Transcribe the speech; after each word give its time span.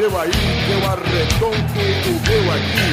seu 0.00 0.18
aí, 0.18 0.30
eu 0.72 0.80
arredondo 0.88 1.56
o 1.56 2.12
meu 2.26 2.44
aqui. 2.54 2.90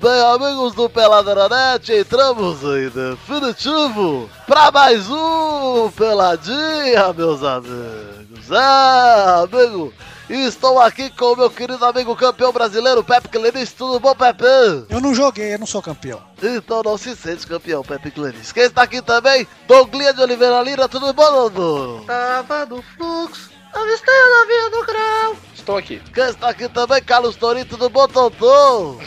Bem, 0.00 0.20
amigos 0.34 0.72
do 0.74 0.88
Peladranet, 0.88 1.92
entramos 1.92 2.62
em 2.62 2.90
definitivo 2.90 4.30
para 4.46 4.70
mais 4.70 5.10
um 5.10 5.90
Peladinha, 5.90 7.12
meus 7.12 7.42
amigos. 7.42 8.52
É, 8.52 9.42
amigo, 9.42 9.92
estou 10.36 10.80
aqui 10.80 11.10
com 11.10 11.32
o 11.32 11.36
meu 11.36 11.50
querido 11.50 11.84
amigo 11.84 12.16
campeão 12.16 12.52
brasileiro, 12.52 13.04
Pepe 13.04 13.28
Clenis. 13.28 13.72
Tudo 13.72 14.00
bom, 14.00 14.14
Pepe? 14.14 14.44
Eu 14.88 15.00
não 15.00 15.14
joguei, 15.14 15.54
eu 15.54 15.58
não 15.58 15.66
sou 15.66 15.82
campeão. 15.82 16.22
Então 16.42 16.82
não 16.82 16.98
se 16.98 17.14
sente 17.14 17.46
campeão, 17.46 17.82
Pepe 17.82 18.10
Clenis. 18.10 18.50
Quem 18.50 18.64
está 18.64 18.82
aqui 18.82 19.00
também? 19.00 19.46
Douglinha 19.68 20.12
de 20.12 20.20
Oliveira 20.20 20.62
Lira, 20.62 20.88
tudo 20.88 21.12
bom, 21.12 21.30
Dodô? 21.50 22.04
Tava 22.06 22.66
no 22.66 22.82
fluxo, 22.82 23.50
avistei 23.72 24.14
o 24.14 24.38
navio 24.38 24.70
do 24.70 24.86
grau. 24.86 25.36
Estou 25.54 25.76
aqui. 25.76 26.02
Quem 26.12 26.24
está 26.24 26.48
aqui 26.48 26.68
também? 26.68 27.02
Carlos 27.02 27.36
Torinho, 27.36 27.66
tudo 27.66 27.88
bom, 27.88 28.08
Totô? 28.08 28.98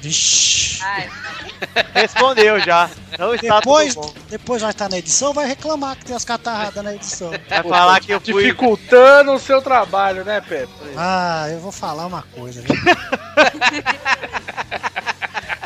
Vixe. 0.00 0.82
Ai, 0.82 1.08
Respondeu 1.94 2.60
já. 2.60 2.90
Não 3.18 3.34
está 3.34 3.60
Depois, 3.60 3.94
tudo 3.94 4.06
bom. 4.06 4.14
depois 4.28 4.62
vai 4.62 4.70
estar 4.70 4.88
na 4.90 4.98
edição, 4.98 5.32
vai 5.32 5.46
reclamar 5.46 5.96
que 5.96 6.04
tem 6.04 6.14
as 6.14 6.24
catarradas 6.24 6.84
na 6.84 6.94
edição. 6.94 7.30
Vai 7.48 7.62
falar 7.62 8.00
que 8.00 8.12
eu 8.12 8.20
fui... 8.20 8.42
Dificultando 8.42 9.32
o 9.32 9.38
seu 9.38 9.62
trabalho, 9.62 10.22
né, 10.24 10.40
Pepe? 10.40 10.70
Ah, 10.96 11.46
eu 11.50 11.60
vou 11.60 11.72
falar 11.72 12.06
uma 12.06 12.22
coisa, 12.22 12.60
viu? 12.60 12.74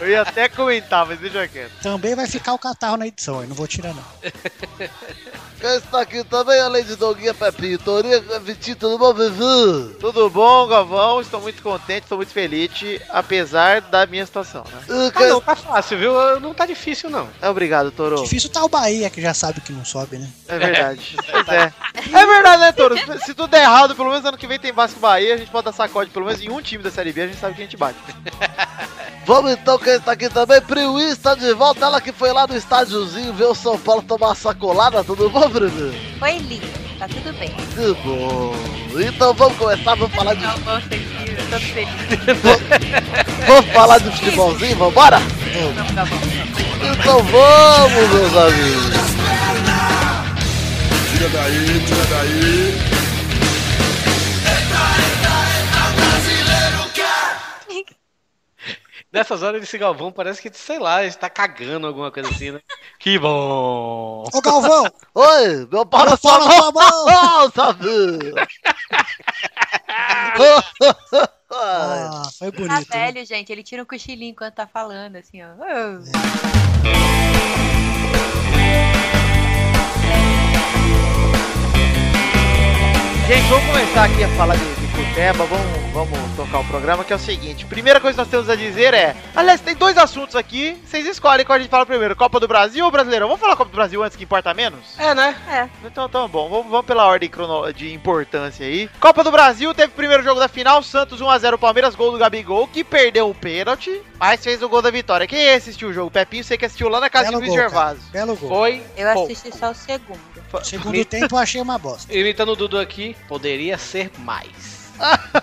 Eu 0.00 0.08
ia 0.08 0.22
até 0.22 0.48
comentar, 0.48 1.04
mas 1.04 1.18
deixa 1.20 1.46
quieto. 1.46 1.72
Também 1.82 2.14
vai 2.14 2.26
ficar 2.26 2.54
o 2.54 2.58
catarro 2.58 2.96
na 2.96 3.06
edição, 3.06 3.40
aí 3.40 3.46
não 3.46 3.54
vou 3.54 3.66
tirar 3.66 3.92
não. 3.92 4.04
Quem 5.60 5.74
está 5.76 6.00
aqui 6.00 6.24
também, 6.24 6.58
além 6.58 6.82
de 6.82 6.96
Doguinha, 6.96 7.34
Pepinho, 7.34 7.78
Torinho, 7.78 8.22
Vitinho, 8.40 8.76
tudo 8.76 8.96
bom, 8.96 9.12
Vivi? 9.12 9.94
Tudo 10.00 10.30
bom, 10.30 10.66
Galvão? 10.66 11.20
Estou 11.20 11.38
muito 11.38 11.62
contente, 11.62 12.04
estou 12.04 12.16
muito 12.16 12.32
feliz, 12.32 12.70
apesar 13.10 13.82
da 13.82 14.06
minha 14.06 14.24
situação, 14.24 14.64
né? 14.72 14.80
Ah, 14.88 15.12
Ah, 15.14 15.26
não, 15.28 15.40
tá 15.40 15.54
fácil, 15.54 15.98
viu? 15.98 16.40
Não 16.40 16.54
tá 16.54 16.64
difícil, 16.64 17.10
não. 17.10 17.28
É 17.42 17.48
obrigado, 17.50 17.90
Toro. 17.90 18.22
Difícil 18.22 18.48
tá 18.48 18.64
o 18.64 18.70
Bahia, 18.70 19.10
que 19.10 19.20
já 19.20 19.34
sabe 19.34 19.60
que 19.60 19.70
não 19.72 19.84
sobe, 19.84 20.16
né? 20.16 20.28
É 20.48 20.58
verdade. 20.58 21.16
Pois 21.30 21.48
é. 21.48 21.72
É 21.94 22.26
verdade, 22.26 22.60
né, 22.62 22.72
Toro? 22.72 22.96
Se 23.24 23.34
tudo 23.34 23.48
der 23.48 23.62
errado, 23.62 23.94
pelo 23.94 24.10
menos 24.10 24.24
ano 24.24 24.38
que 24.38 24.46
vem 24.46 24.58
tem 24.58 24.72
Vasco 24.72 24.98
Bahia, 24.98 25.34
a 25.34 25.36
gente 25.36 25.50
pode 25.50 25.66
dar 25.66 25.72
sacode 25.72 26.10
pelo 26.10 26.26
menos 26.26 26.40
em 26.40 26.50
um 26.50 26.60
time 26.62 26.82
da 26.82 26.90
Série 26.90 27.12
B, 27.12 27.22
a 27.22 27.26
gente 27.26 27.38
sabe 27.38 27.54
que 27.54 27.60
a 27.60 27.64
gente 27.64 27.76
bate. 27.76 27.98
Vamos 29.26 29.52
então, 29.52 29.78
quem 29.78 29.94
está 29.94 30.12
aqui 30.12 30.28
também, 30.28 30.60
Priui 30.62 31.04
está 31.10 31.34
de 31.34 31.52
volta, 31.52 31.84
ela 31.84 32.00
que 32.00 32.10
foi 32.10 32.32
lá 32.32 32.46
no 32.46 32.56
estádiozinho 32.56 33.32
ver 33.34 33.44
o 33.44 33.54
São 33.54 33.78
Paulo 33.78 34.02
tomar 34.02 34.28
uma 34.28 34.34
sacolada, 34.34 35.04
tudo 35.04 35.28
bom, 35.30 35.48
Priui? 35.50 35.92
foi 36.18 36.38
lindo, 36.38 36.66
tá 36.98 37.08
tudo 37.08 37.32
bem. 37.38 37.48
Que 37.48 37.94
bom. 38.04 38.54
Então 39.00 39.34
vamos 39.34 39.56
começar, 39.58 39.94
vamos 39.94 40.14
falar 40.14 40.34
de, 40.34 40.44
vamos 43.46 43.66
falar 43.72 43.98
de 43.98 44.10
futebolzinho, 44.10 44.76
vambora? 44.76 45.18
Vamos, 45.18 45.92
tá 45.92 46.04
bom. 46.04 46.16
Então 46.92 47.22
vamos, 47.24 48.08
meus 48.14 48.36
amigos. 48.36 49.00
Tira 51.12 51.28
daí, 51.28 51.80
tira 51.86 52.04
daí. 52.10 52.99
Nessas 59.12 59.42
horas 59.42 59.60
esse 59.62 59.76
Galvão 59.76 60.12
parece 60.12 60.40
que, 60.40 60.56
sei 60.56 60.78
lá, 60.78 61.02
ele 61.02 61.12
tá 61.14 61.28
cagando 61.28 61.84
alguma 61.86 62.12
coisa 62.12 62.28
assim, 62.30 62.52
né? 62.52 62.60
Que 62.98 63.18
bom! 63.18 64.24
Ô 64.32 64.40
Galvão, 64.40 64.84
Oi, 65.14 65.66
meu 65.70 65.84
pau 65.84 66.04
na 66.04 66.16
sua 66.16 66.38
mão, 66.38 66.72
Oh, 66.76 67.50
sabe? 67.54 68.32
ah, 71.52 72.22
foi 72.38 72.52
Tá 72.52 72.56
bonito. 72.58 72.68
né? 72.68 72.84
velho, 73.12 73.26
gente. 73.26 73.50
Ele 73.50 73.64
tira 73.64 73.82
um 73.82 73.86
cochilinho 73.86 74.30
enquanto 74.30 74.54
tá 74.54 74.66
falando, 74.68 75.16
assim, 75.16 75.42
ó. 75.42 75.48
Oh. 75.58 77.10
Gente, 83.28 83.48
vamos 83.48 83.66
começar 83.66 84.04
aqui 84.04 84.24
a 84.24 84.28
falar 84.36 84.56
de, 84.56 84.64
vamos, 85.32 86.10
vamos 86.10 86.36
tocar 86.36 86.60
o 86.60 86.64
programa, 86.64 87.04
que 87.04 87.12
é 87.12 87.16
o 87.16 87.18
seguinte. 87.18 87.64
Primeira 87.64 88.00
coisa 88.00 88.14
que 88.14 88.20
nós 88.20 88.28
temos 88.28 88.48
a 88.50 88.56
dizer 88.56 88.92
é... 88.92 89.16
Aliás, 89.34 89.60
tem 89.60 89.74
dois 89.74 89.96
assuntos 89.96 90.36
aqui, 90.36 90.76
vocês 90.84 91.06
escolhem 91.06 91.44
qual 91.44 91.56
a 91.56 91.60
gente 91.60 91.70
fala 91.70 91.86
primeiro, 91.86 92.14
Copa 92.14 92.38
do 92.38 92.46
Brasil 92.46 92.84
ou 92.84 92.90
Brasileirão? 92.90 93.28
Vamos 93.28 93.40
falar 93.40 93.56
Copa 93.56 93.70
do 93.70 93.76
Brasil 93.76 94.02
antes 94.02 94.16
que 94.16 94.24
importa 94.24 94.52
menos? 94.52 94.98
É, 94.98 95.14
né? 95.14 95.34
É. 95.48 95.68
Então, 95.86 96.08
tá 96.08 96.26
bom, 96.28 96.48
vamos, 96.48 96.70
vamos 96.70 96.86
pela 96.86 97.06
ordem 97.06 97.30
de 97.74 97.92
importância 97.92 98.66
aí. 98.66 98.88
Copa 99.00 99.24
do 99.24 99.30
Brasil, 99.30 99.72
teve 99.74 99.92
o 99.92 99.96
primeiro 99.96 100.22
jogo 100.22 100.40
da 100.40 100.48
final, 100.48 100.82
Santos 100.82 101.20
1x0 101.20 101.58
Palmeiras, 101.58 101.94
gol 101.94 102.12
do 102.12 102.18
Gabigol, 102.18 102.66
que 102.66 102.84
perdeu 102.84 103.28
o 103.28 103.34
pênalti, 103.34 104.02
mas 104.18 104.42
fez 104.42 104.62
o 104.62 104.68
gol 104.68 104.82
da 104.82 104.90
vitória. 104.90 105.26
Quem 105.26 105.50
assistiu 105.50 105.88
o 105.88 105.92
jogo? 105.92 106.10
Pepinho, 106.10 106.44
você 106.44 106.58
que 106.58 106.66
assistiu 106.66 106.88
lá 106.88 107.00
na 107.00 107.08
casa 107.08 107.30
Belo 107.30 107.42
de 107.42 107.48
Luiz 107.48 107.60
gol, 107.62 107.70
cara. 107.70 107.96
Belo 108.12 108.36
gol. 108.36 108.48
Foi. 108.48 108.82
Eu 108.96 109.12
pouco. 109.12 109.32
assisti 109.32 109.56
só 109.56 109.70
o 109.70 109.74
segundo. 109.74 110.20
Segundo 110.62 111.04
tempo 111.04 111.34
eu 111.34 111.38
achei 111.38 111.60
uma 111.60 111.78
bosta. 111.78 112.12
Imitando 112.12 112.52
o 112.52 112.56
Dudu 112.56 112.78
aqui, 112.78 113.16
poderia 113.28 113.78
ser 113.78 114.10
mais. 114.18 114.89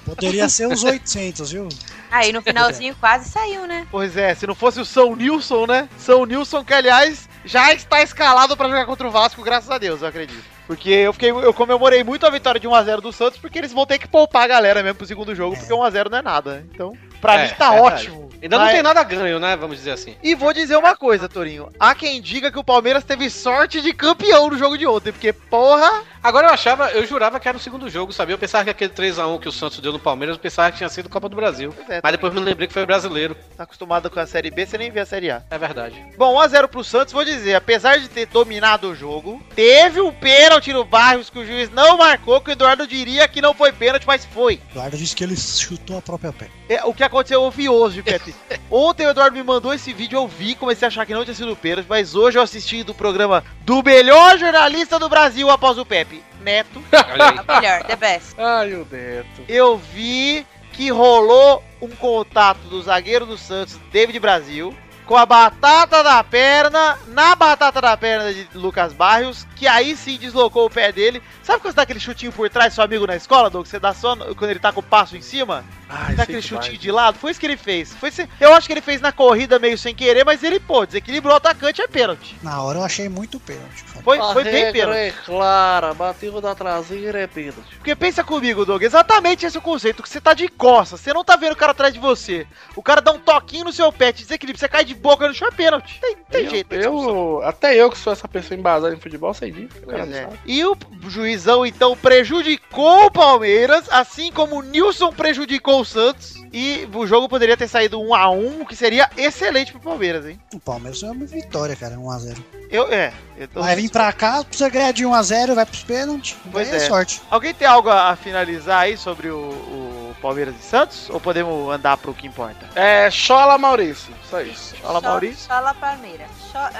Poderia 0.05 0.47
ser 0.49 0.67
uns 0.67 0.83
800, 0.83 1.51
viu? 1.51 1.69
Aí 2.09 2.31
no 2.31 2.41
finalzinho 2.41 2.95
quase 2.99 3.29
saiu, 3.29 3.67
né? 3.67 3.85
Pois 3.91 4.15
é, 4.15 4.33
se 4.33 4.47
não 4.47 4.55
fosse 4.55 4.79
o 4.79 4.85
São 4.85 5.15
Nilson, 5.15 5.65
né? 5.65 5.89
São 5.97 6.25
Nilson, 6.25 6.63
que 6.63 6.73
aliás 6.73 7.27
já 7.43 7.73
está 7.73 8.01
escalado 8.01 8.55
pra 8.55 8.67
jogar 8.67 8.85
contra 8.85 9.07
o 9.07 9.11
Vasco, 9.11 9.43
graças 9.43 9.69
a 9.69 9.77
Deus, 9.77 10.01
eu 10.01 10.07
acredito. 10.07 10.43
Porque 10.67 10.89
eu 10.89 11.13
fiquei, 11.13 11.31
eu 11.31 11.53
comemorei 11.53 12.03
muito 12.03 12.25
a 12.25 12.29
vitória 12.29 12.59
de 12.59 12.67
1x0 12.67 12.99
do 12.99 13.13
Santos, 13.13 13.39
porque 13.39 13.57
eles 13.57 13.71
vão 13.71 13.85
ter 13.85 13.97
que 13.97 14.07
poupar 14.07 14.43
a 14.43 14.47
galera 14.47 14.83
mesmo 14.83 14.97
pro 14.97 15.07
segundo 15.07 15.33
jogo, 15.33 15.55
porque 15.55 15.73
1x0 15.73 16.09
não 16.09 16.17
é 16.17 16.21
nada. 16.21 16.65
Então, 16.73 16.93
pra 17.21 17.35
É, 17.35 17.43
mim 17.47 17.53
tá 17.57 17.71
verdade. 17.71 17.93
ótimo. 17.95 18.27
Ainda 18.39 18.55
não 18.55 18.65
Mas- 18.65 18.73
tem 18.75 18.83
nada 18.83 19.03
ganho, 19.03 19.39
né? 19.39 19.55
Vamos 19.55 19.77
dizer 19.77 19.91
assim. 19.91 20.15
E 20.21 20.35
vou 20.35 20.53
dizer 20.53 20.75
uma 20.77 20.95
coisa, 20.95 21.27
Torinho. 21.27 21.69
Há 21.79 21.95
quem 21.95 22.21
diga 22.21 22.51
que 22.51 22.59
o 22.59 22.63
Palmeiras 22.63 23.03
teve 23.03 23.31
sorte 23.31 23.81
de 23.81 23.91
campeão 23.93 24.47
no 24.51 24.57
jogo 24.57 24.77
de 24.77 24.85
ontem, 24.85 25.11
porque, 25.11 25.33
porra, 25.33 26.03
Agora 26.23 26.47
eu 26.47 26.53
achava, 26.53 26.89
eu 26.91 27.05
jurava 27.05 27.39
que 27.39 27.47
era 27.47 27.55
o 27.57 27.61
segundo 27.61 27.89
jogo, 27.89 28.11
sabia? 28.11 28.33
Eu 28.33 28.37
pensava 28.39 28.65
que 28.65 28.69
aquele 28.71 28.91
3x1 28.91 29.39
que 29.39 29.47
o 29.47 29.51
Santos 29.51 29.79
deu 29.79 29.93
no 29.93 29.99
Palmeiras, 29.99 30.35
eu 30.35 30.41
pensava 30.41 30.69
que 30.71 30.77
tinha 30.77 30.89
sido 30.89 31.07
Copa 31.07 31.29
do 31.29 31.37
Brasil. 31.37 31.73
É, 31.87 32.01
Mas 32.03 32.11
depois 32.11 32.33
me 32.33 32.41
lembrei 32.41 32.67
que 32.67 32.73
foi 32.73 32.85
brasileiro. 32.85 33.33
tá 33.55 33.63
acostumado 33.63 34.09
com 34.09 34.19
a 34.19 34.25
Série 34.25 34.51
B, 34.51 34.65
você 34.65 34.77
nem 34.77 34.91
vê 34.91 34.99
a 34.99 35.05
Série 35.05 35.31
A. 35.31 35.43
É 35.49 35.57
verdade. 35.57 36.03
Bom, 36.17 36.35
1x0 36.35 36.67
pro 36.67 36.83
Santos, 36.83 37.13
vou 37.13 37.23
dizer, 37.23 37.55
apesar 37.55 37.97
de 37.99 38.09
ter 38.09 38.25
dominado 38.25 38.89
o 38.89 38.95
jogo, 38.95 39.41
teve 39.55 40.01
um 40.01 40.11
pênalti 40.11 40.73
no 40.73 40.83
Barrios 40.83 41.29
que 41.29 41.39
o 41.39 41.45
juiz 41.45 41.69
não 41.69 41.97
marcou, 41.97 42.41
que 42.41 42.49
o 42.49 42.51
Eduardo 42.53 42.85
diria 42.85 43.25
que 43.29 43.39
não 43.39 43.53
foi 43.53 43.71
pênalti, 43.71 44.05
mas 44.05 44.25
foi. 44.25 44.59
Eduardo 44.71 44.97
disse 44.97 45.15
que 45.15 45.23
ele 45.23 45.37
chutou 45.37 45.97
a 45.97 46.01
própria 46.01 46.33
pé. 46.33 46.49
É, 46.67 46.83
o 46.83 46.93
que 46.93 47.03
aconteceu 47.07 47.43
eu 47.43 47.51
vi 47.51 47.67
hoje, 47.67 48.01
Pepe. 48.03 48.35
Ontem 48.69 49.05
o 49.05 49.09
Eduardo 49.09 49.35
me 49.35 49.43
mandou 49.43 49.73
esse 49.73 49.91
vídeo, 49.93 50.17
eu 50.17 50.27
vi, 50.27 50.55
comecei 50.55 50.85
a 50.85 50.89
achar 50.89 51.05
que 51.05 51.13
não 51.13 51.23
tinha 51.23 51.33
sido 51.33 51.55
pênalti, 51.55 51.87
mas 51.89 52.15
hoje 52.15 52.37
eu 52.37 52.41
assisti 52.41 52.83
do 52.83 52.93
programa 52.93 53.43
do 53.61 53.81
melhor 53.81 54.37
jornalista 54.37 54.99
do 54.99 55.09
Brasil 55.09 55.49
após 55.49 55.77
o 55.77 55.85
Pepe, 55.85 56.23
Neto. 56.41 56.83
O 56.91 57.59
melhor, 57.59 57.83
the 57.83 57.95
best. 57.95 58.35
Ai, 58.37 58.73
o 58.73 58.85
Beto. 58.85 59.43
Eu 59.47 59.77
vi 59.77 60.45
que 60.73 60.91
rolou 60.91 61.63
um 61.81 61.89
contato 61.89 62.59
do 62.69 62.81
zagueiro 62.81 63.25
do 63.25 63.37
Santos, 63.37 63.79
David 63.91 64.19
Brasil, 64.19 64.75
com 65.07 65.15
a 65.15 65.25
batata 65.25 66.03
da 66.03 66.21
perna, 66.23 66.99
na 67.07 67.33
batata 67.35 67.81
da 67.81 67.95
perna 67.95 68.33
de 68.33 68.47
Lucas 68.53 68.91
Barrios, 68.91 69.47
que 69.55 69.65
aí 69.65 69.95
sim 69.95 70.17
deslocou 70.17 70.65
o 70.65 70.69
pé 70.69 70.91
dele. 70.91 71.23
Sabe 71.41 71.61
quando 71.61 71.71
você 71.71 71.77
dá 71.77 71.81
aquele 71.83 71.99
chutinho 71.99 72.31
por 72.31 72.49
trás, 72.49 72.73
seu 72.73 72.83
amigo 72.83 73.07
na 73.07 73.15
escola, 73.15 73.49
Doug? 73.49 73.65
Você 73.65 73.79
dá 73.79 73.93
só 73.93 74.15
quando 74.35 74.51
ele 74.51 74.59
tá 74.59 74.71
com 74.73 74.81
o 74.81 74.83
passo 74.83 75.15
em 75.15 75.21
cima? 75.21 75.63
Ai, 75.89 76.15
Dá 76.15 76.23
aquele 76.23 76.41
chutinho 76.41 76.77
de 76.77 76.91
lado? 76.91 77.17
Foi 77.17 77.31
isso 77.31 77.39
que 77.39 77.45
ele 77.45 77.55
fez. 77.57 77.93
Foi 77.95 78.11
se- 78.11 78.27
Eu 78.39 78.53
acho 78.53 78.67
que 78.67 78.73
ele 78.73 78.81
fez 78.81 78.99
na 78.99 79.11
corrida 79.11 79.57
meio 79.57 79.77
sem 79.77 79.95
querer, 79.95 80.25
mas 80.25 80.43
ele 80.43 80.59
pô, 80.59 80.85
desequilibrou 80.85 81.33
o 81.33 81.37
atacante, 81.37 81.81
é 81.81 81.87
pênalti. 81.87 82.35
Na 82.43 82.61
hora 82.61 82.79
eu 82.79 82.83
achei 82.83 83.07
muito 83.07 83.39
pênalti. 83.39 83.83
cara. 83.85 84.03
Foi, 84.03 84.17
foi 84.33 84.43
bem 84.43 84.71
pênalti. 84.71 84.97
é 84.97 85.11
clara, 85.25 85.93
bateu 85.93 86.39
da 86.41 86.53
traseira 86.53 87.19
é 87.19 87.27
pênalti. 87.27 87.75
Porque 87.77 87.95
pensa 87.95 88.23
comigo, 88.23 88.65
Doug, 88.65 88.83
exatamente 88.83 89.45
esse 89.45 89.55
é 89.55 89.59
o 89.59 89.63
conceito, 89.63 90.03
que 90.03 90.09
você 90.09 90.19
tá 90.19 90.33
de 90.33 90.47
costas, 90.49 90.99
você 91.01 91.13
não 91.13 91.23
tá 91.23 91.35
vendo 91.35 91.53
o 91.53 91.57
cara 91.57 91.71
atrás 91.71 91.93
de 91.93 91.99
você. 91.99 92.45
O 92.75 92.83
cara 92.83 93.01
dá 93.01 93.11
um 93.11 93.19
toquinho 93.19 93.65
no 93.65 93.73
seu 93.73 93.91
pé, 93.91 94.11
te 94.11 94.23
desequilibra, 94.23 94.59
você 94.59 94.67
cai 94.67 94.83
de 94.83 94.93
boca 94.93 95.27
no 95.27 95.33
chão, 95.33 95.47
é 95.47 95.51
pênalti. 95.51 95.99
Tem, 96.01 96.15
tem 96.29 96.43
eu, 96.45 96.49
jeito. 96.49 96.75
eu, 96.75 97.41
até 97.43 97.75
eu 97.75 97.89
que 97.89 97.97
sou 97.97 98.11
essa 98.11 98.27
pessoa 98.27 98.57
embasada 98.57 98.93
em 98.93 98.99
futebol, 98.99 99.33
sei 99.33 99.51
disso. 99.51 99.77
é. 99.89 100.27
E 100.45 100.65
o 100.65 100.75
juizão, 101.07 101.65
então, 101.65 101.95
prejudicou 101.95 103.05
o 103.05 103.11
Palmeiras, 103.11 103.85
assim 103.89 104.31
como 104.31 104.57
o 104.57 104.61
Nilson 104.61 105.11
prejudicou 105.11 105.76
o 105.79 105.85
Santos. 105.85 106.35
E 106.51 106.87
o 106.93 107.05
jogo 107.05 107.27
poderia 107.27 107.57
ter 107.57 107.67
saído 107.67 108.01
1 108.01 108.15
a 108.15 108.29
1 108.29 108.61
o 108.61 108.65
que 108.65 108.75
seria 108.75 109.09
excelente 109.17 109.71
pro 109.71 109.81
Palmeiras, 109.81 110.25
hein? 110.25 110.39
O 110.53 110.59
Palmeiras 110.59 111.03
é 111.03 111.11
uma 111.11 111.25
vitória, 111.25 111.75
cara, 111.75 111.95
1x0. 111.95 112.37
Eu, 112.69 112.91
é. 112.91 113.13
Eu 113.37 113.47
tô... 113.47 113.61
Vai 113.61 113.75
vir 113.75 113.89
pra 113.89 114.11
cá, 114.13 114.43
precisa 114.43 114.69
ganhar 114.69 114.91
de 114.91 115.05
1x0, 115.05 115.53
vai 115.53 115.65
pros 115.65 115.83
pênaltis. 115.83 116.35
Pois 116.51 116.71
é 116.71 116.77
é. 116.77 116.79
sorte. 116.79 117.21
Alguém 117.29 117.53
tem 117.53 117.67
algo 117.67 117.89
a 117.89 118.07
a 118.07 118.15
finalizar 118.15 118.81
aí 118.81 118.97
sobre 118.97 119.29
o, 119.29 119.37
o 119.37 120.06
Palmeiras 120.21 120.55
e 120.59 120.63
Santos? 120.63 121.09
Ou 121.09 121.19
podemos 121.19 121.71
andar 121.73 121.97
pro 121.97 122.13
que 122.13 122.27
importa? 122.27 122.67
É, 122.75 123.09
Chola 123.11 123.57
Maurício, 123.57 124.13
só 124.29 124.41
isso. 124.41 124.75
Só- 124.81 125.01
Maurício. 125.01 125.47
Só 125.47 125.59
La 125.59 125.73
Palmeiras. 125.73 126.27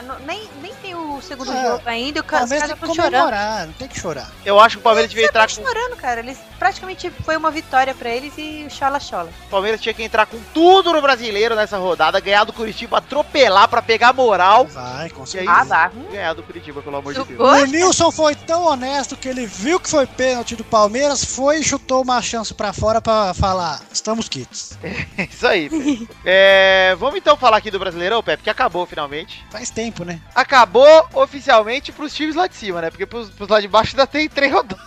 Não- 0.06 0.18
nem, 0.20 0.50
nem 0.62 0.74
tem 0.76 0.96
o 0.96 1.22
segundo 1.22 1.52
É, 1.52 1.62
jogo 1.62 1.82
ainda 1.86 2.20
o 2.20 2.24
O 2.24 2.26
ca- 2.26 2.38
os 2.38 2.40
Palmeiras 2.42 2.68
caras 2.68 2.80
tem 2.80 2.90
que 2.90 2.92
estão 2.92 3.06
chorando. 3.06 3.68
não 3.68 3.74
tem 3.74 3.88
que 3.88 4.00
chorar. 4.00 4.32
Eu 4.44 4.60
acho 4.60 4.78
que 4.78 4.80
o 4.80 4.84
Palmeiras 4.84 5.10
devia 5.12 5.26
entrar 5.28 5.48
com. 5.48 5.54
chorando, 5.64 5.96
cara. 5.96 6.20
Eles 6.20 6.38
praticamente 6.58 7.12
foi 7.24 7.38
uma 7.38 7.52
vitória 7.52 7.94
pra 7.94 8.10
eles 8.10 8.34
e 8.38 8.66
o 8.68 8.72
chola 8.72 9.00
chola. 9.00 9.30
O 9.46 9.50
Palmeiras 9.50 9.80
tinha 9.80 9.94
que 9.94 10.02
entrar 10.04 10.26
com 10.26 10.40
tudo 10.54 10.92
no 10.92 11.02
brasileiro 11.02 11.56
nessa 11.56 11.78
rodada, 11.78 12.20
ganhar 12.20 12.44
do 12.44 12.52
Curitiba, 12.54 12.98
atropelar 12.98 13.68
pra 13.68 13.82
pegar 13.82 14.14
moral. 14.14 14.66
Vai, 14.66 15.10
com 15.12 15.26
certeza. 15.26 15.76
Ah. 15.76 15.92
Hum, 15.96 16.06
ganhar 16.12 16.34
do 16.34 16.42
Curitiba, 16.44 16.82
pelo 16.82 16.98
amor 16.98 17.14
de 17.14 17.24
Deus. 17.24 17.40
O 17.40 17.66
Nilson 17.66 18.12
foi 18.12 18.34
tão 18.36 18.66
honesto 18.66 19.16
que 19.16 19.28
ele 19.28 19.46
viu 19.46 19.80
que 19.80 19.90
foi 19.90 20.08
pênalti 20.08 20.56
do 20.56 20.64
Palmeiras, 20.64 21.24
foi 21.24 21.60
e 21.60 21.64
chutou 21.64 22.02
uma 22.02 22.22
chance 22.22 22.54
pra 22.54 22.74
fora 22.74 23.00
pra 23.00 23.27
falar: 23.34 23.82
estamos 23.92 24.28
quites. 24.28 24.78
É 25.18 25.24
isso 25.30 25.48
aí, 25.48 25.70
Pepe. 25.70 26.10
É, 26.26 26.96
vamos 27.00 27.18
então 27.18 27.38
falar 27.38 27.58
aqui 27.58 27.72
do 27.72 27.80
Brasileirão, 27.80 28.22
Pepe, 28.22 28.44
que 28.44 28.50
acabou 28.50 28.86
finalmente. 28.86 29.46
Faz 29.50 29.70
tempo, 29.70 30.04
né? 30.04 30.20
Acabou 30.36 31.08
oficialmente 31.14 31.92
pros 31.92 32.14
times 32.14 32.36
lá 32.36 32.48
de 32.48 32.56
cima, 32.56 32.82
né? 32.82 32.90
Porque 32.90 33.06
pros, 33.06 33.30
pros 33.30 33.50
lá 33.50 33.62
de 33.62 33.68
baixo 33.68 33.96
ainda 33.96 34.08
tem 34.08 34.28
três 34.28 34.52
rodadas. 34.52 34.86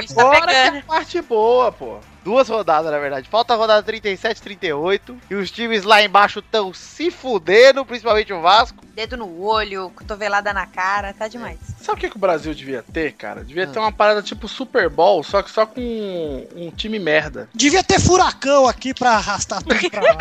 gente 0.00 0.14
tá 0.14 0.22
Agora 0.22 0.46
que 0.46 0.52
é 0.52 0.68
a 0.78 0.82
parte 0.82 1.20
boa, 1.22 1.72
pô. 1.72 1.98
Duas 2.24 2.48
rodadas, 2.48 2.90
na 2.90 2.98
verdade. 2.98 3.28
Falta 3.28 3.54
a 3.54 3.56
rodada 3.56 3.82
37 3.82 4.42
38. 4.42 5.16
E 5.30 5.34
os 5.34 5.50
times 5.50 5.82
lá 5.84 6.02
embaixo 6.02 6.40
estão 6.40 6.74
se 6.74 7.10
fudendo, 7.10 7.84
principalmente 7.84 8.32
o 8.32 8.40
Vasco. 8.40 8.84
Dedo 8.94 9.16
no 9.16 9.42
olho, 9.42 9.90
cotovelada 9.96 10.52
na 10.52 10.66
cara, 10.66 11.14
tá 11.14 11.26
demais. 11.26 11.58
Sabe 11.88 11.96
o 11.96 12.00
que, 12.02 12.10
que 12.10 12.16
o 12.16 12.20
Brasil 12.20 12.52
devia 12.52 12.82
ter, 12.92 13.12
cara? 13.12 13.42
Devia 13.42 13.64
Ah. 13.64 13.66
ter 13.68 13.78
uma 13.78 13.90
parada 13.90 14.22
tipo 14.22 14.46
Super 14.46 14.90
Bowl, 14.90 15.22
só 15.24 15.40
que 15.40 15.50
só 15.50 15.64
com 15.64 15.80
um, 15.80 16.66
um 16.66 16.70
time 16.70 16.98
merda. 16.98 17.48
Devia 17.54 17.82
ter 17.82 17.98
furacão 17.98 18.68
aqui 18.68 18.92
pra 18.92 19.12
arrastar 19.12 19.62
tudo 19.62 19.90
pra 19.90 20.02
lá. 20.02 20.18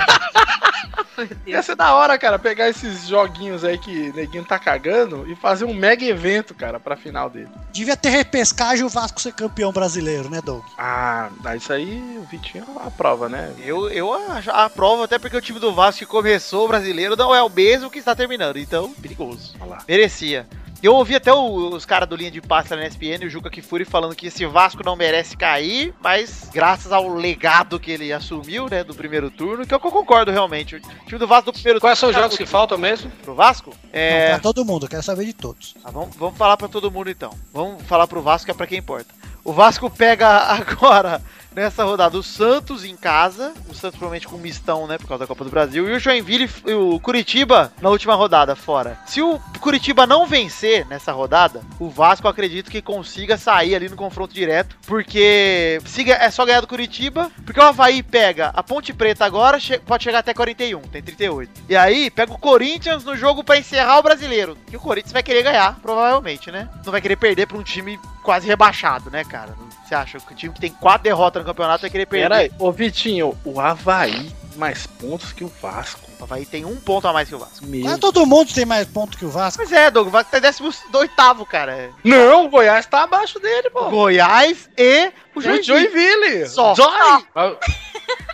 Ia 1.46 1.62
ser 1.62 1.76
da 1.76 1.94
hora, 1.94 2.18
cara, 2.18 2.40
pegar 2.40 2.70
esses 2.70 3.06
joguinhos 3.08 3.66
aí 3.66 3.78
que 3.78 4.14
neguinho 4.14 4.46
tá 4.46 4.58
cagando 4.58 5.30
e 5.30 5.36
fazer 5.36 5.66
um 5.66 5.74
mega 5.74 6.06
evento, 6.06 6.54
cara, 6.54 6.80
pra 6.80 6.96
final 6.96 7.30
dele. 7.30 7.50
Devia 7.74 7.98
ter 7.98 8.10
repescagem 8.12 8.84
e 8.84 8.86
o 8.86 8.90
Vasco 8.90 9.20
ser 9.20 9.34
campeão 9.34 9.74
brasileiro, 9.74 10.30
né, 10.30 10.40
Doug? 10.42 10.64
Ah, 10.78 11.30
daí 11.42 11.58
isso 11.58 11.74
aí 11.74 12.18
o 12.18 12.24
Vitinho 12.32 12.64
aprova, 12.86 13.28
né? 13.28 13.52
Eu, 13.60 13.90
eu 13.90 14.14
acho- 14.32 14.52
aprovo, 14.52 15.04
até 15.04 15.20
porque 15.20 15.36
o 15.36 15.42
time 15.42 15.60
do 15.60 15.74
Vasco 15.74 16.00
que 16.00 16.06
começou 16.06 16.64
o 16.64 16.68
brasileiro 16.70 17.18
não 17.18 17.36
é 17.36 17.44
o 17.44 17.50
mesmo 17.50 17.90
que 17.92 18.00
está 18.00 18.16
terminando. 18.16 18.58
Então, 18.58 18.94
perigoso. 18.94 19.54
Olha 19.60 19.70
lá. 19.72 19.78
Merecia. 19.86 20.48
Eu 20.82 20.94
ouvi 20.94 21.16
até 21.16 21.34
o- 21.34 21.70
os 21.74 21.86
caras 21.86 22.08
do 22.08 22.16
linha 22.16 22.30
de 22.30 22.40
lá 22.40 22.64
na 22.76 22.86
SPN, 22.86 23.26
o 23.26 23.30
Juca 23.30 23.50
Kifuri, 23.50 23.84
falando 23.84 24.16
que 24.16 24.28
esse 24.28 24.46
Vasco 24.46 24.84
não 24.86 24.96
merece 24.96 25.36
cair, 25.36 25.94
mas 26.02 26.50
graças 26.54 26.92
ao 26.92 27.08
legado 27.16 27.80
que 27.80 27.90
ele 27.92 28.14
assumiu, 28.14 28.70
né, 28.70 28.84
do 28.84 28.94
primeiro 28.94 29.32
turno, 29.32 29.66
que 29.66 29.74
é 29.74 29.78
o 29.78 29.80
que 29.80 29.88
eu 29.88 29.92
concordo 29.92 30.32
realmente. 30.32 30.76
O 30.76 30.80
time 31.06 31.18
do 31.18 31.28
Vasco 31.28 31.46
do 31.52 31.54
primeiro 31.54 31.80
Quais 31.80 31.98
são 31.98 32.10
os 32.10 32.14
turno 32.16 32.26
jogos 32.26 32.38
que 32.38 32.46
faltam 32.46 32.78
mesmo? 32.78 33.10
pro 33.24 33.34
Vasco? 33.34 33.72
Não, 33.72 33.90
É, 33.92 34.30
pra 34.30 34.40
todo 34.40 34.64
mundo, 34.64 34.86
eu 34.86 34.90
quero 34.90 35.02
saber 35.04 35.26
de 35.26 35.34
todos. 35.34 35.76
ah, 35.84 35.90
vamos, 35.92 36.16
vamos 36.16 36.38
falar 36.38 36.56
pra 36.58 36.68
todo 36.68 36.92
mundo 36.92 37.10
então. 37.10 37.32
Vamos 37.52 37.82
falar 37.84 38.06
pro 38.08 38.22
Vasco, 38.22 38.46
que 38.46 38.52
é 38.52 38.54
pra 38.54 38.68
quem 38.68 38.78
importa. 38.78 39.14
O 39.44 39.54
Vasco 39.54 39.90
pega 39.90 40.28
agora, 40.54 41.22
nessa 41.58 41.84
rodada, 41.84 42.18
o 42.18 42.24
Santos 42.24 42.84
em 42.86 42.96
casa. 42.96 43.54
O 43.70 43.74
Santos 43.74 43.98
provavelmente 43.98 44.28
com 44.28 44.38
mistão, 44.38 44.88
né? 44.88 44.98
Por 44.98 45.08
causa 45.08 45.24
da 45.24 45.28
Copa 45.28 45.44
do 45.44 45.50
Brasil. 45.50 45.88
E 45.90 45.94
o 45.96 46.00
Joinville 46.00 46.50
e 46.66 46.74
o 46.74 47.00
Curitiba 47.00 47.72
na 47.82 47.90
última 47.90 48.16
rodada, 48.16 48.56
fora. 48.56 48.98
Se 49.06 49.22
o 49.22 49.40
Curitiba 49.60 50.06
não 50.06 50.26
vencer 50.28 50.86
nessa 50.88 51.12
rodada, 51.12 51.62
o 51.80 51.90
Vasco 51.90 52.28
acredito 52.28 52.70
que 52.72 52.82
consiga 52.82 53.38
sair 53.38 53.76
ali 53.76 53.90
no 53.90 53.96
confronto 53.96 54.34
direto. 54.34 54.78
Porque 54.86 55.80
se 55.86 56.04
ga- 56.04 56.16
é 56.22 56.30
só 56.30 56.46
ganhar 56.46 56.62
do 56.62 56.68
Curitiba. 56.68 57.32
Porque 57.46 57.60
o 57.60 57.64
Havaí 57.64 58.04
pega 58.04 58.52
a 58.54 58.62
Ponte 58.64 58.94
Preta 58.94 59.26
agora, 59.26 59.58
pode 59.86 60.04
chegar 60.04 60.20
até 60.20 60.34
41, 60.34 60.82
tem 60.82 61.02
38. 61.02 61.50
E 61.70 61.76
aí 61.76 62.10
pega 62.12 62.32
o 62.34 62.38
Corinthians 62.38 63.04
no 63.04 63.16
jogo 63.16 63.44
pra 63.44 63.58
encerrar 63.58 64.00
o 64.00 64.04
brasileiro. 64.04 64.58
Que 64.68 64.78
o 64.78 64.80
Corinthians 64.80 65.14
vai 65.14 65.24
querer 65.24 65.44
ganhar, 65.44 65.80
provavelmente, 65.82 66.52
né? 66.52 66.70
Não 66.86 66.92
vai 66.92 67.02
querer 67.02 67.16
perder 67.16 67.48
pra 67.48 67.58
um 67.58 67.64
time 67.64 68.00
quase 68.28 68.46
rebaixado, 68.46 69.10
né, 69.10 69.24
cara? 69.24 69.56
Você 69.86 69.96
acha 69.96 70.20
que 70.20 70.34
o 70.34 70.36
time 70.36 70.54
que 70.54 70.60
tem 70.60 70.70
quatro 70.70 71.04
derrotas 71.04 71.42
no 71.42 71.48
campeonato 71.48 71.84
vai 71.84 71.90
querer 71.90 72.06
perder? 72.06 72.28
Pera 72.28 72.42
aí, 72.42 72.52
ô 72.60 72.74
Vitinho, 72.74 73.38
o 73.46 73.58
Havaí 73.58 74.30
mais 74.58 74.86
pontos 74.86 75.32
que 75.32 75.46
o 75.46 75.52
Vasco. 75.62 76.02
O 76.20 76.24
Havaí 76.24 76.46
tem 76.46 76.66
um 76.66 76.76
ponto 76.76 77.08
a 77.08 77.14
mais 77.14 77.30
que 77.30 77.36
o 77.36 77.40
Vasco. 77.40 77.66
Meu. 77.66 77.86
Mas 77.86 78.00
todo 78.00 78.26
mundo 78.26 78.54
tem 78.54 78.66
mais 78.66 78.86
ponto 78.86 79.18
que 79.18 79.24
o 79.24 79.30
Vasco. 79.30 79.60
Pois 79.64 79.72
é, 79.72 79.90
Doug, 79.90 80.08
o 80.08 80.10
Vasco 80.10 80.30
tá 80.32 80.40
em 80.40 80.42
18, 80.42 81.46
cara. 81.46 81.92
Não, 82.04 82.46
o 82.46 82.50
Goiás 82.50 82.86
tá 82.86 83.04
abaixo 83.04 83.40
dele, 83.40 83.70
pô. 83.70 83.90
Goiás 83.90 84.70
e 84.78 85.08
o 85.34 85.40
O 85.40 85.42
Joinville. 85.42 85.64
Joinville. 85.64 86.48
Só. 86.50 86.76
Joy. 86.76 87.28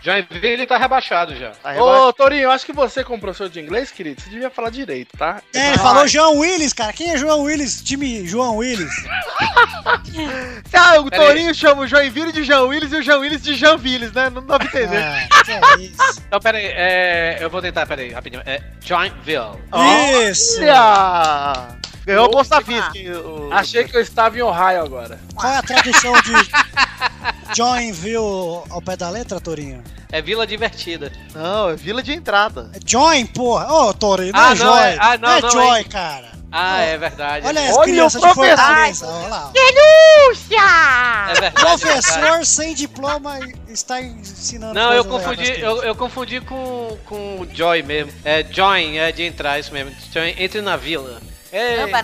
Joinville 0.04 0.66
tá 0.68 0.78
rebaixado 0.78 1.34
já. 1.36 1.52
Tá 1.52 1.72
rebaixado. 1.72 2.08
Ô, 2.08 2.14
Torinho, 2.14 2.44
eu 2.44 2.52
acho 2.52 2.66
que 2.66 2.74
você, 2.74 3.04
como 3.04 3.22
professor 3.22 3.50
de 3.50 3.62
inglês, 3.62 3.90
querido, 3.90 4.22
você 4.22 4.30
devia 4.30 4.50
falar 4.50 4.70
direito, 4.70 5.16
tá? 5.18 5.42
É, 5.54 5.70
ele 5.70 5.78
falou 5.78 6.06
João 6.08 6.40
Willis, 6.40 6.74
cara. 6.74 6.92
Quem 6.92 7.12
é 7.12 7.18
João 7.18 7.44
Willis? 7.44 7.82
Time 7.82 8.28
João 8.28 8.58
Willis. 8.58 8.94
Ah, 10.76 11.00
o 11.00 11.10
Pera 11.10 11.24
aí. 11.24 11.28
Torinho 11.30 11.56
chama 11.56 11.84
o 11.84 11.88
Joinville 11.88 12.32
de 12.32 12.44
João 12.44 12.68
Willis 12.68 12.92
e 12.92 12.98
o 12.98 13.04
João 13.04 13.22
Willis 13.22 13.42
de 13.42 13.56
Jean 13.56 13.76
Willis, 13.76 14.12
né? 14.12 14.30
Não 14.30 14.46
dá 14.46 14.58
pra 14.58 14.68
entender. 14.68 14.98
Ah, 14.98 15.28
que 15.44 15.52
é 15.52 15.86
isso. 15.86 16.22
Então, 16.28 16.40
peraí, 16.40 16.66
é, 16.66 17.38
eu 17.40 17.50
vou 17.50 17.62
tentar, 17.62 17.86
peraí, 17.86 18.12
rapidinho. 18.12 18.42
É 18.46 18.62
Joinville. 18.82 19.58
Isso. 20.30 20.62
Olha! 20.62 21.78
Ganhou 22.06 22.26
a 22.26 22.30
bolsa 22.30 22.60
o- 22.60 23.50
Achei 23.54 23.86
que 23.86 23.96
eu 23.96 24.02
estava 24.02 24.38
em 24.38 24.42
Ohio 24.42 24.82
agora. 24.84 25.20
Qual 25.36 25.52
é 25.52 25.58
a 25.58 25.62
tradução 25.64 26.14
de 26.22 26.34
Joinville 27.56 28.64
ao 28.70 28.82
pé 28.82 28.96
da 28.98 29.10
letra, 29.10 29.40
Torinho? 29.40 29.84
É 30.12 30.22
Vila 30.22 30.46
Divertida. 30.46 31.12
Não, 31.34 31.70
é 31.70 31.76
vila 31.76 32.04
de 32.04 32.14
entrada. 32.14 32.70
É 32.74 32.80
Join, 32.86 33.26
porra. 33.26 33.72
Ô, 33.74 33.94
Torinho, 33.94 34.32
não 34.34 34.40
Ah, 34.40 34.52
é 34.52 34.56
não, 34.56 34.56
Joy. 34.56 34.80
é- 34.84 34.98
ah, 35.00 35.18
não, 35.18 35.30
é 35.32 35.42
não, 35.42 35.50
Joy, 35.50 35.80
é- 35.80 35.84
cara. 35.86 36.34
Ah, 36.56 36.82
é 36.82 36.98
verdade. 37.00 37.48
Olha 37.48 37.68
as 37.68 37.76
Olha 37.78 37.84
crianças 37.84 38.22
o 38.22 38.28
de 38.28 38.34
professor. 38.34 38.58
Fortaleza. 38.66 39.08
Olha 39.08 39.28
lá. 39.28 39.52
É 39.56 41.34
verdade. 41.34 41.46
é 41.46 41.52
Professor 41.52 42.22
verdade. 42.22 42.46
sem 42.46 42.76
diploma 42.76 43.40
está 43.68 44.00
ensinando. 44.02 44.74
Não, 44.76 44.94
eu 44.94 45.04
confundi, 45.04 45.60
eu, 45.60 45.82
eu 45.84 45.96
confundi 45.96 46.42
com, 46.42 46.96
com 47.06 47.40
o 47.42 47.48
Joy 47.52 47.82
mesmo. 47.82 48.14
É 48.24 48.44
Join, 48.48 48.98
é 48.98 49.12
de 49.12 49.24
entrar, 49.24 49.58
isso 49.60 49.74
mesmo. 49.74 49.92
Join, 50.14 50.36
entre 50.38 50.62
na 50.62 50.76
vila. 50.78 51.20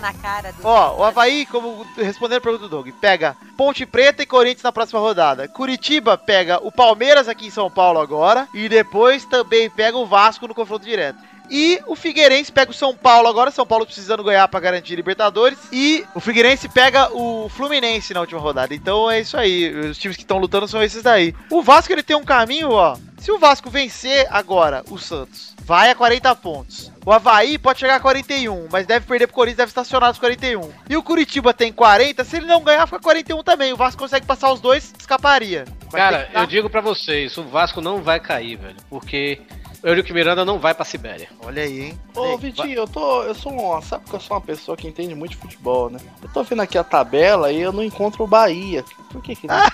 Na 0.00 0.12
cara 0.12 0.52
do. 0.52 0.66
Ó, 0.66 0.98
o 0.98 1.04
Havaí, 1.04 1.44
como 1.46 1.84
respondendo 1.96 2.38
a 2.38 2.40
pergunta 2.40 2.64
do 2.64 2.68
Doug, 2.68 2.88
pega 3.00 3.36
Ponte 3.56 3.84
Preta 3.84 4.22
e 4.22 4.26
Corinthians 4.26 4.62
na 4.62 4.72
próxima 4.72 5.00
rodada. 5.00 5.48
Curitiba 5.48 6.16
pega 6.16 6.58
o 6.62 6.70
Palmeiras 6.70 7.28
aqui 7.28 7.46
em 7.46 7.50
São 7.50 7.70
Paulo 7.70 8.00
agora. 8.00 8.48
E 8.54 8.68
depois 8.68 9.24
também 9.24 9.68
pega 9.68 9.98
o 9.98 10.06
Vasco 10.06 10.46
no 10.46 10.54
confronto 10.54 10.86
direto. 10.86 11.18
E 11.50 11.80
o 11.88 11.96
Figueirense 11.96 12.52
pega 12.52 12.70
o 12.70 12.74
São 12.74 12.94
Paulo 12.94 13.26
agora, 13.26 13.50
São 13.50 13.66
Paulo 13.66 13.84
precisando 13.84 14.22
ganhar 14.22 14.46
pra 14.46 14.60
garantir 14.60 14.94
Libertadores. 14.94 15.58
E 15.72 16.06
o 16.14 16.20
Figueirense 16.20 16.68
pega 16.68 17.10
o 17.12 17.48
Fluminense 17.48 18.14
na 18.14 18.20
última 18.20 18.40
rodada. 18.40 18.72
Então 18.72 19.10
é 19.10 19.20
isso 19.20 19.36
aí, 19.36 19.68
os 19.90 19.98
times 19.98 20.16
que 20.16 20.22
estão 20.22 20.38
lutando 20.38 20.68
são 20.68 20.80
esses 20.80 21.02
daí. 21.02 21.34
O 21.50 21.60
Vasco 21.60 21.92
ele 21.92 22.04
tem 22.04 22.16
um 22.16 22.24
caminho, 22.24 22.70
ó. 22.70 22.96
Se 23.18 23.32
o 23.32 23.38
Vasco 23.38 23.68
vencer 23.68 24.28
agora 24.30 24.84
o 24.88 24.96
Santos, 24.96 25.52
vai 25.64 25.90
a 25.90 25.94
40 25.94 26.34
pontos. 26.36 26.89
O 27.04 27.12
Havaí 27.12 27.56
pode 27.56 27.80
chegar 27.80 27.96
a 27.96 28.00
41, 28.00 28.68
mas 28.70 28.86
deve 28.86 29.06
perder 29.06 29.26
pro 29.26 29.34
Corinthians, 29.34 29.56
deve 29.56 29.70
estacionar 29.70 30.10
nos 30.10 30.18
41. 30.18 30.70
E 30.88 30.96
o 30.96 31.02
Curitiba 31.02 31.54
tem 31.54 31.72
40, 31.72 32.22
se 32.24 32.36
ele 32.36 32.46
não 32.46 32.62
ganhar, 32.62 32.86
fica 32.86 33.00
41 33.00 33.42
também. 33.42 33.72
O 33.72 33.76
Vasco 33.76 34.02
consegue 34.02 34.26
passar 34.26 34.52
os 34.52 34.60
dois, 34.60 34.92
escaparia. 34.98 35.64
Cara, 35.90 36.28
eu 36.34 36.46
digo 36.46 36.68
pra 36.68 36.82
vocês, 36.82 37.36
o 37.38 37.44
Vasco 37.44 37.80
não 37.80 38.02
vai 38.02 38.20
cair, 38.20 38.56
velho. 38.56 38.76
Porque 38.88 39.40
Eurico 39.82 40.12
Miranda 40.12 40.44
não 40.44 40.58
vai 40.58 40.74
pra 40.74 40.84
Sibéria. 40.84 41.28
Olha 41.44 41.62
aí, 41.62 41.80
hein? 41.80 42.00
Ô, 42.14 42.36
Vitinho, 42.36 42.74
eu 42.74 42.86
tô. 42.88 43.22
Eu 43.22 43.34
sou 43.34 43.52
uma. 43.52 43.80
Sabe 43.82 44.04
que 44.04 44.14
eu 44.14 44.20
sou 44.20 44.36
uma 44.36 44.40
pessoa 44.42 44.76
que 44.76 44.86
entende 44.86 45.14
muito 45.14 45.32
de 45.32 45.36
futebol, 45.38 45.88
né? 45.90 45.98
Eu 46.22 46.28
tô 46.28 46.42
vendo 46.42 46.60
aqui 46.62 46.76
a 46.76 46.84
tabela 46.84 47.50
e 47.50 47.60
eu 47.60 47.72
não 47.72 47.82
encontro 47.82 48.24
o 48.24 48.26
Bahia. 48.26 48.84
Por 49.10 49.22
que 49.22 49.34
que 49.36 49.46
não? 49.46 49.56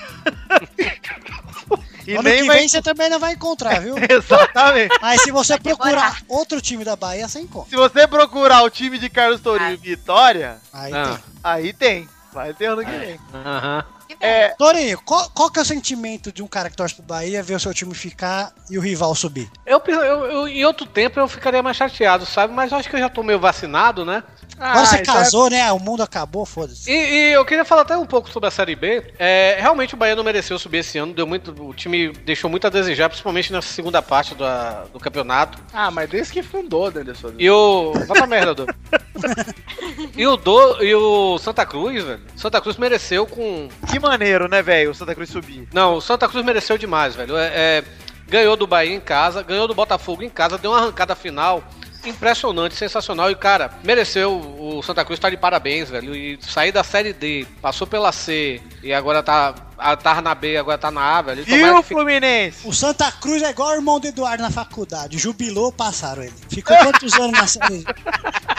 E 2.06 2.12
ano 2.14 2.22
nem 2.22 2.42
que 2.42 2.46
vai... 2.46 2.58
vem 2.58 2.68
você 2.68 2.80
também 2.80 3.10
não 3.10 3.18
vai 3.18 3.32
encontrar, 3.32 3.80
viu? 3.80 3.96
Exatamente. 4.08 4.96
Mas 5.02 5.22
se 5.22 5.32
você 5.32 5.58
procurar 5.58 6.22
outro 6.28 6.60
time 6.60 6.84
da 6.84 6.94
Bahia, 6.94 7.26
você 7.26 7.40
encontra. 7.40 7.68
Se 7.68 7.75
você 7.75 8.06
procurar 8.06 8.62
o 8.62 8.70
time 8.70 8.96
de 8.96 9.10
Carlos 9.10 9.40
Tourinho 9.40 9.72
e 9.72 9.76
Vitória, 9.76 10.58
Aí 10.72 10.92
Ah. 10.94 11.04
tem. 11.06 11.18
aí 11.42 11.72
tem. 11.72 12.08
Vai 12.32 12.54
ter 12.54 12.66
ano 12.66 12.84
que 12.84 12.90
vem. 12.92 13.18
Aham. 13.34 13.84
É, 14.20 14.49
Torinho, 14.50 15.00
qual, 15.04 15.28
qual 15.30 15.50
que 15.50 15.58
é 15.58 15.62
o 15.62 15.64
sentimento 15.64 16.32
de 16.32 16.42
um 16.42 16.46
cara 16.46 16.70
que 16.70 16.76
torce 16.76 16.94
pro 16.94 17.02
Bahia 17.04 17.42
ver 17.42 17.54
o 17.54 17.61
seu 17.61 17.75
time 17.75 17.94
ficar 17.94 18.52
e 18.70 18.78
o 18.78 18.80
rival 18.80 19.14
subir? 19.14 19.50
Eu, 19.64 19.80
eu, 19.87 19.94
eu- 20.00 20.49
em 20.49 20.64
outro 20.64 20.87
tempo 20.87 21.20
eu 21.20 21.28
ficaria 21.28 21.62
mais 21.62 21.76
chateado, 21.76 22.25
sabe? 22.25 22.52
Mas 22.54 22.73
eu 22.73 22.78
acho 22.78 22.88
que 22.88 22.96
eu 22.96 23.00
já 23.00 23.08
tô 23.08 23.23
meio 23.23 23.38
vacinado, 23.38 24.04
né? 24.04 24.23
Agora 24.58 24.86
você 24.86 24.96
então 24.98 25.14
casou, 25.14 25.50
né? 25.50 25.70
O 25.72 25.78
mundo 25.78 26.02
acabou, 26.02 26.46
foda-se. 26.46 26.90
E, 26.90 26.94
e 26.94 27.32
eu 27.32 27.44
queria 27.44 27.64
falar 27.64 27.82
até 27.82 27.96
um 27.96 28.06
pouco 28.06 28.30
sobre 28.30 28.48
a 28.48 28.50
Série 28.50 28.75
B. 28.75 29.02
É, 29.18 29.56
realmente 29.60 29.94
o 29.94 29.96
Bahia 29.96 30.16
não 30.16 30.25
mereceu 30.25 30.58
subir 30.58 30.78
esse 30.78 30.96
ano, 30.98 31.12
deu 31.12 31.26
muito, 31.26 31.50
o 31.62 31.75
time 31.75 32.08
deixou 32.25 32.48
muito 32.48 32.66
a 32.66 32.70
desejar, 32.70 33.08
principalmente 33.08 33.52
na 33.52 33.60
segunda 33.60 34.00
parte 34.00 34.34
da- 34.34 34.84
do 34.92 34.98
campeonato. 34.98 35.58
Ah, 35.72 35.90
mas 35.90 36.08
desde 36.08 36.32
que 36.32 36.42
fundou, 36.42 36.90
né, 36.90 37.00
Anderson? 37.02 37.32
E 37.38 37.50
o. 37.50 37.92
Vai 37.92 38.16
pra 38.18 38.26
merda, 38.26 38.54
Dô. 38.54 38.66
e 40.16 40.26
o 40.26 40.36
Do 40.36 40.82
e 40.82 40.94
o 40.94 41.38
Santa 41.38 41.64
Cruz, 41.66 42.02
velho. 42.02 42.20
Santa 42.36 42.60
Cruz 42.60 42.76
mereceu 42.76 43.26
com. 43.26 43.68
Que 43.90 43.98
maneiro, 43.98 44.48
né, 44.48 44.62
velho, 44.62 44.90
o 44.90 44.94
Santa 44.94 45.14
Cruz 45.14 45.30
subir. 45.30 45.68
Não, 45.72 45.96
o 45.96 46.00
Santa 46.00 46.28
Cruz 46.28 46.44
mereceu 46.44 46.78
demais, 46.78 47.14
velho. 47.14 47.36
É, 47.36 47.50
é, 47.54 47.84
ganhou 48.28 48.56
do 48.56 48.66
Bahia 48.66 48.94
em 48.94 49.00
casa, 49.00 49.42
ganhou 49.42 49.68
do 49.68 49.75
Botafogo 49.75 50.22
em 50.22 50.28
casa, 50.30 50.58
deu 50.58 50.70
uma 50.72 50.78
arrancada 50.78 51.14
final 51.14 51.62
impressionante, 52.08 52.75
sensacional. 52.75 53.30
E, 53.30 53.34
cara, 53.34 53.70
mereceu 53.82 54.32
o 54.58 54.82
Santa 54.82 55.04
Cruz 55.04 55.18
tá 55.18 55.30
de 55.30 55.36
parabéns, 55.36 55.90
velho. 55.90 56.14
E 56.14 56.38
sair 56.40 56.72
da 56.72 56.84
Série 56.84 57.12
D, 57.12 57.46
passou 57.60 57.86
pela 57.86 58.12
C 58.12 58.60
e 58.82 58.92
agora 58.92 59.22
tá. 59.22 59.54
A- 59.78 59.97
Tava 59.97 60.21
na 60.23 60.35
B, 60.35 60.56
agora 60.56 60.78
tá 60.78 60.90
na 60.90 61.18
A, 61.18 61.23
velho. 61.23 61.45
E 61.47 61.64
o 61.71 61.83
Fluminense? 61.83 62.66
O 62.66 62.73
Santa 62.73 63.11
Cruz 63.12 63.42
é 63.42 63.50
igual 63.50 63.71
o 63.71 63.75
irmão 63.75 63.99
do 64.00 64.06
Eduardo 64.06 64.42
na 64.42 64.50
faculdade. 64.50 65.18
Jubilou, 65.18 65.73
passaram 65.73 66.23
ele. 66.23 66.35
Ficou 66.49 66.76
quantos 66.76 67.12
anos 67.14 67.33
na 67.33 67.47
série? 67.47 67.85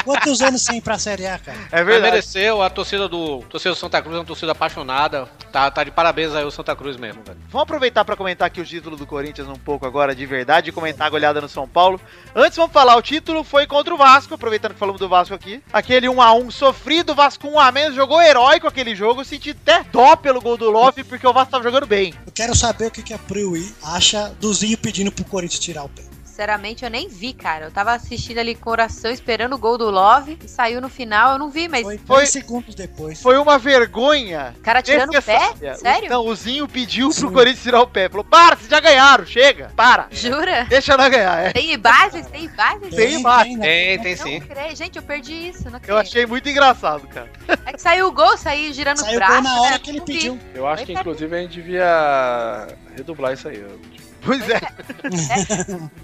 Quantos 0.04 0.42
anos 0.42 0.62
sem 0.64 0.78
ir 0.78 0.82
pra 0.82 0.98
série 0.98 1.26
A, 1.28 1.38
cara? 1.38 1.58
É 1.72 1.78
Mas 1.78 1.86
verdade. 1.86 2.12
mereceu, 2.12 2.62
a 2.62 2.70
torcida 2.70 3.08
do. 3.10 3.44
A 3.46 3.50
torcida 3.50 3.74
do 3.74 3.78
Santa 3.78 4.02
Cruz 4.02 4.16
é 4.16 4.20
uma 4.20 4.26
torcida 4.26 4.52
apaixonada. 4.54 5.28
Tá, 5.52 5.70
tá 5.72 5.84
de 5.84 5.92
parabéns 5.92 6.34
aí 6.34 6.46
o 6.46 6.52
Santa 6.52 6.76
Cruz 6.76 6.96
mesmo, 6.98 7.24
velho. 7.24 7.38
Vamos 7.50 7.64
aproveitar 7.64 8.06
pra 8.06 8.16
comentar 8.16 8.48
aqui 8.48 8.62
o 8.62 8.66
título 8.66 8.96
do 8.96 9.06
Corinthians 9.06 9.48
um 9.48 9.56
pouco 9.56 9.86
agora 9.86 10.14
de 10.16 10.26
verdade 10.26 10.70
e 10.70 10.74
comentar 10.74 11.08
a 11.08 11.10
goleada 11.10 11.42
no 11.42 11.50
São 11.50 11.68
Paulo. 11.68 12.00
Antes 12.36 12.56
vamos 12.58 12.72
falar, 12.72 12.96
o 12.96 13.02
título 13.02 13.44
foi 13.44 13.66
contra 13.66 13.94
o 13.94 13.98
Vasco, 13.98 14.34
aproveitando 14.34 14.74
que 14.74 14.80
falamos 14.80 15.00
do 15.00 15.10
Vasco 15.10 15.34
aqui. 15.34 15.62
Aquele 15.74 16.08
1x1 16.08 16.52
sofrido, 16.52 17.12
o 17.12 17.16
Vasco 17.16 17.48
1 17.48 17.60
a 17.60 17.72
menos, 17.72 17.96
jogou 17.96 18.22
heróico 18.22 18.68
aquele 18.68 18.96
jogo, 18.96 19.24
senti 19.26 19.52
até 19.52 19.84
dó 19.92 20.16
pelo 20.16 20.40
gol 20.42 20.58
do 20.58 20.70
Love, 20.70 21.04
porque 21.08 21.26
o 21.26 21.34
Vasco 21.34 21.52
tava 21.52 21.64
jogando 21.64 21.88
bem. 21.88 22.14
Eu 22.26 22.32
quero 22.32 22.56
saber 22.56 22.88
o 22.88 22.92
que, 22.92 23.02
que 23.02 23.14
a 23.14 23.18
Priui 23.18 23.74
acha 23.84 24.30
do 24.40 24.54
Zinho 24.54 24.78
pedindo 24.78 25.12
pro 25.12 25.26
Corinthians 25.26 25.60
tirar 25.60 25.84
o 25.84 25.90
pé. 25.90 26.04
Sinceramente, 26.41 26.84
eu 26.86 26.91
nem 26.91 27.10
vi, 27.10 27.34
cara. 27.34 27.65
Eu 27.65 27.72
tava 27.72 27.94
assistindo 27.94 28.38
ali 28.38 28.53
com 28.53 28.62
coração, 28.62 29.10
esperando 29.10 29.53
o 29.53 29.58
gol 29.58 29.75
do 29.75 29.89
Love. 29.89 30.38
E 30.46 30.48
saiu 30.48 30.79
no 30.79 30.88
final, 30.88 31.34
eu 31.34 31.39
não 31.39 31.50
vi, 31.50 31.67
mas. 31.67 31.82
Foi 31.82 31.96
10 31.98 32.06
Foi- 32.06 32.25
segundos 32.27 32.75
depois. 32.75 33.20
Foi 33.20 33.39
uma 33.39 33.58
vergonha. 33.58 34.53
O 34.56 34.62
cara 34.62 34.84
tirando 34.84 35.10
o 35.10 35.13
pé? 35.24 35.74
Sério? 35.75 36.08
Não, 36.12 36.24
o 36.27 36.36
Zinho 36.36 36.67
pediu 36.67 37.10
pro 37.10 37.32
Corinthians 37.32 37.63
tirar 37.63 37.82
o 37.82 37.88
pé. 37.88 38.08
Falou, 38.08 38.24
para, 38.24 38.56
vocês 38.56 38.70
já 38.70 38.79
ganharam, 38.79 39.25
chega, 39.25 39.72
para. 39.75 40.06
Jura? 40.12 40.65
Deixa 40.65 40.96
nós 40.96 41.10
ganhar, 41.10 41.44
é. 41.48 41.51
Tem 41.53 41.74
imagens? 41.74 42.27
Tem 42.27 42.44
imagens? 42.46 42.96
Tem 42.96 43.13
imagem. 43.20 43.58
né? 43.58 43.65
Tem, 43.65 44.00
tem 44.01 44.15
Não 44.15 44.24
sim. 44.24 44.39
creio. 44.41 44.75
Gente, 44.75 44.96
eu 44.98 45.01
perdi 45.03 45.34
isso. 45.50 45.72
Não 45.72 45.79
Eu 45.88 45.98
achei 45.98 46.27
muito 46.27 46.48
engraçado, 46.48 47.08
cara. 47.08 47.32
É 47.65 47.74
que 47.74 47.82
saiu 47.82 48.10
o 48.10 48.12
gol, 48.12 48.38
saiu 48.38 48.72
girando 48.74 48.98
Saiu 49.00 49.10
os 49.10 49.17
o 49.17 49.20
gol 49.20 49.27
braços. 49.27 49.44
na 49.44 49.62
hora 49.62 49.72
né? 49.72 49.79
que 49.79 49.89
ele 49.89 50.01
pediu. 50.01 50.38
Eu 50.53 50.67
acho 50.67 50.86
que, 50.86 50.94
Oi, 50.94 51.00
inclusive, 51.00 51.36
a 51.36 51.39
gente 51.41 51.53
devia 51.53 52.67
redublar 52.96 53.34
isso 53.34 53.48
aí. 53.48 53.58
eu- 53.60 53.98
Pois 54.22 54.42
é. 54.50 54.60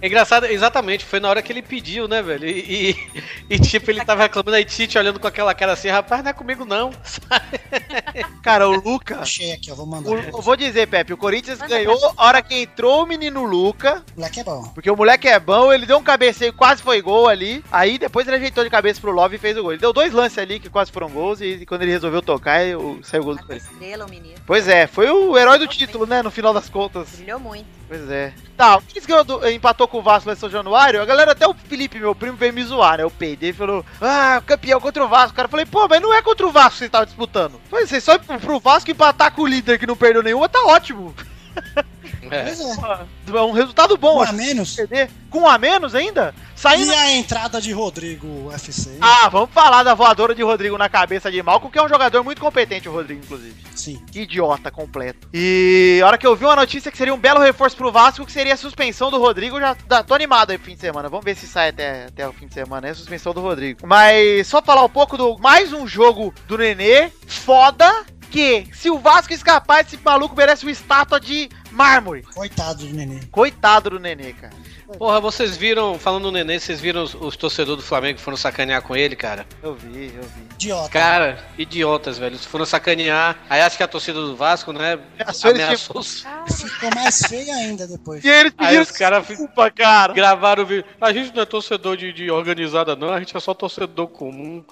É 0.01 0.07
engraçado, 0.07 0.45
exatamente, 0.45 1.03
foi 1.05 1.19
na 1.19 1.29
hora 1.29 1.41
que 1.41 1.51
ele 1.51 1.61
pediu, 1.61 2.07
né, 2.07 2.21
velho? 2.21 2.47
E, 2.47 2.91
e- 2.91 3.23
e, 3.49 3.59
tipo, 3.59 3.89
ele 3.91 4.03
tava 4.05 4.23
reclamando 4.23 4.55
aí, 4.55 4.63
Tite 4.65 4.97
olhando 4.97 5.19
com 5.19 5.27
aquela 5.27 5.53
cara 5.53 5.73
assim, 5.73 5.89
rapaz, 5.89 6.23
não 6.23 6.29
é 6.29 6.33
comigo 6.33 6.63
não. 6.65 6.91
Cara, 8.43 8.67
o 8.67 8.73
Luca. 8.79 9.19
Achei 9.19 9.53
aqui, 9.53 9.71
ó, 9.71 9.75
vou 9.75 9.85
mandar. 9.85 10.09
o- 10.09 10.17
eu 10.17 10.41
vou 10.41 10.55
dizer, 10.55 10.87
Pepe, 10.87 11.13
o 11.13 11.17
Corinthians 11.17 11.59
ganhou 11.59 11.97
a 12.17 12.25
hora 12.27 12.41
que 12.41 12.55
entrou 12.55 13.03
o 13.03 13.05
menino 13.05 13.43
Luca. 13.43 14.03
O 14.15 14.19
moleque 14.19 14.39
é 14.39 14.43
bom. 14.43 14.63
Porque 14.73 14.89
o 14.91 14.95
moleque 14.95 15.27
é 15.27 15.39
bom, 15.39 15.71
ele 15.73 15.85
deu 15.85 15.97
um 15.97 16.03
cabeceio, 16.03 16.53
quase 16.53 16.81
foi 16.81 17.01
gol 17.01 17.27
ali. 17.27 17.63
Aí 17.71 17.97
depois 17.97 18.27
ele 18.27 18.37
ajeitou 18.37 18.63
de 18.63 18.69
cabeça 18.69 18.99
pro 19.01 19.11
Love 19.11 19.35
e 19.35 19.39
fez 19.39 19.57
o 19.57 19.61
gol. 19.63 19.71
Ele 19.73 19.81
deu 19.81 19.93
dois 19.93 20.13
lances 20.13 20.37
ali 20.37 20.59
que 20.59 20.69
quase 20.69 20.91
foram 20.91 21.09
gols. 21.09 21.41
E 21.41 21.65
quando 21.65 21.81
ele 21.83 21.91
resolveu 21.91 22.21
tocar, 22.21 22.63
eu- 22.65 22.99
saiu 23.03 23.21
o 23.21 23.25
gol 23.25 23.35
do 23.35 23.45
Corinthians. 23.45 23.71
estrela, 23.71 24.05
o 24.05 24.09
menino. 24.09 24.35
Pois 24.45 24.67
é, 24.67 24.87
foi 24.87 25.09
o 25.09 25.37
herói 25.37 25.57
do 25.57 25.67
título, 25.67 26.05
né? 26.05 26.21
No 26.21 26.31
final 26.31 26.53
das 26.53 26.69
contas. 26.69 27.09
Brilhou 27.15 27.39
muito. 27.39 27.65
Pois 27.87 28.09
é. 28.09 28.33
Tá, 28.57 28.75
o 28.77 28.81
Corinthians 28.81 29.05
ganhou 29.05 29.23
do- 29.23 29.47
empatou 29.49 29.87
com 29.87 29.99
o 29.99 30.01
Vasco 30.01 30.27
lá 30.29 30.33
em 30.33 30.37
São 30.37 30.49
Januário. 30.49 31.01
A 31.01 31.05
galera, 31.05 31.33
até 31.33 31.47
o 31.47 31.53
Felipe, 31.53 31.99
meu 31.99 32.15
primo, 32.15 32.37
veio 32.37 32.53
me 32.53 32.63
zoar, 32.63 32.97
né? 32.97 33.05
O 33.05 33.11
peidei 33.11 33.49
e 33.49 33.53
falou: 33.53 33.85
Ah, 34.01 34.41
campeão 34.45 34.79
contra 34.79 35.03
o 35.03 35.07
Vasco. 35.07 35.31
O 35.31 35.35
cara 35.35 35.47
falei, 35.47 35.65
pô, 35.65 35.87
mas 35.87 36.01
não 36.01 36.13
é 36.13 36.21
contra 36.21 36.47
o 36.47 36.51
Vasco 36.51 36.71
que 36.71 36.77
você 36.79 36.89
tava 36.89 37.05
disputando. 37.05 37.59
Falei, 37.69 37.85
você 37.85 37.99
só 38.01 38.17
pro 38.17 38.59
Vasco 38.59 38.89
empatar 38.89 39.31
com 39.33 39.43
o 39.43 39.47
líder 39.47 39.77
que 39.77 39.85
não 39.87 39.95
perdeu 39.97 40.23
nenhuma, 40.23 40.47
tá 40.49 40.63
ótimo. 40.65 41.13
É. 42.33 42.43
Pois 42.43 42.59
é. 42.59 43.37
É 43.37 43.41
um 43.41 43.51
resultado 43.51 43.97
bom, 43.97 44.17
Um 44.17 44.21
acho. 44.21 44.31
a 44.31 44.35
menos. 44.35 44.77
Com 45.29 45.41
um 45.41 45.47
a 45.47 45.57
menos 45.57 45.95
ainda? 45.95 46.33
Saindo. 46.55 46.91
E 46.91 46.95
a 46.95 47.11
entrada 47.15 47.59
de 47.59 47.71
Rodrigo 47.71 48.27
UFC? 48.47 48.97
Ah, 49.01 49.27
vamos 49.29 49.49
falar 49.51 49.83
da 49.83 49.93
voadora 49.93 50.35
de 50.35 50.43
Rodrigo 50.43 50.77
na 50.77 50.87
cabeça 50.87 51.31
de 51.31 51.41
Malco, 51.41 51.69
que 51.69 51.79
é 51.79 51.83
um 51.83 51.89
jogador 51.89 52.23
muito 52.23 52.39
competente, 52.39 52.87
o 52.87 52.91
Rodrigo, 52.91 53.21
inclusive. 53.23 53.55
Sim. 53.75 54.03
Que 54.11 54.21
idiota 54.21 54.69
completo. 54.69 55.27
E 55.33 55.99
a 56.03 56.07
hora 56.07 56.17
que 56.17 56.27
eu 56.27 56.35
vi 56.35 56.45
uma 56.45 56.55
notícia 56.55 56.91
que 56.91 56.97
seria 56.97 57.13
um 57.13 57.17
belo 57.19 57.39
reforço 57.41 57.75
pro 57.75 57.91
Vasco, 57.91 58.25
que 58.25 58.31
seria 58.31 58.53
a 58.53 58.57
suspensão 58.57 59.09
do 59.09 59.19
Rodrigo, 59.19 59.59
já 59.59 59.75
tô 60.05 60.13
animado 60.13 60.51
aí 60.51 60.57
pro 60.57 60.67
fim 60.67 60.75
de 60.75 60.81
semana. 60.81 61.09
Vamos 61.09 61.25
ver 61.25 61.35
se 61.35 61.47
sai 61.47 61.69
até, 61.69 62.05
até 62.05 62.27
o 62.27 62.33
fim 62.33 62.47
de 62.47 62.53
semana, 62.53 62.87
é 62.87 62.91
a 62.91 62.95
suspensão 62.95 63.33
do 63.33 63.41
Rodrigo. 63.41 63.79
Mas 63.85 64.47
só 64.47 64.61
falar 64.61 64.83
um 64.83 64.89
pouco 64.89 65.17
do 65.17 65.37
mais 65.39 65.73
um 65.73 65.87
jogo 65.87 66.33
do 66.47 66.57
Nenê, 66.57 67.09
foda, 67.27 68.05
que 68.29 68.67
se 68.73 68.89
o 68.89 68.97
Vasco 68.99 69.33
escapar, 69.33 69.81
esse 69.81 69.97
maluco 69.97 70.35
merece 70.35 70.63
uma 70.65 70.71
estátua 70.71 71.19
de 71.19 71.49
mármore. 71.73 72.23
Coitado 72.23 72.85
do 72.85 72.93
neném. 72.93 73.19
Coitado 73.31 73.89
do 73.91 73.99
Nenê, 73.99 74.33
cara. 74.33 74.53
Porra, 74.97 75.19
vocês 75.19 75.57
viram, 75.57 75.97
falando 75.97 76.23
no 76.25 76.31
Nenê, 76.31 76.59
vocês 76.59 76.79
viram 76.79 77.03
os, 77.03 77.15
os 77.15 77.35
torcedores 77.35 77.83
do 77.83 77.87
Flamengo 77.87 78.17
que 78.17 78.23
foram 78.23 78.37
sacanear 78.37 78.81
com 78.83 78.95
ele, 78.95 79.15
cara? 79.15 79.45
Eu 79.61 79.73
vi, 79.73 80.13
eu 80.15 80.21
vi. 80.21 80.43
Idiota. 80.53 80.89
Cara, 80.89 81.43
idiotas, 81.57 82.17
velho. 82.19 82.33
Eles 82.33 82.45
foram 82.45 82.65
sacanear. 82.65 83.37
Aí 83.49 83.61
acho 83.61 83.75
que 83.75 83.83
a 83.83 83.87
torcida 83.87 84.21
do 84.21 84.35
Vasco, 84.35 84.71
né, 84.71 84.99
Ameaçou 85.19 85.51
ameaçou 85.51 85.99
os... 85.99 86.23
Ficou 86.61 86.89
mais 86.95 87.19
feio 87.27 87.51
ainda 87.53 87.87
depois. 87.87 88.23
E 88.23 88.29
aí 88.29 88.39
eles 88.41 88.53
Aí 88.57 88.65
pediram 88.65 88.83
os 88.83 88.91
caras 88.91 89.27
desculpa, 89.27 89.71
cara. 89.71 90.13
gravaram 90.13 90.63
o 90.63 90.65
vídeo. 90.65 90.85
A 91.01 91.11
gente 91.11 91.33
não 91.35 91.41
é 91.41 91.45
torcedor 91.45 91.97
de, 91.97 92.13
de 92.13 92.29
organizada, 92.29 92.95
não. 92.95 93.09
A 93.11 93.19
gente 93.19 93.35
é 93.35 93.39
só 93.39 93.53
torcedor 93.53 94.07
comum. 94.07 94.63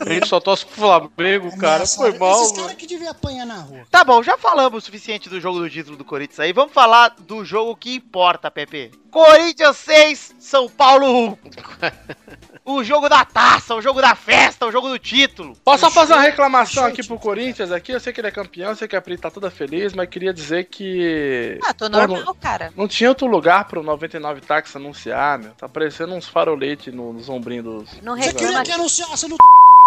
A 0.00 0.08
gente 0.12 0.28
só 0.28 0.40
torce 0.40 0.66
pro 0.66 0.74
Flamengo, 0.76 1.56
cara. 1.56 1.86
Foi 1.86 2.08
Ameaçaram. 2.08 2.18
mal, 2.18 2.40
Esses 2.42 2.52
mano. 2.52 2.62
caras 2.64 2.76
que 2.80 2.86
deviam 2.86 3.10
apanhar 3.10 3.46
na 3.46 3.56
rua. 3.58 3.80
Tá 3.90 4.02
bom, 4.02 4.22
já 4.22 4.36
falamos 4.36 4.82
o 4.82 4.86
suficiente 4.86 5.28
do 5.28 5.40
jogo 5.40 5.60
do 5.60 5.70
título 5.70 5.96
do 5.96 6.04
Corinthians 6.04 6.40
aí. 6.40 6.47
Vamos 6.52 6.72
falar 6.72 7.14
do 7.20 7.44
jogo 7.44 7.76
que 7.76 7.94
importa, 7.96 8.50
Pepe. 8.50 8.90
Corinthians 9.10 9.76
6, 9.78 10.36
São 10.38 10.68
Paulo 10.68 11.28
1. 11.30 11.38
O 12.70 12.84
jogo 12.84 13.08
da 13.08 13.24
taça, 13.24 13.74
o 13.74 13.80
jogo 13.80 14.02
da 14.02 14.14
festa, 14.14 14.66
o 14.66 14.70
jogo 14.70 14.90
do 14.90 14.98
título. 14.98 15.56
Posso 15.64 15.86
só 15.86 15.90
fazer 15.90 16.12
uma 16.12 16.20
reclamação 16.20 16.84
aqui 16.84 17.02
pro 17.02 17.18
Corinthians 17.18 17.72
aqui? 17.72 17.92
Eu 17.92 17.98
sei 17.98 18.12
que 18.12 18.20
ele 18.20 18.28
é 18.28 18.30
campeão, 18.30 18.68
eu 18.68 18.76
sei 18.76 18.86
que 18.86 18.94
a 18.94 19.00
Pri 19.00 19.16
tá 19.16 19.30
toda 19.30 19.50
feliz, 19.50 19.94
mas 19.94 20.06
queria 20.10 20.34
dizer 20.34 20.64
que. 20.64 21.58
Ah, 21.64 21.72
tô 21.72 21.86
Pô, 21.86 21.92
não- 21.92 22.06
normal, 22.06 22.34
cara. 22.34 22.70
Não 22.76 22.86
tinha 22.86 23.08
outro 23.08 23.26
lugar 23.26 23.64
pro 23.64 23.82
99 23.82 24.42
táxi 24.42 24.76
anunciar, 24.76 25.38
meu. 25.38 25.52
Tá 25.52 25.66
parecendo 25.66 26.12
uns 26.14 26.28
faroletes 26.28 26.92
no, 26.92 27.14
nos 27.14 27.30
ombrinhos 27.30 27.64
dos. 27.64 28.02
Não 28.02 28.14
Você 28.18 28.34
queria 28.34 28.48
reclama. 28.48 28.64
que 28.64 28.72
anunciasse 28.72 29.28
no 29.28 29.36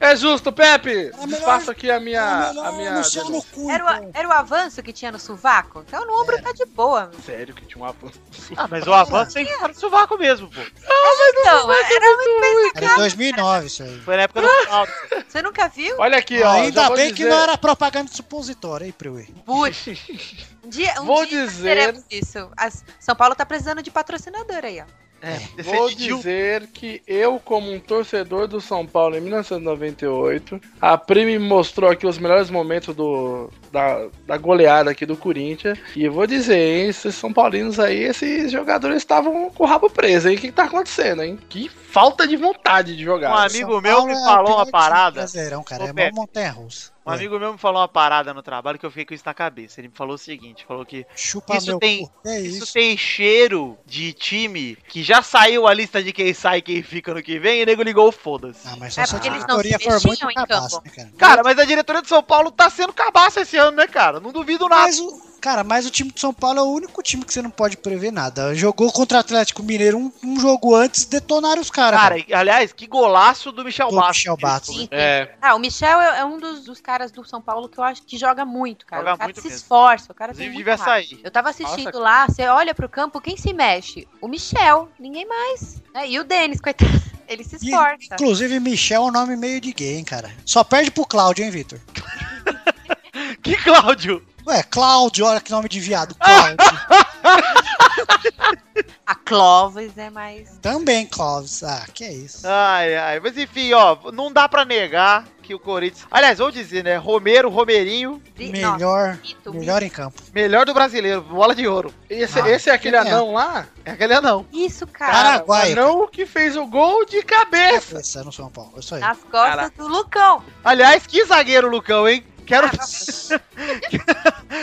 É 0.00 0.16
justo, 0.16 0.52
Pepe! 0.52 0.90
Era 0.90 1.16
melhor- 1.16 1.26
Desfaço 1.28 1.70
aqui 1.70 1.90
a 1.90 1.98
minha. 1.98 2.20
Era 2.20 2.48
melhor 2.52 2.66
A 2.66 2.72
minha 2.72 3.42
cu, 3.52 3.70
Era 3.70 3.84
o, 3.84 3.90
então. 3.90 4.10
era 4.14 4.28
o 4.28 4.32
avanço 4.32 4.82
que 4.82 4.92
tinha 4.92 5.10
no 5.10 5.18
sovaco? 5.18 5.82
Então 5.86 6.04
no 6.06 6.20
ombro 6.20 6.40
tá 6.42 6.52
de 6.52 6.64
boa. 6.66 7.10
Sério 7.24 7.54
que 7.54 7.64
tinha 7.64 7.82
um 7.82 7.86
avanço. 7.88 8.20
Ah, 8.56 8.66
mas 8.68 8.86
o 8.86 8.92
avanço 8.92 9.34
tem 9.34 9.46
que 9.46 9.52
ficar 9.52 9.68
no 9.68 9.74
sovaco 9.74 10.18
mesmo, 10.18 10.50
pô. 10.50 10.60
Então, 10.60 11.72
era 11.72 12.16
muito 12.16 12.40
bem 12.40 12.70
Era 12.74 12.92
em 12.92 12.96
2009 12.96 13.66
isso 13.66 13.82
aí. 13.82 14.00
Foi 14.00 14.16
na 14.16 14.22
época 14.24 14.42
do 14.42 14.46
Ronaldo. 14.48 14.92
Você 15.28 15.42
nunca 15.42 15.68
viu? 15.68 15.96
Olha 15.98 16.18
aqui, 16.18 16.38
ó. 16.38 16.40
já 16.42 16.52
Ainda 16.52 16.86
vou 16.88 16.96
bem 16.96 17.08
que 17.08 17.14
dizer- 17.14 17.30
não 17.30 17.38
era 17.40 17.56
propaganda 17.58 18.10
de 18.10 18.16
supositório, 18.16 18.86
hein, 18.86 18.94
Priui? 18.96 19.26
Putz. 19.44 19.84
Um 20.64 20.68
dia, 20.70 20.94
um 20.98 21.04
Vou 21.04 21.26
dia 21.26 21.46
dizer- 21.46 21.76
teremos 21.76 22.04
isso. 22.10 22.50
As- 22.56 22.82
São 22.98 23.14
Paulo 23.14 23.34
tá 23.34 23.44
precisando 23.44 23.82
de 23.82 23.90
patrocinador 23.90 24.64
aí, 24.64 24.80
ó. 24.80 24.84
É, 25.24 25.62
Vou 25.62 25.86
decidiu. 25.88 26.18
dizer 26.18 26.66
que 26.66 27.02
eu, 27.06 27.40
como 27.42 27.72
um 27.72 27.80
torcedor 27.80 28.46
do 28.46 28.60
São 28.60 28.86
Paulo 28.86 29.16
em 29.16 29.20
1998, 29.22 30.60
a 30.78 30.98
Pri 30.98 31.24
me 31.24 31.38
mostrou 31.38 31.90
aqui 31.90 32.06
os 32.06 32.18
melhores 32.18 32.50
momentos 32.50 32.94
do, 32.94 33.48
da, 33.72 34.06
da 34.26 34.36
goleada 34.36 34.90
aqui 34.90 35.06
do 35.06 35.16
Corinthians. 35.16 35.78
E 35.96 36.04
eu 36.04 36.12
vou 36.12 36.26
dizer, 36.26 36.58
hein, 36.58 36.88
esses 36.88 37.14
São 37.14 37.32
Paulinos 37.32 37.80
aí, 37.80 38.02
esses 38.02 38.52
jogadores 38.52 38.98
estavam 38.98 39.48
com 39.50 39.64
o 39.64 39.66
rabo 39.66 39.88
preso, 39.88 40.28
hein? 40.28 40.36
O 40.36 40.40
que, 40.40 40.48
que 40.48 40.52
tá 40.52 40.64
acontecendo, 40.64 41.22
hein? 41.22 41.38
Que 41.48 41.68
falta 41.70 42.26
de 42.28 42.36
vontade 42.36 42.94
de 42.96 43.02
jogar. 43.02 43.32
Um 43.32 43.38
amigo 43.38 43.72
São 43.72 43.80
meu 43.80 43.96
Paulo 43.96 44.06
me 44.06 44.12
é 44.12 44.24
falou 44.24 44.44
pior 44.44 44.56
uma 44.56 44.66
parada. 44.66 45.20
Brasileirão, 45.20 45.62
cara. 45.62 45.84
Ô, 45.84 45.88
é 45.88 45.92
Pepe. 45.92 46.14
montanha 46.14 46.50
russa. 46.50 46.93
Um 47.06 47.10
amigo 47.12 47.38
meu 47.38 47.52
me 47.52 47.58
falou 47.58 47.80
uma 47.82 47.88
parada 47.88 48.32
no 48.32 48.42
trabalho 48.42 48.78
que 48.78 48.86
eu 48.86 48.90
fiquei 48.90 49.04
com 49.04 49.14
isso 49.14 49.24
na 49.26 49.34
cabeça. 49.34 49.78
Ele 49.80 49.88
me 49.88 49.94
falou 49.94 50.14
o 50.14 50.18
seguinte, 50.18 50.64
falou 50.66 50.86
que 50.86 51.06
Chupa 51.14 51.56
Isso 51.56 51.78
tem-. 51.78 52.08
É 52.24 52.40
isso 52.40 52.64
isso. 52.64 52.72
tem 52.72 52.96
cheiro 52.96 53.76
de 53.84 54.12
time 54.12 54.76
que 54.88 55.02
já 55.02 55.20
saiu 55.22 55.66
a 55.66 55.74
lista 55.74 56.02
de 56.02 56.12
quem 56.12 56.32
sai 56.32 56.58
e 56.58 56.62
quem 56.62 56.82
fica 56.82 57.12
no 57.12 57.22
que 57.22 57.38
vem 57.38 57.60
e 57.60 57.62
o 57.62 57.66
nego 57.66 57.82
ligou 57.82 58.10
foda-se. 58.10 58.66
Ah, 58.66 58.76
mas 58.78 58.94
só 58.94 59.02
É 59.02 59.06
porque 59.06 59.28
eles 59.28 59.44
não 59.46 59.60
diretoria 59.60 59.98
se 60.00 60.08
mexiam 60.08 60.30
em 60.30 60.34
cabaço, 60.34 60.80
campo. 60.80 60.88
né, 60.88 60.92
cara? 60.96 61.10
Cara, 61.18 61.42
mas 61.44 61.58
a 61.58 61.64
diretoria 61.64 62.00
de 62.02 62.08
São 62.08 62.22
Paulo 62.22 62.50
tá 62.50 62.70
sendo 62.70 62.92
cabaça 62.92 63.42
esse 63.42 63.56
ano, 63.56 63.76
né, 63.76 63.86
cara? 63.86 64.18
Não 64.18 64.32
duvido 64.32 64.68
nada. 64.68 64.82
Mas 64.84 64.98
o 64.98 65.33
Cara, 65.44 65.62
mas 65.62 65.84
o 65.84 65.90
time 65.90 66.10
de 66.10 66.18
São 66.18 66.32
Paulo 66.32 66.58
é 66.58 66.62
o 66.62 66.72
único 66.72 67.02
time 67.02 67.22
que 67.22 67.30
você 67.30 67.42
não 67.42 67.50
pode 67.50 67.76
prever 67.76 68.10
nada. 68.10 68.54
Jogou 68.54 68.90
contra 68.90 69.18
o 69.18 69.20
Atlético 69.20 69.62
Mineiro 69.62 69.98
um, 69.98 70.10
um 70.24 70.40
jogo 70.40 70.74
antes, 70.74 71.04
detonaram 71.04 71.60
os 71.60 71.70
caras. 71.70 72.00
Cara, 72.00 72.16
e, 72.18 72.32
aliás, 72.32 72.72
que 72.72 72.86
golaço 72.86 73.52
do 73.52 73.62
Michel 73.62 73.90
Do 73.90 73.96
Bastos. 73.96 74.16
Michel 74.16 74.36
Bastos. 74.38 74.74
Sim, 74.74 74.88
É. 74.90 75.34
Ah, 75.42 75.54
o 75.54 75.58
Michel 75.58 76.00
é, 76.00 76.20
é 76.20 76.24
um 76.24 76.38
dos, 76.38 76.64
dos 76.64 76.80
caras 76.80 77.12
do 77.12 77.22
São 77.26 77.42
Paulo 77.42 77.68
que 77.68 77.76
eu 77.78 77.84
acho 77.84 78.00
que 78.04 78.16
joga 78.16 78.46
muito, 78.46 78.86
cara. 78.86 79.02
Joga 79.02 79.14
o 79.14 79.18
cara 79.18 79.28
muito 79.28 79.42
se 79.42 79.48
mesmo. 79.48 79.60
esforça, 79.60 80.12
o 80.12 80.14
cara 80.14 80.32
tem 80.32 80.46
Inclusive, 80.46 80.64
muito 80.70 80.78
raça. 80.78 80.84
sair. 80.90 81.20
Eu 81.22 81.30
tava 81.30 81.50
assistindo 81.50 81.84
Nossa, 81.92 81.98
lá, 81.98 82.26
você 82.26 82.46
olha 82.48 82.74
pro 82.74 82.88
campo, 82.88 83.20
quem 83.20 83.36
se 83.36 83.52
mexe? 83.52 84.08
O 84.22 84.28
Michel, 84.28 84.88
ninguém 84.98 85.26
mais. 85.28 85.82
né? 85.92 86.08
E 86.08 86.18
o 86.18 86.24
Denis, 86.24 86.58
coitado, 86.58 86.90
ele 87.28 87.44
se 87.44 87.56
E, 87.56 87.68
esforça. 87.68 88.14
inclusive, 88.14 88.58
Michel 88.60 89.02
é 89.02 89.06
um 89.08 89.12
nome 89.12 89.36
meio 89.36 89.60
de 89.60 89.74
gay, 89.74 89.96
hein, 89.98 90.04
cara. 90.04 90.32
Só 90.46 90.64
perde 90.64 90.90
pro 90.90 91.04
Cláudio, 91.04 91.44
hein, 91.44 91.50
Vitor? 91.50 91.78
Que 93.42 93.56
Cláudio! 93.58 94.24
Ué, 94.46 94.62
Cláudio, 94.62 95.26
olha 95.26 95.40
que 95.40 95.50
nome 95.50 95.68
de 95.68 95.80
viado. 95.80 96.14
Cláudio. 96.16 96.56
A 99.06 99.14
Clóvis 99.14 99.96
é 99.98 100.08
mais. 100.10 100.58
Também, 100.62 101.06
Clóvis. 101.06 101.62
Ah, 101.62 101.84
que 101.92 102.04
é 102.04 102.12
isso. 102.12 102.46
Ai, 102.46 102.96
ai. 102.96 103.20
Mas 103.20 103.36
enfim, 103.36 103.72
ó, 103.72 103.96
não 104.12 104.32
dá 104.32 104.48
pra 104.48 104.64
negar 104.64 105.24
que 105.42 105.54
o 105.54 105.58
Corinthians. 105.58 106.06
Aliás, 106.10 106.38
vou 106.38 106.50
dizer, 106.50 106.82
né? 106.82 106.96
Romero, 106.96 107.50
Romerinho, 107.50 108.20
Nossa, 108.38 108.72
Melhor, 108.72 109.18
mito, 109.22 109.54
melhor 109.54 109.82
em 109.82 109.90
campo. 109.90 110.20
melhor 110.34 110.64
do 110.64 110.72
brasileiro, 110.74 111.20
bola 111.22 111.54
de 111.54 111.68
ouro. 111.68 111.92
Esse, 112.08 112.40
Ah, 112.40 112.48
esse 112.48 112.70
é 112.70 112.72
aquele 112.72 112.96
é. 112.96 113.00
anão 113.00 113.34
lá? 113.34 113.66
É 113.84 113.90
aquele 113.92 114.14
anão. 114.14 114.46
Isso, 114.52 114.86
cara. 114.86 115.12
Paraguai. 115.12 115.72
Anão 115.72 116.08
que 116.08 116.24
fez 116.24 116.56
o 116.56 116.66
gol 116.66 117.04
de 117.04 117.22
cabeça. 117.22 118.00
É 118.18 118.22
no 118.24 118.32
São 118.32 118.50
Paulo. 118.50 118.72
Isso 118.78 118.94
aí. 118.94 119.00
Nas 119.02 119.18
costas 119.18 119.54
Cara. 119.54 119.72
do 119.76 119.86
Lucão. 119.86 120.42
Aliás, 120.64 121.06
que 121.06 121.24
zagueiro, 121.26 121.68
Lucão, 121.70 122.08
hein? 122.08 122.24
Quero, 122.46 122.66
Ah, 122.68 123.40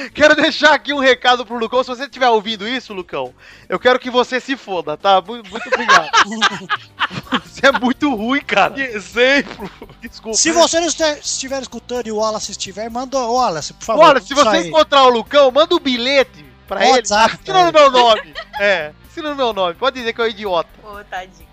quero 0.14 0.36
deixar 0.36 0.74
aqui 0.74 0.94
um 0.94 1.00
recado 1.00 1.46
pro 1.46 1.58
Lucão. 1.58 1.84
Se 1.84 1.90
você 1.90 2.04
estiver 2.04 2.30
ouvindo 2.30 2.68
isso, 2.68 2.94
Lucão, 2.94 3.34
eu 3.68 3.80
quero 3.80 4.00
que 4.00 4.10
você 4.10 4.40
se 4.40 4.56
foda, 4.56 4.96
tá? 4.98 5.22
Mu- 5.22 5.36
Muito 5.50 5.68
obrigado. 5.68 6.10
você 7.44 7.68
é 7.68 7.72
muito 7.72 8.14
ruim, 8.16 8.42
cara. 8.42 8.74
Que 8.74 8.82
exemplo. 8.82 9.70
Desculpa. 10.02 10.38
Se 10.38 10.52
você 10.52 10.80
não 10.80 10.88
estiver, 10.88 11.62
escutando 11.62 12.08
e 12.08 12.12
o 12.12 12.18
Wallace 12.18 12.52
estiver, 12.52 12.90
manda 12.90 13.18
o 13.18 13.34
Wallace, 13.36 13.74
por 13.74 13.86
favor. 13.86 14.06
Olha, 14.06 14.22
se 14.22 14.34
você 14.34 14.48
aí. 14.58 14.68
encontrar 14.68 15.04
o 15.04 15.10
Lucão, 15.10 15.52
manda 15.52 15.76
um 15.76 15.80
bilhete 15.80 16.46
pra 16.68 16.84
ele. 16.84 16.94
WhatsApp 16.94 17.36
Assina 17.42 17.66
no 17.66 17.72
meu 17.72 17.92
nome. 17.92 18.34
É, 18.60 18.92
assina 19.10 19.30
no 19.30 19.36
meu 19.36 19.54
nome. 19.54 19.76
Pode 19.76 19.98
dizer 20.00 20.14
que 20.14 20.22
é 20.22 20.24
um 20.26 20.28
idiota. 20.28 20.70
Pô, 20.82 21.04
tadinho. 21.10 21.50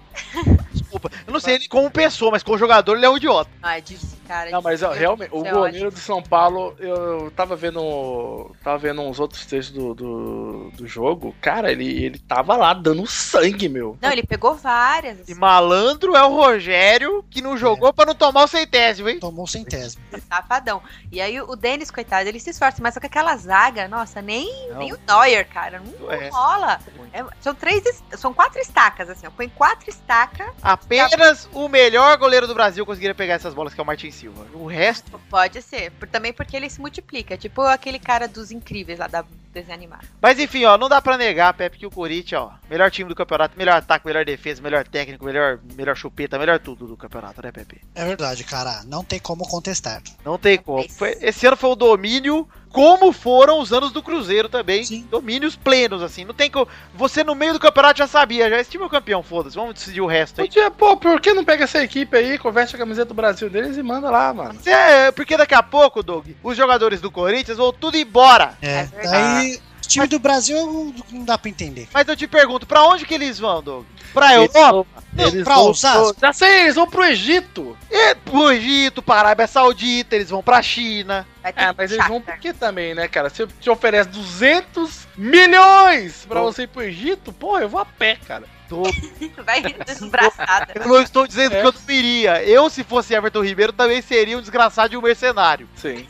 Desculpa. 0.73 1.11
Eu 1.27 1.33
não 1.33 1.39
sei 1.41 1.55
ele 1.57 1.69
como 1.69 1.91
pessoa, 1.91 2.31
mas 2.33 2.43
como 2.43 2.59
jogador 2.59 2.97
ele 2.97 3.07
é 3.07 3.11
um 3.11 3.17
idiota. 3.17 3.51
Não, 3.63 3.69
é 3.71 3.81
difícil, 3.81 4.18
cara. 4.29 4.51
é 4.51 4.53
Não, 4.53 4.61
mas 4.61 4.83
realmente, 4.83 5.31
o 5.33 5.45
é 5.45 5.51
goleiro 5.51 5.91
do 5.91 5.99
São 5.99 6.23
Paulo, 6.23 6.77
eu 6.79 7.31
tava 7.35 7.57
vendo. 7.57 8.55
Tava 8.63 8.79
vendo 8.79 9.01
uns 9.01 9.19
outros 9.19 9.47
textos 9.47 9.75
do, 9.75 9.95
do, 9.95 10.71
do 10.77 10.87
jogo. 10.87 11.35
Cara, 11.41 11.73
ele, 11.73 12.05
ele 12.05 12.19
tava 12.19 12.57
lá 12.57 12.75
dando 12.75 13.07
sangue, 13.07 13.69
meu. 13.69 13.97
Não, 14.01 14.13
ele 14.13 14.23
pegou 14.23 14.55
várias. 14.55 15.29
E 15.29 15.35
malandro 15.35 16.15
é 16.15 16.23
o 16.23 16.35
Rogério, 16.35 17.25
que 17.31 17.41
não 17.41 17.57
jogou 17.57 17.93
pra 17.93 18.05
não 18.05 18.15
tomar 18.15 18.45
o 18.45 18.49
centésimo, 18.49 19.09
hein? 19.09 19.19
Tomou 19.19 19.45
um 19.45 19.47
centésimo. 19.47 20.03
Safadão. 20.29 20.83
E 21.11 21.21
aí 21.21 21.41
o 21.41 21.57
Denis, 21.57 21.91
coitado, 21.91 22.29
ele 22.29 22.39
se 22.39 22.51
esforça, 22.51 22.83
mas 22.83 22.95
só 22.95 23.01
que 23.01 23.07
aquela 23.07 23.37
zaga, 23.37 23.89
nossa, 23.89 24.21
nem, 24.21 24.69
Não. 24.69 24.79
nem 24.79 24.93
o 24.93 24.99
Neuer, 25.07 25.49
cara, 25.49 25.81
não, 25.81 26.13
É. 26.13 26.29
rola. 26.29 26.79
É, 27.13 27.25
são 27.41 27.55
três, 27.55 27.83
são 28.17 28.35
quatro 28.35 28.61
estacas, 28.61 29.09
assim, 29.09 29.27
ó. 29.27 29.31
Põe 29.31 29.49
quatro 29.49 29.89
estacas, 29.89 30.47
Apenas 30.63 31.49
o 31.53 31.69
melhor 31.69 32.17
goleiro 32.19 32.47
do 32.47 32.55
Brasil 32.55 32.85
conseguiria 32.85 33.15
pegar 33.15 33.35
essas 33.35 33.55
bolas, 33.55 33.73
que 33.73 33.81
é 33.81 33.83
o 33.83 33.87
Martin 33.87 34.11
Silva. 34.19 34.47
O 34.53 34.67
resto. 34.67 35.19
pode 35.31 35.63
ser. 35.63 35.93
Também 36.11 36.33
porque 36.33 36.57
ele 36.57 36.69
se 36.69 36.81
multiplica. 36.81 37.37
Tipo 37.37 37.63
aquele 37.63 37.99
cara 37.99 38.27
dos 38.27 38.51
incríveis 38.51 38.99
lá 38.99 39.07
da 39.07 39.25
desenho 39.53 39.75
animado. 39.75 40.07
Mas 40.21 40.39
enfim, 40.39 40.65
ó, 40.65 40.77
não 40.79 40.89
dá 40.89 41.01
pra 41.03 41.17
negar, 41.19 41.53
Pepe, 41.55 41.79
que 41.79 41.87
o 41.87 41.91
Corinthians, 41.91 42.43
ó, 42.43 42.53
melhor 42.71 42.91
time 42.91 43.09
do 43.09 43.15
campeonato, 43.15 43.57
melhor 43.59 43.77
ataque, 43.77 44.07
melhor 44.07 44.25
defesa, 44.25 44.61
melhor 44.63 44.87
técnico, 44.87 45.25
melhor, 45.25 45.59
melhor 45.75 45.97
chupeta, 45.97 46.39
melhor 46.39 46.59
tudo 46.59 46.87
do 46.87 46.97
campeonato, 46.97 47.43
né, 47.43 47.51
Pepe? 47.53 47.81
É 47.95 48.05
verdade, 48.05 48.45
cara. 48.45 48.83
Não 48.87 49.03
tem 49.05 49.19
como 49.19 49.47
contestar. 49.49 50.03
Não 50.25 50.39
tem 50.39 50.59
como. 50.59 50.89
Foi- 50.91 51.17
esse 51.21 51.47
ano 51.47 51.57
foi 51.57 51.71
o 51.71 51.75
domínio, 51.77 52.49
como 52.71 53.13
foram 53.13 53.59
os 53.61 53.73
anos 53.73 53.91
do 53.93 54.03
Cruzeiro 54.03 54.49
também. 54.49 54.85
Sim. 54.85 55.07
Domínios 55.11 55.57
plenos, 55.57 56.03
assim. 56.03 56.25
Não 56.25 56.35
tem 56.35 56.51
como. 56.51 56.69
Você 56.95 57.25
no 57.25 57.35
meio 57.35 57.55
do 57.55 57.59
campeonato 57.61 57.99
já 57.99 58.07
sabia, 58.07 58.49
já 58.51 58.61
esse 58.61 58.71
time 58.71 58.85
é 58.85 58.87
o 58.87 58.91
campeão, 58.91 59.23
foda-se. 59.23 59.57
Vamos 59.57 59.75
decidir 59.75 60.01
o 60.03 60.07
resto 60.07 60.41
aí. 60.41 60.47
Podia, 60.49 60.71
pô, 60.71 60.97
por 60.97 61.21
que 61.21 61.33
não 61.33 61.45
pega 61.45 61.65
essa 61.65 61.83
equipe 61.83 62.15
aí, 62.17 62.37
converte 62.39 62.75
a 62.77 62.79
camiseta 62.79 63.07
do 63.07 63.15
Brasil 63.15 63.49
deles 63.49 63.77
e 63.77 63.83
manda 63.83 64.11
lá, 64.11 64.33
mano? 64.35 64.59
É, 64.67 65.11
porque 65.13 65.37
daqui 65.37 65.55
a 65.55 65.63
pouco, 65.63 66.03
Doug, 66.03 66.27
os 66.43 66.57
jogadores 66.57 67.01
do 67.01 67.11
Corinthians 67.11 67.57
vão 67.57 67.73
tudo 67.73 67.97
embora. 67.97 68.53
É, 68.61 68.87
É 68.93 69.38
o 69.39 69.89
time 69.89 70.07
do 70.07 70.19
Brasil 70.19 70.95
não 71.11 71.25
dá 71.25 71.39
pra 71.39 71.49
entender. 71.51 71.89
Mas 71.93 72.07
eu 72.09 72.17
te 72.17 72.27
pergunto, 72.27 72.67
pra 72.67 72.83
onde 72.85 73.05
que 73.07 73.15
eles 73.15 73.39
vão, 73.39 73.63
Doug? 73.63 73.85
Pra 74.13 74.35
Eles 74.39 74.55
Europa? 74.55 75.05
Não, 75.13 75.45
pra 75.45 75.59
Osasco. 75.61 76.17
Já 76.21 76.33
sei, 76.33 76.63
eles 76.63 76.75
vão 76.77 76.89
pro 76.89 77.05
Egito. 77.05 77.77
E 77.91 78.15
pro 78.15 78.51
Egito, 78.51 79.03
pra 79.03 79.17
Arábia 79.17 79.47
Saudita, 79.47 80.17
eles 80.17 80.31
vão 80.31 80.43
pra 80.43 80.63
China. 80.63 81.27
É, 81.45 81.73
mas 81.77 81.93
eles 81.93 82.07
vão 82.07 82.17
Shakhtar. 82.17 82.35
por 82.37 82.41
quê 82.41 82.53
também, 82.55 82.95
né, 82.95 83.07
cara? 83.07 83.29
Se 83.29 83.43
eu 83.43 83.47
te 83.47 83.69
oferece 83.69 84.09
200 84.09 85.07
milhões 85.17 86.25
pra 86.27 86.41
você 86.41 86.63
ir 86.63 86.69
pro 86.69 86.83
Egito, 86.83 87.33
porra, 87.33 87.63
eu 87.63 87.69
vou 87.69 87.81
a 87.81 87.85
pé, 87.85 88.17
cara. 88.27 88.45
Doug, 88.69 88.87
Vai 89.47 89.63
desbraçada. 89.63 90.73
eu 90.75 90.87
não 90.89 91.01
estou 91.03 91.27
dizendo 91.27 91.55
É. 91.55 91.61
que 91.63 91.67
eu 91.67 91.73
não 91.73 91.95
iria. 91.95 92.43
Eu, 92.45 92.69
se 92.69 92.85
fosse 92.85 93.15
Everton 93.15 93.43
Ribeiro, 93.43 93.73
também 93.73 94.03
seria 94.03 94.37
um 94.37 94.41
desgraçado 94.43 94.91
de 94.91 94.97
um 94.97 95.01
mercenário. 95.03 95.69
Sim. 95.77 96.07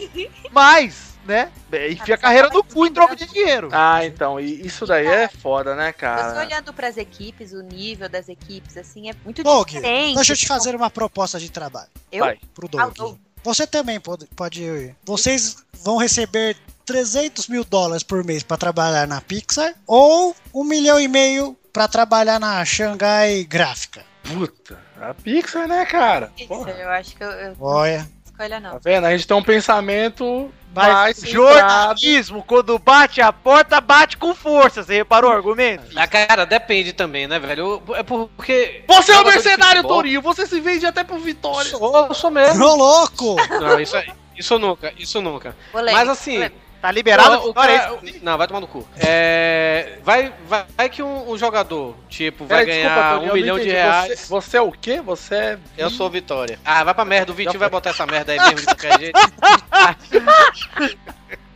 Mas, 0.52 1.07
né, 1.28 1.52
enfia 1.90 2.14
a 2.14 2.18
carreira 2.18 2.48
no 2.48 2.64
cu 2.64 2.86
em 2.86 2.92
troca 2.92 3.14
de 3.14 3.26
dinheiro. 3.26 3.68
Ah, 3.70 4.04
então, 4.04 4.40
e 4.40 4.66
isso 4.66 4.86
daí 4.86 5.06
é 5.06 5.28
foda, 5.28 5.74
né, 5.76 5.92
Você 5.92 5.98
cara? 5.98 6.38
olhando 6.40 6.72
pras 6.72 6.96
equipes, 6.96 7.52
o 7.52 7.62
nível 7.62 8.08
das 8.08 8.28
equipes, 8.28 8.76
assim, 8.76 9.10
é 9.10 9.14
muito 9.24 9.42
Doug, 9.42 9.68
diferente. 9.68 10.16
deixa 10.16 10.32
eu 10.32 10.36
te 10.36 10.46
fazer 10.46 10.74
uma 10.74 10.90
proposta 10.90 11.38
de 11.38 11.50
trabalho 11.50 11.88
Eu? 12.10 12.24
Vai. 12.24 12.38
pro 12.54 12.66
Ah, 12.78 12.84
Doug. 12.86 12.94
Doug. 12.96 13.18
Você 13.44 13.66
também 13.66 14.00
pode, 14.00 14.26
pode 14.34 14.62
ir. 14.62 14.96
Vocês 15.04 15.58
vão 15.84 15.96
receber 15.96 16.56
300 16.84 17.46
mil 17.48 17.64
dólares 17.64 18.02
por 18.02 18.24
mês 18.24 18.42
pra 18.42 18.56
trabalhar 18.56 19.06
na 19.06 19.20
Pixar 19.20 19.74
ou 19.86 20.34
um 20.52 20.64
milhão 20.64 20.98
e 20.98 21.06
meio 21.06 21.56
pra 21.72 21.86
trabalhar 21.86 22.40
na 22.40 22.64
Xangai 22.64 23.44
Gráfica. 23.44 24.04
Puta, 24.24 24.78
a 25.00 25.14
Pixar, 25.14 25.68
né, 25.68 25.86
cara? 25.86 26.32
Porra. 26.48 26.70
eu 26.72 26.88
acho 26.90 27.14
que 27.16 27.22
eu, 27.22 27.30
eu 27.30 27.56
Olha, 27.60 27.98
não 27.98 28.08
escolha 28.26 28.60
não. 28.60 28.70
Tá 28.72 28.80
vendo? 28.82 29.04
A 29.06 29.10
gente 29.16 29.26
tem 29.26 29.36
um 29.36 29.42
pensamento 29.42 30.50
Mas 30.74 31.20
jornalismo, 31.22 32.44
quando 32.46 32.78
bate 32.78 33.20
a 33.20 33.32
porta, 33.32 33.80
bate 33.80 34.16
com 34.16 34.34
força. 34.34 34.82
Você 34.82 34.94
reparou 34.96 35.30
o 35.30 35.34
argumento? 35.34 35.84
Ah, 35.96 36.06
cara, 36.06 36.44
depende 36.44 36.92
também, 36.92 37.26
né, 37.26 37.38
velho? 37.38 37.82
É 37.94 38.02
porque. 38.02 38.84
Você 38.86 39.12
é 39.12 39.20
um 39.20 39.24
de 39.24 39.30
mercenário, 39.30 39.82
Torinho. 39.82 40.22
Você 40.22 40.46
se 40.46 40.60
vende 40.60 40.86
até 40.86 41.02
pro 41.02 41.18
Vitória. 41.18 41.70
Sou, 41.70 42.06
eu 42.08 42.14
sou 42.14 42.30
mesmo. 42.30 42.64
ô 42.64 42.74
louco! 42.76 43.36
Não, 43.60 43.80
isso, 43.80 43.96
aí- 43.96 44.12
isso 44.36 44.58
nunca, 44.58 44.92
isso 44.98 45.20
nunca. 45.20 45.56
Mas 45.72 46.08
assim. 46.08 46.50
Tá 46.80 46.92
liberado 46.92 47.46
o, 47.46 47.50
o 47.50 47.54
cara-? 47.54 47.98
Não, 48.22 48.38
vai 48.38 48.46
tomar 48.46 48.60
no 48.60 48.68
cu. 48.68 48.88
É, 48.96 49.98
vai, 50.04 50.32
vai, 50.46 50.64
vai 50.76 50.88
que 50.88 51.02
um, 51.02 51.30
um 51.30 51.36
jogador, 51.36 51.96
tipo, 52.08 52.46
vai 52.46 52.64
ganhar 52.64 52.88
desculpa, 52.88 53.14
Torinho, 53.14 53.32
um 53.32 53.34
milhão 53.34 53.58
de 53.58 53.68
reais. 53.68 54.20
Você, 54.20 54.28
você 54.28 54.56
é 54.58 54.62
o 54.62 54.70
quê? 54.70 55.00
Você 55.00 55.34
é. 55.34 55.58
Eu 55.76 55.90
sou 55.90 56.08
Vitória. 56.08 56.58
Ah, 56.64 56.84
vai 56.84 56.94
pra 56.94 57.04
merda, 57.04 57.32
o 57.32 57.34
Vitinho 57.34 57.58
vai 57.58 57.68
botar 57.68 57.90
essa 57.90 58.06
merda 58.06 58.32
aí 58.32 58.38
mesmo 58.38 58.60
de 58.60 58.66
qualquer 58.66 58.98
jeito. 58.98 59.18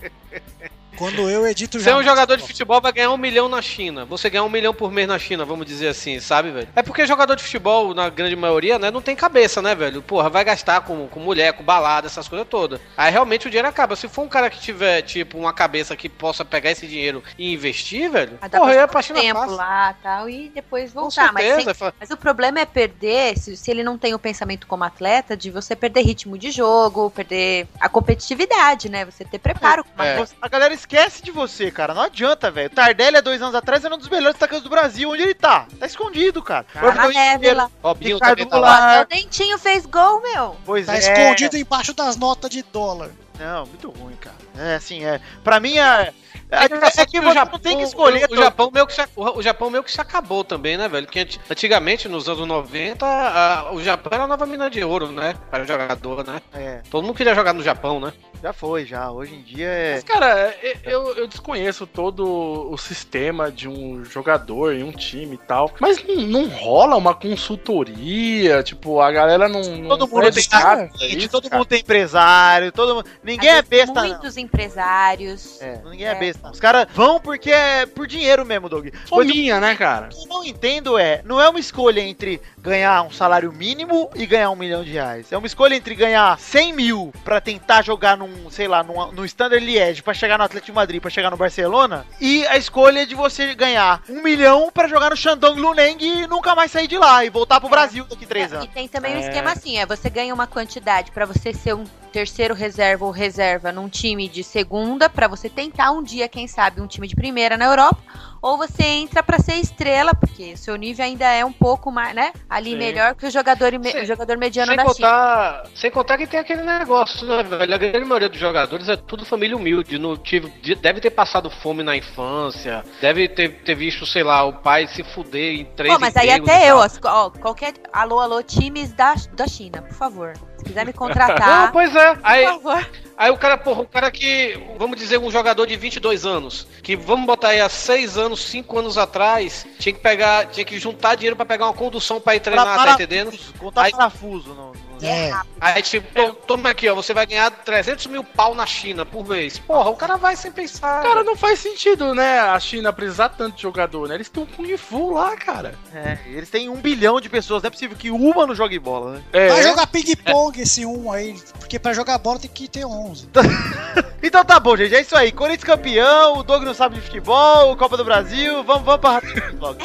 Quando 0.96 1.28
eu 1.30 1.46
edito 1.46 1.80
Você 1.80 1.90
é 1.90 1.96
um 1.96 2.02
jogador 2.02 2.36
de 2.36 2.46
futebol, 2.46 2.80
vai 2.80 2.92
ganhar 2.92 3.10
um 3.10 3.16
milhão 3.16 3.48
na 3.48 3.62
China. 3.62 4.04
Você 4.04 4.28
ganhar 4.30 4.44
um 4.44 4.48
milhão 4.48 4.74
por 4.74 4.90
mês 4.92 5.08
na 5.08 5.18
China, 5.18 5.44
vamos 5.44 5.66
dizer 5.66 5.88
assim, 5.88 6.20
sabe, 6.20 6.50
velho? 6.50 6.68
É 6.76 6.82
porque 6.82 7.06
jogador 7.06 7.34
de 7.34 7.42
futebol, 7.42 7.94
na 7.94 8.08
grande 8.08 8.36
maioria, 8.36 8.78
né, 8.78 8.90
não 8.90 9.00
tem 9.02 9.16
cabeça, 9.16 9.62
né, 9.62 9.74
velho? 9.74 10.02
Porra, 10.02 10.28
vai 10.28 10.44
gastar 10.44 10.82
com, 10.82 11.06
com 11.08 11.20
mulher, 11.20 11.52
com 11.54 11.62
balada, 11.62 12.06
essas 12.06 12.28
coisas 12.28 12.46
todas. 12.48 12.80
Aí 12.96 13.10
realmente 13.10 13.46
o 13.46 13.50
dinheiro 13.50 13.68
acaba. 13.68 13.96
Se 13.96 14.08
for 14.08 14.22
um 14.22 14.28
cara 14.28 14.50
que 14.50 14.60
tiver, 14.60 15.02
tipo, 15.02 15.38
uma 15.38 15.52
cabeça 15.52 15.96
que 15.96 16.08
possa 16.08 16.44
pegar 16.44 16.70
esse 16.70 16.86
dinheiro 16.86 17.22
e 17.38 17.52
investir, 17.52 18.10
velho, 18.10 18.38
Ah, 18.40 18.48
porra, 18.48 18.74
ia 18.74 18.88
pra 18.88 19.02
China 19.02 19.20
tempo 19.20 19.40
fácil. 19.40 19.56
lá 19.56 19.94
tal, 20.02 20.28
e 20.28 20.50
depois 20.54 20.92
Com 20.92 21.00
voltar. 21.02 21.32
Mas, 21.32 21.44
certeza. 21.46 21.74
sem- 21.74 21.92
mas 21.98 22.10
o 22.10 22.16
problema 22.16 22.60
é 22.60 22.66
perder, 22.66 23.38
se, 23.38 23.56
se 23.56 23.70
ele 23.70 23.82
não 23.82 23.96
tem 23.96 24.14
o 24.14 24.18
pensamento 24.18 24.66
como 24.66 24.84
atleta, 24.84 25.36
de 25.36 25.50
você 25.50 25.74
perder 25.74 26.02
ritmo 26.02 26.36
de 26.36 26.50
jogo, 26.50 27.10
perder 27.10 27.66
a 27.80 27.88
competitividade, 27.88 28.88
né? 28.88 29.04
Você 29.04 29.24
ter 29.24 29.38
preparo 29.38 29.84
É. 29.98 30.12
atleta. 30.12 30.32
A 30.40 30.48
galera 30.48 30.74
esquece 30.82 31.22
de 31.22 31.30
você, 31.30 31.70
cara. 31.70 31.94
Não 31.94 32.02
adianta, 32.02 32.50
velho. 32.50 32.68
Tardelli, 32.70 33.16
há 33.16 33.20
dois 33.20 33.40
anos 33.40 33.54
atrás, 33.54 33.84
era 33.84 33.94
um 33.94 33.98
dos 33.98 34.08
melhores 34.08 34.36
atacantes 34.36 34.64
do 34.64 34.70
Brasil. 34.70 35.10
Onde 35.10 35.22
ele 35.22 35.34
tá? 35.34 35.66
Tá 35.78 35.86
escondido, 35.86 36.42
cara. 36.42 36.66
Na 36.74 37.08
neve 37.08 37.52
lá. 37.54 37.70
Robinho 37.82 38.18
também 38.18 38.46
tá 38.46 38.58
lá. 38.58 39.02
O 39.02 39.04
Dentinho 39.06 39.58
fez 39.58 39.86
gol, 39.86 40.20
meu. 40.20 40.56
Pois 40.64 40.86
Tá 40.86 40.94
é. 40.96 40.98
escondido 40.98 41.56
embaixo 41.56 41.94
das 41.94 42.16
notas 42.16 42.50
de 42.50 42.62
dólar. 42.62 43.10
Não, 43.38 43.66
muito 43.66 43.90
ruim, 43.90 44.14
cara. 44.16 44.36
É 44.56 44.74
assim, 44.76 45.04
é. 45.04 45.20
Pra 45.42 45.58
mim, 45.58 45.78
é. 45.78 46.12
É, 46.50 46.64
é 46.64 46.68
que 47.06 47.18
o 47.18 47.22
você 47.22 47.32
Japão- 47.34 47.52
não 47.54 47.58
tem 47.58 47.78
que 47.78 47.82
escolher. 47.82 48.28
O, 48.30 48.34
o 48.34 48.36
Japão 48.36 48.70
meio 48.70 48.86
que 48.86 48.92
se, 48.92 49.02
o, 49.16 49.38
o 49.38 49.42
Japão 49.42 49.70
meio 49.70 49.82
que 49.82 49.90
se 49.90 49.98
acabou 50.00 50.44
também, 50.44 50.76
né, 50.76 50.86
velho? 50.86 51.06
Que 51.06 51.20
anti- 51.20 51.40
antigamente, 51.50 52.08
nos 52.10 52.28
anos 52.28 52.46
90, 52.46 53.06
a- 53.06 53.72
o 53.72 53.82
Japão 53.82 54.10
era 54.12 54.24
a 54.24 54.26
nova 54.26 54.44
mina 54.44 54.68
de 54.68 54.84
ouro, 54.84 55.10
né? 55.10 55.34
Para 55.50 55.64
jogador, 55.64 56.26
né? 56.26 56.42
É. 56.52 56.82
Todo 56.90 57.04
mundo 57.06 57.16
queria 57.16 57.34
jogar 57.34 57.54
no 57.54 57.62
Japão, 57.62 57.98
né? 57.98 58.12
Já 58.42 58.52
foi, 58.52 58.84
já. 58.84 59.10
Hoje 59.10 59.36
em 59.36 59.42
dia 59.42 59.66
é. 59.68 59.94
Mas, 59.94 60.04
cara, 60.04 60.26
é- 60.62 60.76
eu, 60.84 61.14
eu 61.16 61.28
desconheço 61.28 61.86
todo 61.86 62.68
o 62.70 62.76
sistema 62.76 63.52
de 63.52 63.68
um 63.68 64.04
jogador 64.04 64.74
em 64.74 64.82
um 64.82 64.90
time 64.90 65.34
e 65.36 65.38
tal. 65.38 65.70
Mas 65.80 66.02
não, 66.04 66.16
não 66.16 66.48
rola 66.48 66.96
uma 66.96 67.14
consultoria, 67.14 68.62
tipo, 68.62 69.00
a 69.00 69.12
galera 69.12 69.48
não. 69.48 69.62
não 69.62 69.88
Todo 69.88 70.08
mundo 70.08 70.22
faz 70.32 70.46
tem 70.46 70.58
nada 70.60 70.90
gente, 70.98 71.18
isso, 71.18 71.28
todo 71.28 71.44
cara. 71.48 71.56
mundo 71.58 71.68
tem 71.68 71.80
empresário, 71.80 72.72
todo 72.72 72.96
mundo. 72.96 73.06
Ninguém 73.22 73.48
é 73.50 73.58
Às 73.60 73.68
besta, 73.68 73.92
não. 74.02 74.08
Muitos 74.08 74.36
empresários. 74.36 75.60
É, 75.62 75.80
ninguém 75.84 76.06
é 76.08 76.10
É. 76.10 76.14
besta. 76.14 76.50
Os 76.50 76.58
caras 76.60 76.86
vão 76.92 77.20
porque 77.20 77.50
é 77.50 77.86
por 77.86 78.06
dinheiro 78.06 78.44
mesmo, 78.44 78.68
Doug. 78.68 78.88
Fominha, 79.06 79.60
né, 79.60 79.76
cara? 79.76 80.06
o 80.06 80.08
que 80.08 80.24
eu 80.24 80.26
não 80.28 80.44
entendo 80.44 80.98
é, 80.98 81.22
não 81.24 81.40
é 81.40 81.48
uma 81.48 81.60
escolha 81.60 82.00
entre 82.00 82.40
ganhar 82.58 83.02
um 83.02 83.10
salário 83.10 83.52
mínimo 83.52 84.10
e 84.14 84.26
ganhar 84.26 84.50
um 84.50 84.56
milhão 84.56 84.82
de 84.82 84.90
reais. 84.90 85.30
É 85.30 85.36
uma 85.38 85.46
escolha 85.46 85.74
entre 85.74 85.94
ganhar 85.94 86.38
100 86.38 86.72
mil 86.72 87.12
pra 87.24 87.40
tentar 87.40 87.82
jogar 87.82 88.16
num, 88.16 88.31
sei 88.50 88.68
lá, 88.68 88.82
num, 88.82 89.12
no 89.12 89.24
Standard 89.24 89.64
Liège 89.64 90.02
pra 90.02 90.14
chegar 90.14 90.38
no 90.38 90.44
Atlético 90.44 90.72
de 90.72 90.76
Madrid, 90.76 91.00
pra 91.00 91.10
chegar 91.10 91.30
no 91.30 91.36
Barcelona, 91.36 92.06
e 92.20 92.46
a 92.46 92.56
escolha 92.56 93.06
de 93.06 93.14
você 93.14 93.54
ganhar 93.54 94.02
um 94.08 94.22
milhão 94.22 94.70
pra 94.72 94.88
jogar 94.88 95.10
no 95.10 95.16
Shandong 95.16 95.58
Luneng 95.60 95.96
e 96.04 96.26
nunca 96.26 96.54
mais 96.54 96.70
sair 96.70 96.86
de 96.88 96.98
lá 96.98 97.24
e 97.24 97.30
voltar 97.30 97.60
pro 97.60 97.68
Brasil 97.68 98.04
daqui 98.04 98.26
três 98.26 98.52
É, 98.52 98.56
anos. 98.56 98.68
E 98.68 98.68
tem 98.68 98.88
também 98.88 99.14
um 99.14 99.18
É. 99.18 99.20
esquema 99.20 99.52
assim, 99.52 99.78
é 99.78 99.86
você 99.86 100.08
ganha 100.10 100.32
uma 100.34 100.46
quantidade 100.46 101.10
pra 101.10 101.24
você 101.26 101.52
ser 101.52 101.74
um 101.74 101.84
terceiro 102.12 102.54
reserva 102.54 103.04
ou 103.06 103.10
reserva 103.10 103.72
num 103.72 103.88
time 103.88 104.28
de 104.28 104.44
segunda, 104.44 105.08
pra 105.08 105.26
você 105.28 105.48
tentar 105.48 105.90
um 105.92 106.02
dia, 106.02 106.28
quem 106.28 106.46
sabe, 106.46 106.80
um 106.80 106.86
time 106.86 107.08
de 107.08 107.14
primeira 107.16 107.56
na 107.56 107.64
Europa, 107.64 107.98
ou 108.42 108.58
você 108.58 108.82
entra 108.82 109.22
pra 109.22 109.38
ser 109.38 109.54
estrela, 109.54 110.12
porque 110.14 110.56
seu 110.56 110.74
nível 110.74 111.04
ainda 111.04 111.24
é 111.32 111.44
um 111.44 111.52
pouco 111.52 111.92
mais, 111.92 112.12
né, 112.14 112.32
ali 112.50 112.72
Sim. 112.72 112.76
melhor 112.76 113.14
que 113.14 113.24
o 113.26 113.30
jogador, 113.30 113.72
o 113.74 114.04
jogador 114.04 114.36
mediano 114.36 114.66
Sem 114.68 114.76
da 114.76 114.82
China. 114.82 114.94
contar, 114.94 115.62
sem 115.76 115.90
contar 115.90 116.18
que 116.18 116.26
tem 116.26 116.40
aquele 116.40 116.62
negócio, 116.62 117.24
né, 117.26 117.42
velho? 117.44 117.74
A 117.74 117.78
grande 117.78 118.04
maioria 118.04 118.28
dos 118.28 118.40
jogadores 118.40 118.88
é 118.88 118.96
tudo 118.96 119.24
família 119.24 119.56
humilde. 119.56 119.96
No, 119.98 120.16
tive, 120.18 120.50
de- 120.60 120.74
deve 120.74 121.00
ter 121.00 121.10
passado 121.10 121.48
fome 121.48 121.84
na 121.84 121.96
infância, 121.96 122.84
deve 123.00 123.28
ter, 123.28 123.62
ter 123.62 123.76
visto, 123.76 124.04
sei 124.04 124.24
lá, 124.24 124.42
o 124.44 124.54
pai 124.54 124.88
se 124.88 125.04
fuder 125.04 125.60
em 125.60 125.64
três 125.64 125.94
Pô, 125.94 126.00
mas 126.00 126.16
aí 126.16 126.30
até 126.30 126.68
eu, 126.70 126.78
ó, 127.04 127.30
qualquer 127.30 127.74
alô, 127.92 128.18
alô, 128.18 128.42
times 128.42 128.92
da, 128.92 129.14
da 129.34 129.46
China, 129.46 129.82
por 129.82 129.94
favor. 129.94 130.32
Se 130.58 130.64
quiser 130.64 130.84
me 130.84 130.92
Não, 130.92 130.98
contratar, 130.98 131.70
pois 131.70 131.94
é. 131.94 132.18
Aí, 132.22 132.46
por 132.46 132.62
favor. 132.62 132.90
Aí 133.24 133.30
o 133.30 133.36
cara, 133.36 133.56
porra, 133.56 133.82
o 133.82 133.86
cara 133.86 134.10
que, 134.10 134.58
vamos 134.78 134.96
dizer, 134.98 135.18
um 135.18 135.30
jogador 135.30 135.66
de 135.66 135.76
22 135.76 136.24
anos, 136.26 136.66
que 136.82 136.96
vamos 136.96 137.26
botar 137.26 137.48
aí 137.48 137.60
há 137.60 137.68
6 137.68 138.16
anos, 138.18 138.42
5 138.44 138.78
anos 138.78 138.98
atrás, 138.98 139.66
tinha 139.78 139.92
que 139.92 140.00
pegar, 140.00 140.46
tinha 140.46 140.64
que 140.64 140.78
juntar 140.78 141.14
dinheiro 141.14 141.36
pra 141.36 141.44
pegar 141.46 141.66
uma 141.66 141.74
condução 141.74 142.20
pra 142.20 142.34
ir 142.36 142.40
treinar, 142.40 142.64
tá 142.66 142.76
Para- 142.76 142.92
entendendo? 142.92 143.32
Contar 143.58 143.82
Aí- 143.82 143.92
parafuso 143.92 144.54
no- 144.54 144.72
É, 145.04 145.32
Aí, 145.60 145.82
tipo, 145.82 146.06
to- 146.14 146.34
toma 146.46 146.70
aqui, 146.70 146.88
ó, 146.88 146.94
você 146.94 147.12
vai 147.12 147.26
ganhar 147.26 147.50
300 147.50 148.06
mil 148.06 148.22
pau 148.22 148.54
na 148.54 148.64
China 148.64 149.04
por 149.04 149.26
mês. 149.26 149.58
Porra, 149.58 149.90
o 149.90 149.96
cara 149.96 150.16
vai 150.16 150.36
sem 150.36 150.52
pensar. 150.52 151.02
Cara, 151.02 151.24
não 151.24 151.34
faz 151.34 151.58
sentido, 151.58 152.14
né? 152.14 152.38
A 152.38 152.60
China 152.60 152.92
precisar 152.92 153.30
tanto 153.30 153.56
de 153.56 153.62
jogador, 153.62 154.06
né? 154.08 154.14
Eles 154.14 154.28
têm 154.28 154.44
um 154.44 154.46
Kung 154.46 154.76
Fu 154.76 155.14
lá, 155.14 155.36
cara. 155.36 155.74
É, 155.92 156.18
eles 156.26 156.48
têm 156.50 156.68
um 156.68 156.76
bilhão 156.76 157.20
de 157.20 157.28
pessoas, 157.28 157.64
não 157.64 157.66
é 157.66 157.70
possível 157.72 157.96
que 157.96 158.12
uma 158.12 158.46
não 158.46 158.54
jogue 158.54 158.78
bola, 158.78 159.14
né? 159.14 159.22
É. 159.32 159.48
vai 159.48 159.62
jogar 159.64 159.88
ping-pong 159.88 160.60
esse 160.60 160.86
um 160.86 161.10
aí, 161.10 161.34
porque 161.58 161.80
pra 161.80 161.92
jogar 161.92 162.18
bola 162.18 162.38
tem 162.38 162.48
que 162.50 162.68
ter 162.68 162.84
11. 163.12 163.28
Então 164.24 164.44
tá 164.44 164.60
bom, 164.60 164.76
gente, 164.76 164.94
é 164.94 165.00
isso 165.00 165.16
aí. 165.16 165.32
Corinthians 165.32 165.64
campeão, 165.64 166.38
o 166.38 166.42
Doug 166.44 166.62
não 166.62 166.72
sabe 166.72 166.94
de 166.94 167.00
futebol, 167.00 167.76
Copa 167.76 167.96
do 167.96 168.04
Brasil, 168.04 168.62
vamos, 168.62 168.84
vamos 168.84 169.00
pra 169.00 169.20
logo. 169.60 169.78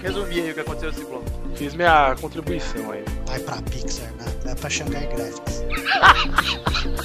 Resumir 0.00 0.42
aí 0.42 0.50
o 0.52 0.54
que 0.54 0.60
aconteceu 0.60 0.92
nesse 0.92 1.04
bloco. 1.04 1.24
Fiz 1.56 1.74
minha 1.74 2.14
contribuição 2.20 2.92
aí. 2.92 3.04
Vai 3.26 3.40
pra 3.40 3.56
Pixar, 3.62 4.06
né? 4.12 4.24
vai 4.44 4.54
pra 4.54 4.70
Shanghai 4.70 5.06
Graphics. 5.08 5.64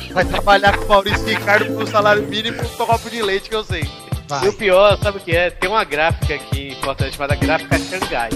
Vai 0.14 0.26
trabalhar 0.26 0.78
com 0.78 0.86
o 0.86 0.90
Maurício 0.90 1.26
Ricardo 1.26 1.74
por 1.74 1.84
um 1.84 1.88
salário 1.88 2.22
mínimo 2.24 2.58
com 2.58 2.84
um 2.84 2.88
copo 2.88 3.10
de 3.10 3.22
leite 3.22 3.50
que 3.50 3.56
eu 3.56 3.64
sei. 3.64 3.90
Vai. 4.28 4.46
E 4.46 4.50
o 4.50 4.54
pior, 4.54 4.98
sabe 5.02 5.18
o 5.18 5.22
que 5.22 5.36
é? 5.36 5.50
Tem 5.50 5.70
uma 5.70 5.84
gráfica 5.84 6.36
aqui 6.36 6.74
importante 6.74 7.16
chamada 7.16 7.36
gráfica 7.36 7.78
Xangai. 7.80 8.30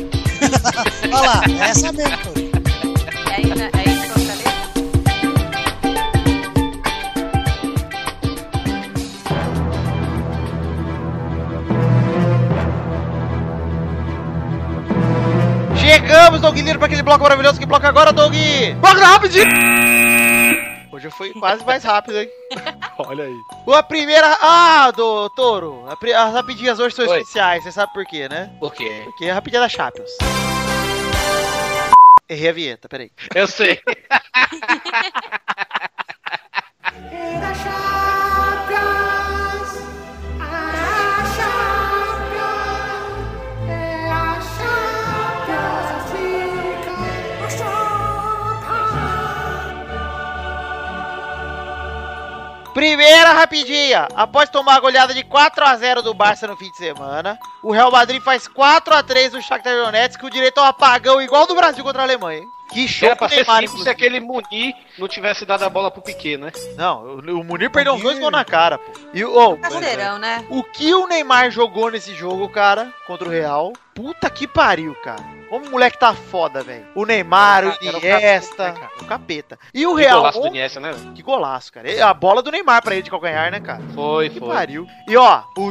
Olha 1.11 1.21
lá, 1.21 1.41
é 1.47 1.69
essa 1.69 1.91
mesmo, 1.91 2.17
Tori. 2.17 2.51
É 3.29 3.35
aí, 3.35 3.45
na- 3.55 3.65
é 3.79 3.92
Chegamos, 16.05 16.41
Doug 16.41 16.55
Lino, 16.57 16.77
pra 16.77 16.87
aquele 16.87 17.01
bloco 17.01 17.23
maravilhoso. 17.23 17.57
Que 17.57 17.65
bloco 17.65 17.87
agora, 17.87 18.11
Doug? 18.11 18.33
Bloco 18.75 18.99
da 18.99 19.07
rapidinho! 19.07 19.45
Hoje 20.91 21.09
foi 21.11 21.31
quase 21.31 21.65
mais 21.65 21.81
rápido, 21.81 22.19
hein? 22.19 22.29
Olha 22.99 23.23
aí. 23.23 23.35
A 23.73 23.83
primeira. 23.83 24.37
Ah, 24.41 24.91
do 24.91 25.29
Toro. 25.29 25.85
As 25.87 26.33
rapidinhas 26.33 26.77
hoje 26.77 26.93
são 26.95 27.07
Oi. 27.07 27.19
especiais, 27.19 27.63
você 27.63 27.71
sabe 27.71 27.93
por 27.93 28.05
quê, 28.05 28.27
né? 28.27 28.51
Por 28.59 28.73
quê? 28.73 29.03
Porque 29.05 29.25
é 29.25 29.31
a 29.31 29.35
rapidinha 29.35 29.61
da 29.61 29.69
Champions. 29.69 30.11
Errei 32.27 32.49
a 32.49 32.53
vinheta, 32.53 32.89
peraí. 32.89 33.09
Eu 33.33 33.47
sei. 33.47 33.79
Primeira 52.73 53.33
rapidinha. 53.33 54.07
Após 54.15 54.49
tomar 54.49 54.75
a 54.75 54.79
goleada 54.79 55.13
de 55.13 55.23
4 55.23 55.63
a 55.63 55.75
0 55.75 56.01
do 56.01 56.13
Barça 56.13 56.47
no 56.47 56.57
fim 56.57 56.71
de 56.71 56.77
semana, 56.77 57.37
o 57.61 57.71
Real 57.71 57.91
Madrid 57.91 58.21
faz 58.21 58.47
4 58.47 58.93
a 58.95 59.03
3 59.03 59.33
no 59.33 59.41
Shakhtar 59.41 59.75
Donetsk 59.75 60.19
com 60.19 60.29
direito 60.29 60.57
a 60.57 60.63
um 60.63 60.65
apagão 60.65 61.21
igual 61.21 61.45
do 61.45 61.55
Brasil 61.55 61.83
contra 61.83 62.01
a 62.01 62.05
Alemanha, 62.05 62.39
hein? 62.39 62.47
Que 62.71 62.87
show 62.87 63.07
Era 63.07 63.15
pra 63.15 63.29
ser 63.29 63.35
Neymar, 63.37 63.61
simples 63.61 63.83
se 63.83 63.89
aquele 63.89 64.19
Munir 64.19 64.73
não 64.97 65.07
tivesse 65.07 65.45
dado 65.45 65.63
a 65.63 65.69
bola 65.69 65.91
pro 65.91 66.01
Piquet, 66.01 66.37
né? 66.37 66.51
Não, 66.75 67.03
o 67.03 67.39
o 67.39 67.43
Munir 67.43 67.69
perdeu 67.69 67.93
uns 67.93 68.01
dois 68.01 68.17
gols 68.17 68.31
na 68.31 68.43
cara, 68.43 68.79
pô. 68.79 68.91
E, 69.13 69.23
oh, 69.23 69.55
Caseirão, 69.57 70.17
né? 70.17 70.43
o 70.49 70.63
que 70.63 70.93
o 70.95 71.05
Neymar 71.05 71.51
jogou 71.51 71.91
nesse 71.91 72.15
jogo, 72.15 72.49
cara, 72.49 72.91
contra 73.05 73.27
o 73.27 73.31
Real, 73.31 73.73
puta 73.93 74.27
que 74.31 74.47
pariu, 74.47 74.95
cara. 75.03 75.23
Como 75.53 75.67
o 75.67 75.71
moleque 75.71 75.99
tá 75.99 76.15
foda, 76.15 76.63
velho. 76.63 76.83
O 76.95 77.05
Neymar, 77.05 77.63
o 77.63 77.67
Era 77.67 77.75
o 77.75 78.01
capeta, 78.01 78.07
Iniesta, 78.17 78.63
né, 78.63 78.71
cara? 78.73 78.91
o 78.99 79.05
capeta. 79.05 79.59
E 79.71 79.85
o 79.85 79.95
Que 79.95 80.01
Real, 80.01 80.17
golaço 80.21 80.41
do 80.41 80.47
Iniesta, 80.47 80.79
né? 80.79 80.91
que 81.13 81.21
golaço, 81.21 81.71
cara. 81.71 82.07
A 82.09 82.11
bola 82.11 82.41
do 82.41 82.49
Neymar 82.49 82.81
pra 82.81 82.95
ele 82.95 83.03
de 83.03 83.11
calcanhar, 83.11 83.51
né, 83.51 83.59
cara? 83.59 83.79
Foi, 83.93 84.31
Que 84.31 84.39
foi. 84.39 84.47
pariu. 84.49 84.87
E 85.07 85.15
ó, 85.15 85.43
o, 85.55 85.61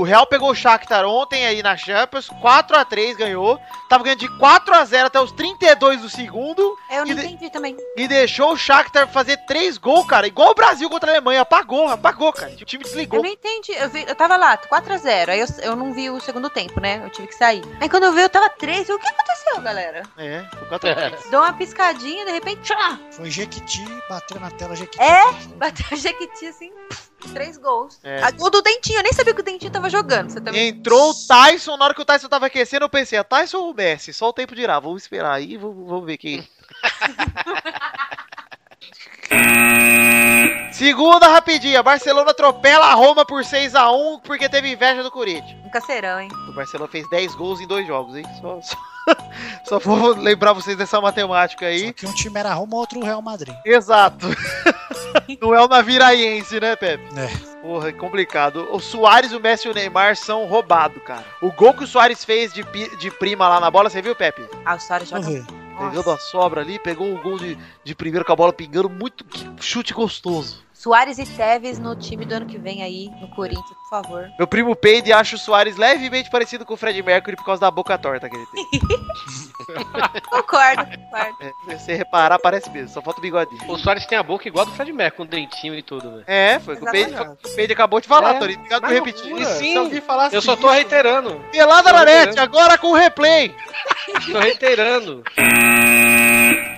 o 0.00 0.02
Real 0.02 0.26
pegou 0.26 0.50
o 0.50 0.54
Shakhtar 0.54 1.06
ontem 1.06 1.46
aí 1.46 1.62
na 1.62 1.74
Champions, 1.74 2.28
4x3 2.28 3.16
ganhou. 3.16 3.58
Tava 3.88 4.04
ganhando 4.04 4.18
de 4.20 4.28
4x0 4.28 5.04
até 5.06 5.18
os 5.18 5.32
32 5.32 6.02
do 6.02 6.10
segundo. 6.10 6.76
Eu 6.90 7.06
E 7.06 7.14
não 7.14 7.22
de- 7.22 7.26
entendi 7.26 7.50
também. 7.50 7.74
E 7.96 8.06
deixou 8.06 8.52
o 8.52 8.56
Shakhtar 8.58 9.08
fazer 9.08 9.38
3 9.46 9.78
gols, 9.78 10.06
cara. 10.06 10.26
Igual 10.26 10.50
o 10.50 10.54
Brasil 10.54 10.90
contra 10.90 11.10
a 11.10 11.14
Alemanha. 11.14 11.40
Apagou, 11.40 11.88
apagou, 11.88 12.30
cara. 12.30 12.52
O 12.52 12.64
time 12.66 12.84
Eu 12.84 12.88
desligou. 12.88 13.22
não 13.22 13.30
entendi. 13.30 13.72
Eu, 13.72 13.88
vi, 13.88 14.04
eu 14.06 14.14
tava 14.14 14.36
lá, 14.36 14.58
4x0. 14.58 15.30
Aí 15.30 15.40
eu, 15.40 15.46
eu 15.62 15.74
não 15.76 15.94
vi 15.94 16.10
o 16.10 16.20
segundo 16.20 16.50
tempo, 16.50 16.78
né? 16.78 17.00
Eu 17.02 17.08
tive 17.08 17.26
que 17.28 17.34
sair. 17.34 17.62
Aí 17.80 17.88
quando 17.88 18.04
eu 18.04 18.12
vi, 18.12 18.20
eu 18.20 18.28
tava 18.28 18.50
3. 18.50 18.88
O 18.90 18.98
que 18.98 19.06
aconteceu, 19.08 19.29
galera? 19.60 20.02
É, 20.16 20.44
foi 20.58 20.68
4x3. 20.68 21.30
Deu 21.30 21.40
uma 21.40 21.52
piscadinha, 21.52 22.24
de 22.24 22.32
repente, 22.32 22.62
tchá, 22.62 22.98
Foi 23.10 23.30
Jequiti, 23.30 23.84
bateu 24.08 24.40
na 24.40 24.50
tela 24.50 24.74
Jequiti. 24.74 25.02
É? 25.02 25.32
bateu 25.56 25.86
o 25.92 25.96
Jequiti 25.96 26.46
assim, 26.46 26.72
três 27.32 27.56
gols. 27.56 28.00
É. 28.02 28.22
A 28.22 28.30
gol 28.30 28.50
do 28.50 28.62
Dentinho, 28.62 28.98
eu 28.98 29.02
nem 29.02 29.12
sabia 29.12 29.34
que 29.34 29.40
o 29.40 29.44
Dentinho 29.44 29.70
tava 29.70 29.88
jogando. 29.90 30.30
Você 30.30 30.40
também. 30.40 30.68
Entrou 30.68 31.10
o 31.10 31.14
Tyson, 31.14 31.76
na 31.76 31.84
hora 31.84 31.94
que 31.94 32.02
o 32.02 32.04
Tyson 32.04 32.28
tava 32.28 32.46
aquecendo, 32.46 32.84
eu 32.84 32.88
pensei, 32.88 33.18
é 33.18 33.22
Tyson 33.22 33.58
ou 33.58 33.70
o 33.70 33.74
Messi? 33.74 34.12
Só 34.12 34.28
o 34.28 34.32
tempo 34.32 34.54
dirá, 34.54 34.80
vamos 34.80 35.02
esperar 35.02 35.34
aí, 35.34 35.56
vamos, 35.56 35.88
vamos 35.88 36.06
ver 36.06 36.16
quem. 36.16 36.48
Segunda 40.72 41.28
rapidinha, 41.28 41.82
Barcelona 41.82 42.30
atropela 42.30 42.86
a 42.86 42.94
Roma 42.94 43.24
por 43.24 43.42
6x1 43.42 44.20
porque 44.22 44.48
teve 44.48 44.72
inveja 44.72 45.02
do 45.02 45.10
Corinthians. 45.10 45.58
Um 45.64 45.70
caceirão, 45.70 46.20
hein? 46.20 46.30
O 46.48 46.52
Barcelona 46.52 46.90
fez 46.90 47.08
10 47.10 47.34
gols 47.34 47.60
em 47.60 47.66
dois 47.66 47.86
jogos, 47.86 48.16
hein? 48.16 48.24
Só, 48.40 48.60
só, 48.62 48.76
só 49.64 49.78
vou 49.78 50.14
lembrar 50.14 50.52
vocês 50.52 50.76
dessa 50.76 51.00
matemática 51.00 51.66
Só 51.66 51.70
aí. 51.70 51.92
que 51.92 52.06
um 52.06 52.14
time 52.14 52.38
era 52.38 52.54
Roma, 52.54 52.76
outro 52.76 53.02
Real 53.02 53.20
Madrid. 53.20 53.54
Exato. 53.64 54.26
Não 55.40 55.54
é 55.54 55.60
uma 55.64 55.82
viraiense, 55.82 56.60
né, 56.60 56.76
Pepe? 56.76 57.04
É. 57.18 57.28
Porra, 57.60 57.88
é 57.88 57.92
complicado. 57.92 58.68
O 58.70 58.80
Soares, 58.80 59.32
o 59.32 59.40
Messi 59.40 59.68
e 59.68 59.70
o 59.70 59.74
Neymar 59.74 60.16
são 60.16 60.46
roubados, 60.46 61.02
cara. 61.02 61.24
O 61.42 61.52
gol 61.52 61.74
que 61.74 61.84
o 61.84 61.86
Soares 61.86 62.24
fez 62.24 62.52
de, 62.52 62.64
de 62.96 63.10
prima 63.10 63.48
lá 63.48 63.60
na 63.60 63.70
bola, 63.70 63.90
você 63.90 64.00
viu, 64.00 64.14
Pepe? 64.14 64.48
Ah, 64.64 64.76
o 64.76 64.80
Soares 64.80 65.08
joga. 65.08 65.44
Ver. 65.84 65.90
Pegando 65.90 66.10
a 66.10 66.18
sobra 66.18 66.60
ali, 66.60 66.78
pegou 66.78 67.14
o 67.14 67.22
gol 67.22 67.38
de, 67.38 67.56
de 67.84 67.94
primeiro 67.94 68.24
com 68.24 68.32
a 68.32 68.36
bola 68.36 68.52
pingando, 68.52 68.88
muito 68.88 69.24
chute 69.60 69.92
gostoso. 69.92 70.64
Soares 70.80 71.18
e 71.18 71.26
Tevez 71.26 71.78
no 71.78 71.94
time 71.94 72.24
do 72.24 72.32
ano 72.32 72.46
que 72.46 72.56
vem 72.56 72.82
aí, 72.82 73.10
no 73.20 73.28
Corinthians, 73.28 73.76
por 73.82 74.02
favor. 74.02 74.30
Meu 74.38 74.46
primo 74.46 74.74
Peide 74.74 75.12
acha 75.12 75.36
o 75.36 75.38
Soares 75.38 75.76
levemente 75.76 76.30
parecido 76.30 76.64
com 76.64 76.72
o 76.72 76.76
Fred 76.76 77.02
Mercury 77.02 77.36
por 77.36 77.44
causa 77.44 77.60
da 77.60 77.70
boca 77.70 77.98
torta 77.98 78.30
que 78.30 78.36
ele 78.36 78.46
tem. 78.46 78.66
Concordo, 80.30 80.86
concordo. 80.86 81.36
É, 81.40 81.76
se 81.76 81.84
você 81.84 81.94
reparar, 81.96 82.38
parece 82.38 82.70
mesmo, 82.70 82.88
só 82.88 83.02
falta 83.02 83.18
o 83.18 83.22
bigodinho. 83.22 83.60
O 83.70 83.76
Soares 83.76 84.06
tem 84.06 84.16
a 84.16 84.22
boca 84.22 84.48
igual 84.48 84.64
do 84.64 84.72
Fred 84.72 84.90
Mercury, 84.90 85.16
com 85.18 85.26
dentinho 85.26 85.74
e 85.74 85.82
tudo, 85.82 86.10
velho. 86.10 86.24
É, 86.26 86.58
foi 86.58 86.74
o 86.74 86.78
que 86.78 86.88
o 86.88 86.90
Peide, 86.90 87.14
o 87.14 87.54
Peide 87.54 87.72
acabou 87.74 88.00
de 88.00 88.08
falar, 88.08 88.36
É, 88.36 88.38
Torinho. 88.38 88.58
Obrigado 88.58 88.80
por 88.80 88.90
repetir. 88.90 89.36
E 89.36 89.44
sim, 89.44 89.76
alguém 89.76 90.00
falasse 90.00 90.34
Eu 90.34 90.40
só 90.40 90.56
tô 90.56 90.70
reiterando. 90.70 91.44
Pelada 91.52 91.92
na 91.92 92.04
net, 92.06 92.40
agora 92.40 92.78
com 92.78 92.92
replay. 92.94 93.54
Tô 94.32 94.38
reiterando. 94.38 95.22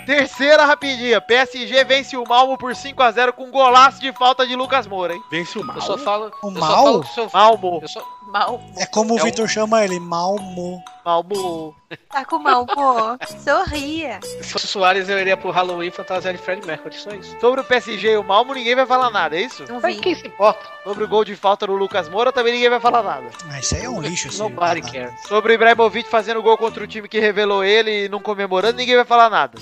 Terceira 0.07 0.65
rapidinha. 0.65 1.21
PSG 1.21 1.85
vence 1.85 2.17
o 2.17 2.25
Malmo 2.29 2.57
por 2.59 2.73
5x0 2.73 3.33
com 3.33 3.51
golaço 3.51 4.01
de 4.01 4.13
falta 4.13 4.47
de 4.47 4.55
Lucas 4.57 4.87
Moura, 4.87 5.15
hein? 5.15 5.23
Vence 5.31 5.59
o 5.59 5.65
mal. 5.65 5.77
Eu 5.77 5.83
só 5.83 5.99
falo. 5.99 6.33
O 6.43 6.49
eu 6.49 6.53
só 6.55 6.61
mal? 6.61 6.85
falo 6.85 7.01
que 7.03 7.09
se 7.15 7.21
eu- 7.21 7.31
Malmo. 7.33 7.79
eu 7.83 7.89
só- 7.89 8.05
Mal. 8.33 8.61
É 8.79 8.87
como 8.87 9.15
o 9.15 9.19
É 9.19 9.23
um- 9.23 9.25
Vitor 9.27 9.47
chama 9.47 9.85
ele, 9.85 10.01
Malmo. 10.01 10.83
Malmo. 11.05 11.75
Tá 12.11 12.25
com 12.25 12.39
mal, 12.39 12.65
pô. 12.65 13.19
Sorria. 13.45 14.19
se 14.23 14.43
fosse 14.45 14.65
o 14.65 14.69
Soares, 14.69 15.09
eu 15.09 15.19
iria 15.19 15.37
pro 15.37 15.51
Halloween 15.51 15.91
fantasiar 15.91 16.33
de 16.33 16.41
Fred 16.41 16.65
Mercury, 16.67 16.95
só 16.95 17.11
isso. 17.11 17.37
Sobre 17.41 17.61
o 17.61 17.65
PSG 17.65 18.13
e 18.13 18.17
o 18.17 18.23
Malmo, 18.25 18.55
ninguém 18.55 18.75
vai 18.77 18.87
falar 18.87 19.11
nada, 19.11 19.37
é 19.37 19.43
isso? 19.43 19.65
Não 19.69 19.81
Mas 19.81 19.97
vi. 19.97 20.01
quem 20.01 20.15
se 20.15 20.27
importa? 20.29 20.61
Sobre 20.85 21.05
o 21.05 21.09
gol 21.09 21.25
de 21.25 21.35
falta 21.37 21.67
do 21.67 21.75
Lucas 21.75 22.09
Moura, 22.09 22.33
também 22.33 22.55
ninguém 22.55 22.71
vai 22.71 22.81
falar 22.81 23.03
nada. 23.03 23.27
Ah, 23.51 23.59
isso 23.59 23.75
aí 23.75 23.85
é 23.85 23.91
um 23.91 24.01
lixo. 24.01 24.29
esse 24.29 24.39
Nobody 24.39 24.81
jogador. 24.81 24.93
cares. 25.09 25.27
Sobre 25.29 25.53
o 25.53 25.55
Ibrahimovic 25.55 26.09
fazendo 26.09 26.41
gol 26.43 26.57
contra 26.57 26.83
o 26.83 26.87
time 26.87 27.09
que 27.09 27.19
revelou 27.21 27.63
ele 27.65 28.05
e 28.05 28.09
não 28.09 28.21
comemorando, 28.21 28.79
ninguém 28.79 28.97
vai 28.97 29.05
falar 29.05 29.29
nada. 29.29 29.59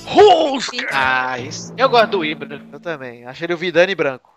Ah, 0.92 1.38
isso. 1.38 1.72
Eu 1.76 1.88
gosto 1.88 2.08
do 2.10 2.24
Ibra. 2.24 2.60
Eu 2.72 2.78
também. 2.78 3.24
Achei 3.26 3.46
ele 3.46 3.54
o 3.54 3.58
Vidani 3.58 3.94
branco. 3.94 4.30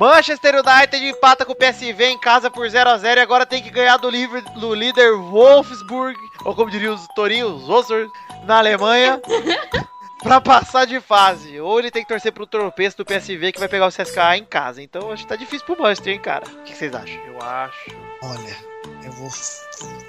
Manchester 0.00 0.54
United 0.56 0.96
empata 1.06 1.44
com 1.44 1.52
o 1.52 1.54
PSV 1.54 2.04
em 2.06 2.18
casa 2.18 2.50
por 2.50 2.66
0x0 2.66 3.16
e 3.18 3.20
agora 3.20 3.44
tem 3.44 3.62
que 3.62 3.68
ganhar 3.68 3.98
do, 3.98 4.08
líder- 4.08 4.42
do 4.58 4.74
líder 4.74 5.12
Wolfsburg, 5.14 6.18
ou 6.42 6.54
como 6.54 6.70
diriam 6.70 6.94
os 6.94 7.06
Torinhos, 7.14 7.66
Wolfsburg, 7.66 8.10
na 8.44 8.56
Alemanha, 8.58 9.20
pra 10.22 10.40
passar 10.40 10.86
de 10.86 10.98
fase. 11.02 11.60
Ou 11.60 11.78
ele 11.78 11.90
tem 11.90 12.02
que 12.02 12.08
torcer 12.08 12.32
pro 12.32 12.46
tropeço 12.46 12.96
do 12.96 13.04
PSV 13.04 13.52
que 13.52 13.58
vai 13.60 13.68
pegar 13.68 13.86
o 13.86 13.92
CSKA 13.92 14.38
em 14.38 14.44
casa. 14.46 14.82
Então 14.82 15.12
acho 15.12 15.24
que 15.24 15.28
tá 15.28 15.36
difícil 15.36 15.66
pro 15.66 15.78
Manchester, 15.82 16.14
hein, 16.14 16.18
cara. 16.20 16.46
O 16.46 16.62
que 16.64 16.72
que 16.72 16.78
vocês 16.78 16.94
acham? 16.94 17.20
Eu 17.26 17.42
acho. 17.42 17.90
Olha, 18.22 18.56
eu 19.04 19.12
vou. 19.12 19.28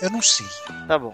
Eu 0.02 0.10
não 0.10 0.22
sei. 0.22 0.46
Tá 0.88 0.98
bom. 0.98 1.14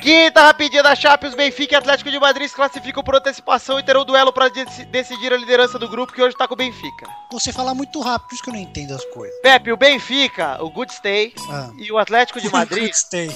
Quinta 0.00 0.42
rapidinha 0.42 0.82
da 0.82 0.94
Champions, 0.94 1.34
Benfica 1.34 1.74
e 1.74 1.76
Atlético 1.76 2.10
de 2.10 2.18
Madrid 2.18 2.48
se 2.48 2.54
classificam 2.54 3.02
por 3.02 3.14
antecipação 3.14 3.78
e 3.78 3.82
terão 3.82 4.04
duelo 4.04 4.32
dec- 4.52 4.86
decidir 4.86 5.32
a 5.32 5.36
liderança 5.36 5.78
do 5.78 5.88
grupo 5.88 6.12
que 6.12 6.22
hoje 6.22 6.34
tá 6.36 6.48
com 6.48 6.54
o 6.54 6.56
Benfica. 6.56 7.06
Você 7.30 7.52
fala 7.52 7.74
muito 7.74 8.00
rápido, 8.00 8.28
por 8.28 8.34
isso 8.34 8.42
que 8.42 8.50
eu 8.50 8.54
não 8.54 8.60
entendo 8.60 8.94
as 8.94 9.04
coisas. 9.06 9.38
Pepe, 9.42 9.72
o 9.72 9.76
Benfica, 9.76 10.62
o 10.62 10.70
Good 10.70 10.94
Stay 10.94 11.34
Ah. 11.50 11.70
e 11.78 11.92
o 11.92 11.98
Atlético 11.98 12.40
de 12.40 12.48
Madrid 12.52 12.88
Gostei. 12.88 13.28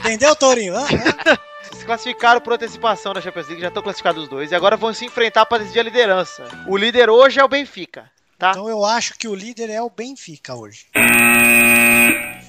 Entendeu, 0.00 0.34
Torinho? 0.34 0.76
Ah, 0.76 0.86
ah. 1.26 1.38
se 1.74 1.84
classificaram 1.84 2.40
por 2.40 2.52
antecipação 2.52 3.14
na 3.14 3.20
Champions 3.20 3.46
League, 3.46 3.62
já 3.62 3.68
estão 3.68 3.82
classificados 3.82 4.24
os 4.24 4.28
dois, 4.28 4.50
e 4.50 4.54
agora 4.54 4.76
vão 4.76 4.92
se 4.92 5.04
enfrentar 5.06 5.46
para 5.46 5.58
decidir 5.62 5.80
a 5.80 5.84
liderança. 5.84 6.44
O 6.66 6.76
líder 6.76 7.08
hoje 7.08 7.38
é 7.40 7.44
o 7.44 7.48
Benfica, 7.48 8.10
tá? 8.38 8.50
Então 8.50 8.68
eu 8.68 8.84
acho 8.84 9.14
que 9.16 9.28
o 9.28 9.34
líder 9.34 9.70
é 9.70 9.80
o 9.80 9.88
Benfica 9.88 10.54
hoje. 10.54 10.86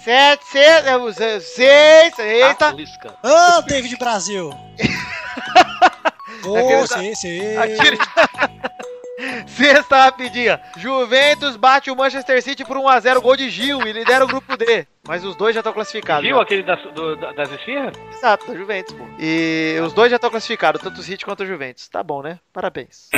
Sete, 0.06 0.46
seis, 0.46 0.86
é, 1.20 1.39
seis, 1.39 2.20
eita. 2.20 2.76
Ah, 3.24 3.60
David 3.68 3.98
Brasil! 3.98 4.52
Ô, 6.46 6.56
Aquele- 6.58 6.88
sim, 6.88 7.15
sim. 7.15 7.58
Atire- 7.58 7.98
Sexta 9.48 10.04
rapidinha. 10.04 10.62
Juventus 10.78 11.56
bate 11.56 11.89
o 11.89 11.96
Manchester 11.96 12.39
City 12.44 12.63
por 12.63 12.78
1x0, 12.78 13.20
gol 13.20 13.36
de 13.36 13.50
Gil 13.50 13.82
e 13.88 13.91
lidera 13.94 14.24
o 14.24 14.28
grupo 14.28 14.56
D. 14.56 14.86
Mas 15.08 15.24
os 15.24 15.36
dois 15.36 15.56
já 15.56 15.62
estão 15.62 15.74
classificados. 15.74 16.30
Já. 16.30 16.39
aquele 16.39 16.62
das, 16.62 16.84
do, 16.94 17.15
da- 17.15 17.32
das 17.32 17.50
esfirras? 17.52 17.96
Exato, 18.13 18.46
da 18.46 18.56
Juventus, 18.56 18.94
pô. 18.94 19.04
E 19.18 19.80
os 19.84 19.91
dois 19.94 20.12
já 20.12 20.18
estão 20.18 20.30
classificados, 20.30 20.82
tanto 20.84 21.00
o 21.00 21.04
City 21.04 21.26
quanto 21.26 21.41
o 21.41 21.46
Juventus. 21.48 21.88
Tá 21.88 22.04
bom, 22.04 22.22
né? 22.22 22.39
Parabéns. 22.54 23.10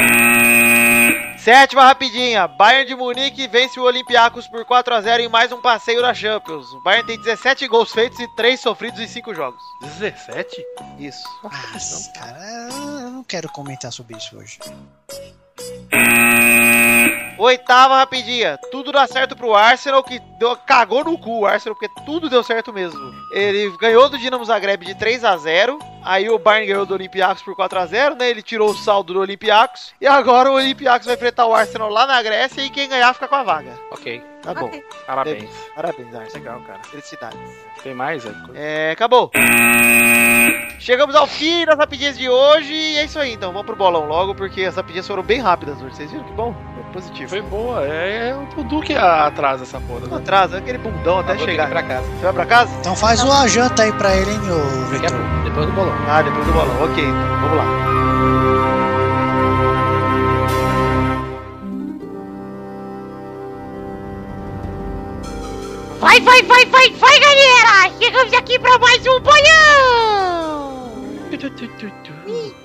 Sétima 1.38 1.84
rapidinha. 1.86 2.48
Bayern 2.48 2.88
de 2.88 2.96
Munique 2.96 3.48
vence 3.48 3.80
o 3.80 3.84
Olympiacos 3.84 4.48
por 4.48 4.66
4x0 4.66 5.20
em 5.22 5.30
mais 5.30 5.52
um 5.52 5.62
passeio 5.62 6.02
da 6.02 6.14
Champions. 6.14 6.72
O 6.74 6.82
Bayern 6.82 7.08
tem 7.08 7.18
17 7.18 7.68
gols 7.68 7.92
feitos 7.92 8.20
e 8.20 8.28
3 8.36 8.60
sofridos 8.60 9.00
em 9.00 9.08
5 9.08 9.34
jogos. 9.34 9.62
17? 9.82 10.66
Isso. 11.00 11.24
Nossa, 11.44 12.12
cara, 12.14 12.38
eu 13.02 13.12
não 13.12 13.24
quero 13.24 13.50
comentar 13.50 13.92
sobre 13.92 14.18
isso 14.18 14.38
hoje. 14.38 14.60
Oitava 17.38 17.98
rapidinha. 17.98 18.58
Tudo 18.72 18.92
dá 18.92 19.06
certo 19.08 19.36
pro 19.36 19.54
Arsenal, 19.54 20.04
que 20.04 20.20
deu- 20.40 20.56
cagou 20.58 21.04
no 21.04 21.18
cu 21.18 21.42
o 21.42 21.46
Arsenal, 21.46 21.76
porque 21.76 21.94
tudo 22.06 22.30
deu 22.30 22.44
certo 22.44 22.74
mesmo. 22.74 23.00
Ele 23.32 23.70
ganhou 23.78 24.10
do 24.10 24.18
Dinamo 24.18 24.44
Zagreb 24.46 24.86
de 24.86 24.96
3 24.96 25.24
a 25.24 25.38
0 25.38 25.78
Aí 26.04 26.30
o 26.30 26.40
Bayern 26.40 26.68
ganhou 26.68 26.86
do 26.86 26.94
Olympiacos 26.94 27.44
por 27.44 27.54
4 27.54 27.80
a 27.80 27.86
0 27.86 28.16
né? 28.16 28.30
Ele 28.30 28.42
tirou 28.42 28.70
o 28.70 28.74
saldo 28.78 29.14
do 29.14 29.20
Olympiacos. 29.20 29.94
E 30.00 30.08
agora 30.08 30.50
o 30.50 30.54
Olympiacos 30.56 31.06
vai 31.06 31.16
enfrentar 31.16 31.46
o 31.46 31.54
Arsenal 31.54 31.90
lá 31.90 32.08
na 32.08 32.22
Grécia 32.24 32.62
e 32.62 32.70
quem 32.70 32.88
ganhar 32.88 33.14
fica 33.14 33.28
com 33.28 33.36
a 33.36 33.44
vaga. 33.44 33.78
Ok. 33.92 34.24
Tá 34.42 34.54
bom. 34.54 34.68
Ok. 34.68 34.84
Parabéns. 35.06 35.50
Parabéns, 35.76 36.16
Arsenal. 36.16 36.32
Legal, 36.34 36.62
cara. 36.62 36.80
Felicidades. 36.86 37.40
Tem 37.84 37.94
mais, 37.94 38.26
é? 38.26 38.32
É, 38.56 38.92
acabou. 38.92 39.30
Chegamos 40.80 41.14
ao 41.16 41.28
fim 41.28 41.66
das 41.66 41.78
rapidinhas 41.78 42.18
de 42.18 42.30
hoje 42.30 42.74
e 42.74 42.98
é 43.00 43.04
isso 43.04 43.20
aí. 43.20 43.34
Então 43.34 43.52
vamos 43.52 43.66
pro 43.66 43.76
bolão 43.76 44.06
logo, 44.08 44.34
porque 44.34 44.64
as 44.64 44.78
rapidinhas 44.78 45.08
foram 45.08 45.24
bem 45.24 45.42
rápidas 45.42 45.82
hoje. 45.82 45.96
Vocês 45.96 46.10
viram 46.12 46.24
que 46.24 46.32
bom? 46.32 46.56
Foi 46.92 47.02
positivo. 47.02 47.30
Foi 47.30 47.42
boa. 47.42 47.86
É, 47.86 48.30
é 48.30 48.36
o 48.36 48.46
Dudu 48.56 48.82
que 48.82 48.94
atrasa 48.94 49.64
essa 49.64 49.80
porra. 49.82 50.02
Não 50.02 50.08
Né? 50.10 50.18
atrasa, 50.18 50.58
aquele 50.58 50.78
bundão 50.78 51.20
até 51.20 51.36
ir 51.36 51.40
chegar. 51.40 51.70
pra 51.70 51.84
casa. 51.84 52.08
Você 52.08 52.24
vai 52.24 52.34
pra 52.34 52.46
casa? 52.46 52.72
Então 52.80 52.96
faz 52.96 53.22
uma 53.24 53.48
janta 53.48 53.84
aí 53.84 53.92
pra 53.94 54.16
ele, 54.16 54.32
hein, 54.32 54.40
ô 54.52 54.86
Vitor. 54.90 55.18
Depois 55.44 55.66
do 55.66 55.72
bolão. 55.74 55.94
Ah, 56.08 56.22
depois 56.22 56.46
do 56.46 56.54
bolão. 56.54 56.84
Ok, 56.84 57.04
então. 57.04 57.40
Vamos 57.42 57.58
lá. 57.58 57.88
Vai, 66.00 66.20
vai, 66.22 66.42
vai, 66.44 66.66
vai, 66.66 66.90
vai, 66.92 67.20
galera! 67.20 67.92
Chegamos 68.00 68.34
aqui 68.34 68.60
pra 68.60 68.78
mais 68.78 69.02
um 69.08 69.20
bolão! 69.20 70.78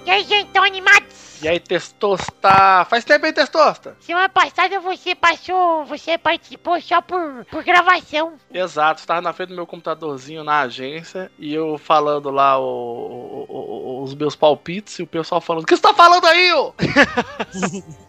E 0.04 0.10
aí, 0.10 0.22
gente, 0.24 0.46
estão 0.46 0.62
animados? 0.64 1.11
E 1.42 1.48
aí, 1.48 1.58
Testosta? 1.58 2.84
Faz 2.88 3.04
tempo 3.04 3.26
aí, 3.26 3.32
Testosta? 3.32 3.96
Semana 3.98 4.28
passada 4.28 4.78
você 4.78 5.12
passou, 5.14 5.84
você 5.84 6.16
participou 6.16 6.80
só 6.80 7.02
por, 7.02 7.44
por 7.46 7.64
gravação. 7.64 8.34
Exato, 8.52 9.00
estava 9.00 9.20
na 9.20 9.32
frente 9.32 9.48
do 9.48 9.56
meu 9.56 9.66
computadorzinho 9.66 10.44
na 10.44 10.60
agência 10.60 11.32
e 11.38 11.52
eu 11.52 11.76
falando 11.78 12.30
lá 12.30 12.58
o- 12.60 12.62
o- 12.64 13.46
o- 13.48 13.81
os 14.02 14.14
meus 14.14 14.34
palpites 14.34 14.98
e 14.98 15.02
o 15.02 15.06
pessoal 15.06 15.40
falando: 15.40 15.62
O 15.62 15.66
que 15.66 15.76
você 15.76 15.82
tá 15.82 15.94
falando 15.94 16.26
aí, 16.26 16.52
ô? 16.52 16.74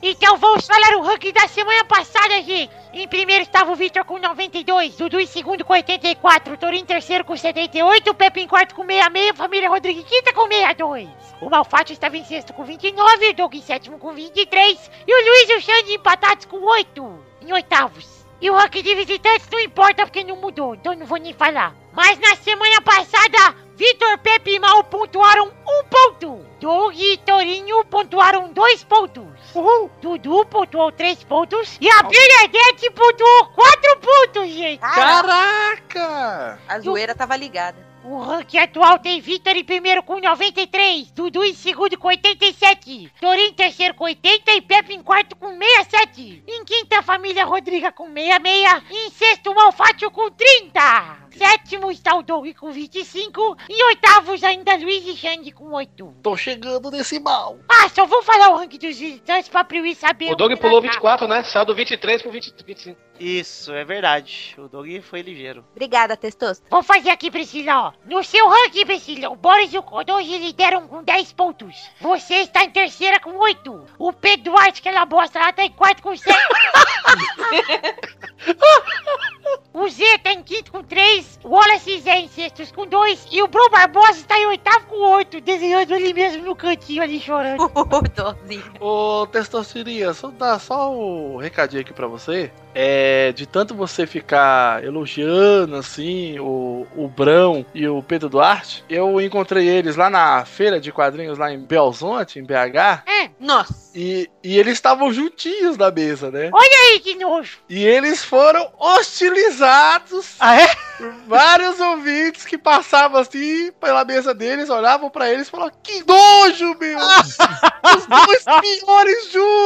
Então 0.01 0.37
vamos 0.37 0.65
falar 0.65 0.97
o 0.97 1.01
ranking 1.01 1.31
da 1.31 1.47
semana 1.47 1.83
passada, 1.85 2.41
gente. 2.41 2.69
Em 2.93 3.07
primeiro 3.07 3.43
estava 3.43 3.71
o 3.71 3.75
Victor 3.75 4.03
com 4.03 4.19
92, 4.19 4.95
Dudu 4.95 5.19
em 5.19 5.25
segundo 5.25 5.63
com 5.63 5.73
84, 5.73 6.57
Torinho 6.57 6.83
em 6.83 6.85
terceiro 6.85 7.23
com 7.23 7.35
78, 7.35 8.09
o 8.09 8.13
Pepe 8.13 8.41
em 8.41 8.47
quarto 8.47 8.75
com 8.75 8.85
66, 8.85 9.37
Família 9.37 9.69
Rodrigues 9.69 10.05
quinta 10.05 10.33
com 10.33 10.47
62. 10.47 11.09
O 11.41 11.49
Malfátio 11.49 11.93
estava 11.93 12.17
em 12.17 12.25
sexto 12.25 12.53
com 12.53 12.63
29, 12.63 13.29
o 13.29 13.33
Doug 13.33 13.55
em 13.55 13.61
sétimo 13.61 13.97
com 13.97 14.13
23 14.13 14.91
e 15.07 15.13
o 15.13 15.25
Luiz 15.25 15.49
e 15.49 15.55
o 15.55 15.61
Xande 15.61 15.93
empatados 15.93 16.45
com 16.45 16.57
8 16.57 17.19
em 17.41 17.53
oitavos. 17.53 18.23
E 18.41 18.49
o 18.49 18.55
ranking 18.55 18.83
de 18.83 18.95
visitantes 18.95 19.47
não 19.51 19.59
importa 19.59 20.05
porque 20.05 20.23
não 20.23 20.35
mudou, 20.35 20.75
então 20.75 20.93
não 20.95 21.05
vou 21.05 21.17
nem 21.17 21.33
falar. 21.33 21.73
Mas 21.93 22.19
na 22.19 22.35
semana 22.35 22.81
passada, 22.81 23.55
Vitor, 23.83 24.17
Pepe 24.19 24.51
e 24.51 24.59
Mal 24.59 24.81
pontuaram 24.85 25.51
um 25.67 25.83
ponto. 25.83 26.45
Doug 26.61 26.95
e 26.97 27.17
Torinho 27.17 27.83
pontuaram 27.83 28.53
dois 28.53 28.81
pontos. 28.81 29.25
Uhul. 29.53 29.91
Dudu 30.01 30.45
pontuou 30.45 30.89
três 30.89 31.21
pontos. 31.25 31.77
E 31.81 31.89
a 31.89 32.01
Bernadette 32.01 32.89
pontuou 32.91 33.47
quatro 33.47 33.97
pontos, 33.97 34.49
gente. 34.49 34.79
Caraca! 34.79 36.61
A 36.65 36.79
zoeira 36.79 37.13
tava 37.13 37.35
ligada. 37.35 37.85
O 38.05 38.21
ranking 38.21 38.57
atual 38.57 38.99
tem 38.99 39.19
Vitor 39.19 39.55
em 39.55 39.65
primeiro 39.65 40.01
com 40.01 40.17
93, 40.17 41.11
Dudu 41.11 41.43
em 41.43 41.53
segundo 41.53 41.97
com 41.97 42.07
87, 42.07 43.11
Torinho 43.19 43.49
em 43.49 43.53
terceiro 43.53 43.93
com 43.95 44.05
80 44.05 44.51
e 44.53 44.61
Pepe 44.61 44.93
em 44.93 45.03
quarto 45.03 45.35
com 45.35 45.57
67. 45.57 46.43
Em 46.47 46.63
quinta, 46.63 46.99
a 46.99 47.03
família 47.03 47.43
Rodriga 47.43 47.91
com 47.91 48.07
66 48.07 48.83
e 48.91 49.07
em 49.07 49.09
sexto, 49.09 49.51
o 49.51 49.55
Malfátio 49.55 50.09
com 50.09 50.31
30. 50.31 51.22
Sétimo 51.37 51.91
está 51.91 52.15
o 52.15 52.23
Doug 52.23 52.47
com 52.55 52.71
25. 52.71 53.57
E 53.69 53.83
oitavos 53.85 54.43
ainda 54.43 54.75
Luiz 54.75 55.05
e 55.05 55.15
Xande 55.15 55.51
com 55.51 55.71
8. 55.71 56.15
Tô 56.21 56.37
chegando 56.37 56.91
nesse 56.91 57.19
mal. 57.19 57.57
Ah, 57.67 57.89
só 57.89 58.05
vou 58.05 58.21
falar 58.23 58.49
o 58.49 58.57
ranking 58.57 58.77
dos 58.77 58.97
visitantes 58.97 59.49
pra 59.49 59.63
Priui 59.63 59.95
saber. 59.95 60.31
O 60.31 60.35
Doug 60.35 60.51
onde 60.51 60.61
pulou 60.61 60.77
ela 60.77 60.87
tá. 60.87 60.93
24, 60.93 61.27
né? 61.27 61.43
Saiu 61.43 61.65
do 61.65 61.75
23 61.75 62.21
pro 62.21 62.31
20, 62.31 62.53
25. 62.65 62.97
Isso, 63.19 63.71
é 63.71 63.85
verdade. 63.85 64.55
O 64.57 64.67
Doug 64.67 64.87
foi 65.01 65.21
ligeiro. 65.21 65.63
Obrigada, 65.71 66.17
Testosta. 66.17 66.65
Vou 66.69 66.83
fazer 66.83 67.09
aqui, 67.09 67.29
Priscila, 67.29 67.87
ó. 67.87 67.93
No 68.05 68.23
seu 68.23 68.47
ranking, 68.47 68.85
Priscila, 68.85 69.29
o 69.29 69.35
Boris 69.35 69.73
e 69.73 69.77
o 69.77 69.83
Kodoji 69.83 70.37
lideram 70.39 70.87
com 70.87 71.03
10 71.03 71.33
pontos. 71.33 71.89
Você 72.01 72.35
está 72.35 72.63
em 72.63 72.71
terceira 72.71 73.19
com 73.19 73.37
8. 73.37 73.85
O 73.97 74.11
Pedro 74.11 74.43
Duarte, 74.43 74.81
que 74.81 74.89
ela 74.89 75.05
bosta 75.05 75.39
lá, 75.39 75.53
tá 75.53 75.63
em 75.63 75.71
quarto 75.71 76.01
com 76.01 76.15
7. 76.15 76.33
o 79.73 79.89
Z 79.89 80.17
tá 80.19 80.33
em 80.33 80.43
quinto 80.43 80.71
com 80.71 80.83
3. 80.83 81.22
O 81.43 81.49
Wallace 81.49 81.99
Zé 81.99 82.19
em 82.19 82.27
sextos 82.27 82.71
com 82.71 82.87
2. 82.87 83.27
E 83.31 83.41
o 83.41 83.47
Bruno 83.47 83.69
Barbosa 83.69 84.19
está 84.19 84.37
em 84.39 84.45
oitavo 84.47 84.85
com 84.87 84.95
8. 84.95 85.41
Desenhando 85.41 85.93
ele 85.93 86.13
mesmo 86.13 86.43
no 86.43 86.55
cantinho 86.55 87.03
ali 87.03 87.19
chorando. 87.19 87.63
Ô, 88.79 89.27
Testosteria, 89.27 90.13
só 90.13 90.29
dar 90.29 90.59
só 90.59 90.93
o 90.93 91.37
recadinho 91.37 91.81
aqui 91.81 91.93
pra 91.93 92.07
você. 92.07 92.51
É, 92.73 93.31
de 93.33 93.45
tanto 93.45 93.75
você 93.75 94.07
ficar 94.07 94.83
elogiando, 94.83 95.75
assim, 95.75 96.39
o, 96.39 96.87
o 96.95 97.07
Brão 97.07 97.65
e 97.73 97.87
o 97.87 98.01
Pedro 98.01 98.29
Duarte, 98.29 98.83
eu 98.89 99.21
encontrei 99.21 99.67
eles 99.67 99.95
lá 99.95 100.09
na 100.09 100.43
feira 100.45 100.79
de 100.79 100.91
quadrinhos 100.91 101.37
lá 101.37 101.51
em 101.53 101.59
Belzonte, 101.59 102.39
em 102.39 102.43
BH, 102.43 103.03
Nossa. 103.39 103.82
E, 103.95 104.29
e 104.43 104.57
eles 104.57 104.73
estavam 104.73 105.11
juntinhos 105.13 105.77
na 105.77 105.91
mesa, 105.91 106.31
né? 106.31 106.49
Olha 106.53 106.77
aí 106.91 106.99
que 106.99 107.15
nojo. 107.15 107.59
E 107.69 107.85
eles 107.85 108.23
foram 108.23 108.71
hostilizados 108.79 110.35
Ah, 110.39 110.59
é? 110.61 110.67
por 110.97 111.11
vários 111.27 111.79
ouvintes 111.79 112.45
que 112.45 112.57
passavam 112.57 113.19
assim 113.21 113.71
pela 113.79 114.03
mesa 114.05 114.33
deles, 114.33 114.69
olhavam 114.69 115.09
pra 115.09 115.29
eles 115.31 115.47
e 115.47 115.51
falavam: 115.51 115.73
Que 115.83 116.03
nojo, 116.05 116.75
meu! 116.79 116.97
Os 117.95 118.05
dois 118.07 118.43
piores 118.61 119.31
juntos! 119.31 119.62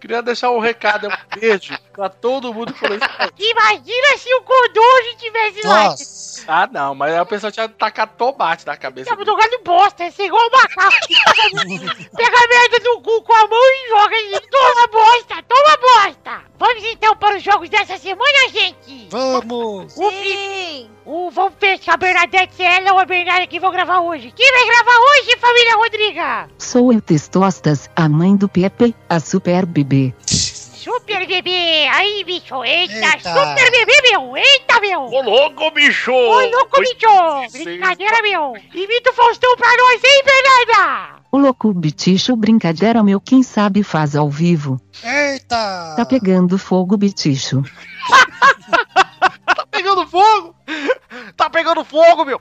Queria 0.00 0.22
deixar 0.22 0.50
um 0.50 0.58
recado, 0.58 1.08
um 1.08 1.38
beijo 1.38 1.76
pra 1.92 2.08
todo 2.08 2.52
mundo 2.52 2.72
que 2.72 2.78
falou 2.78 2.96
isso. 2.96 3.06
Imagina 3.38 4.18
se 4.18 4.34
o 4.34 4.42
Kodoji 4.42 5.16
tivesse 5.18 5.66
lá. 5.66 5.94
Ah, 6.46 6.68
não, 6.70 6.94
mas 6.94 7.14
a 7.14 7.24
pessoa 7.24 7.50
tinha 7.50 7.68
tacado 7.68 8.12
tomate 8.16 8.66
na 8.66 8.76
cabeça. 8.76 9.10
Tava 9.10 9.24
dele. 9.24 9.36
jogando 9.36 9.62
bosta, 9.62 10.04
é 10.04 10.12
igual 10.18 10.46
o 10.46 10.50
macaco. 10.50 10.96
Pega 12.16 12.36
a 12.36 12.48
merda 12.48 12.80
do 12.82 13.00
cu 13.00 13.22
com 13.22 13.34
a 13.34 13.46
mão 13.46 13.58
e 13.58 13.88
joga 13.88 14.16
em 14.16 14.30
Toma 14.50 14.86
bosta, 14.88 15.42
toma 15.48 15.76
bosta. 15.76 16.44
Vamos 16.58 16.84
então 16.84 17.16
para 17.16 17.36
os 17.36 17.42
jogos 17.42 17.68
dessa 17.68 17.96
semana, 17.98 18.48
gente. 18.50 19.08
Vamos! 19.10 19.96
O, 19.96 20.10
Sim. 20.10 20.90
O, 21.04 21.30
vamos 21.30 21.54
ver 21.60 21.78
se 21.78 21.90
a 21.90 21.96
Bernadette, 21.96 22.54
se 22.54 22.62
é 22.62 22.76
ela 22.76 22.92
ou 22.92 22.98
a 22.98 23.04
Bernadette 23.04 23.48
que 23.48 23.60
vão 23.60 23.72
gravar 23.72 24.00
hoje. 24.00 24.32
Quem 24.34 24.52
vai 24.52 24.66
gravar 24.66 24.98
hoje, 24.98 25.36
família 25.38 25.76
Rodriga? 25.76 26.50
Sou 26.58 26.92
eu 26.92 27.00
Testostas, 27.00 27.88
a 27.96 28.08
mãe 28.08 28.36
do 28.36 28.48
Pepe, 28.48 28.94
a 29.08 29.18
super 29.18 29.66
bebê. 29.66 30.14
Super 30.26 31.26
bebê. 31.26 31.86
Aí, 31.92 32.24
bicho. 32.24 32.64
Eita, 32.64 32.94
Eita. 32.94 33.34
super 33.34 33.70
bebê, 33.70 33.92
meu. 34.10 34.36
Eita, 34.36 34.80
meu. 34.80 35.02
Ô, 35.02 35.22
louco, 35.22 35.70
bicho! 35.72 36.10
Ô, 36.10 36.40
louco, 36.40 36.80
bicho. 36.80 37.62
Brincadeira, 37.64 38.22
meu. 38.22 38.56
Imita 38.72 39.10
o 39.10 39.14
Faustão 39.14 39.56
pra 39.56 39.68
nós, 39.68 40.00
hein, 40.02 40.22
Bernarda? 40.24 41.20
O 41.30 41.38
louco 41.38 41.72
biticho 41.72 42.34
brincadeira 42.34 43.04
meu 43.04 43.20
quem 43.20 43.42
sabe 43.42 43.82
faz 43.84 44.16
ao 44.16 44.28
vivo. 44.28 44.80
Eita! 45.04 45.94
Tá 45.96 46.04
pegando 46.04 46.58
fogo 46.58 46.96
biticho. 46.96 47.62
Tá 49.70 49.78
pegando 49.78 50.06
fogo! 50.06 50.56
Tá 51.36 51.50
pegando 51.50 51.84
fogo, 51.84 52.24
meu! 52.24 52.40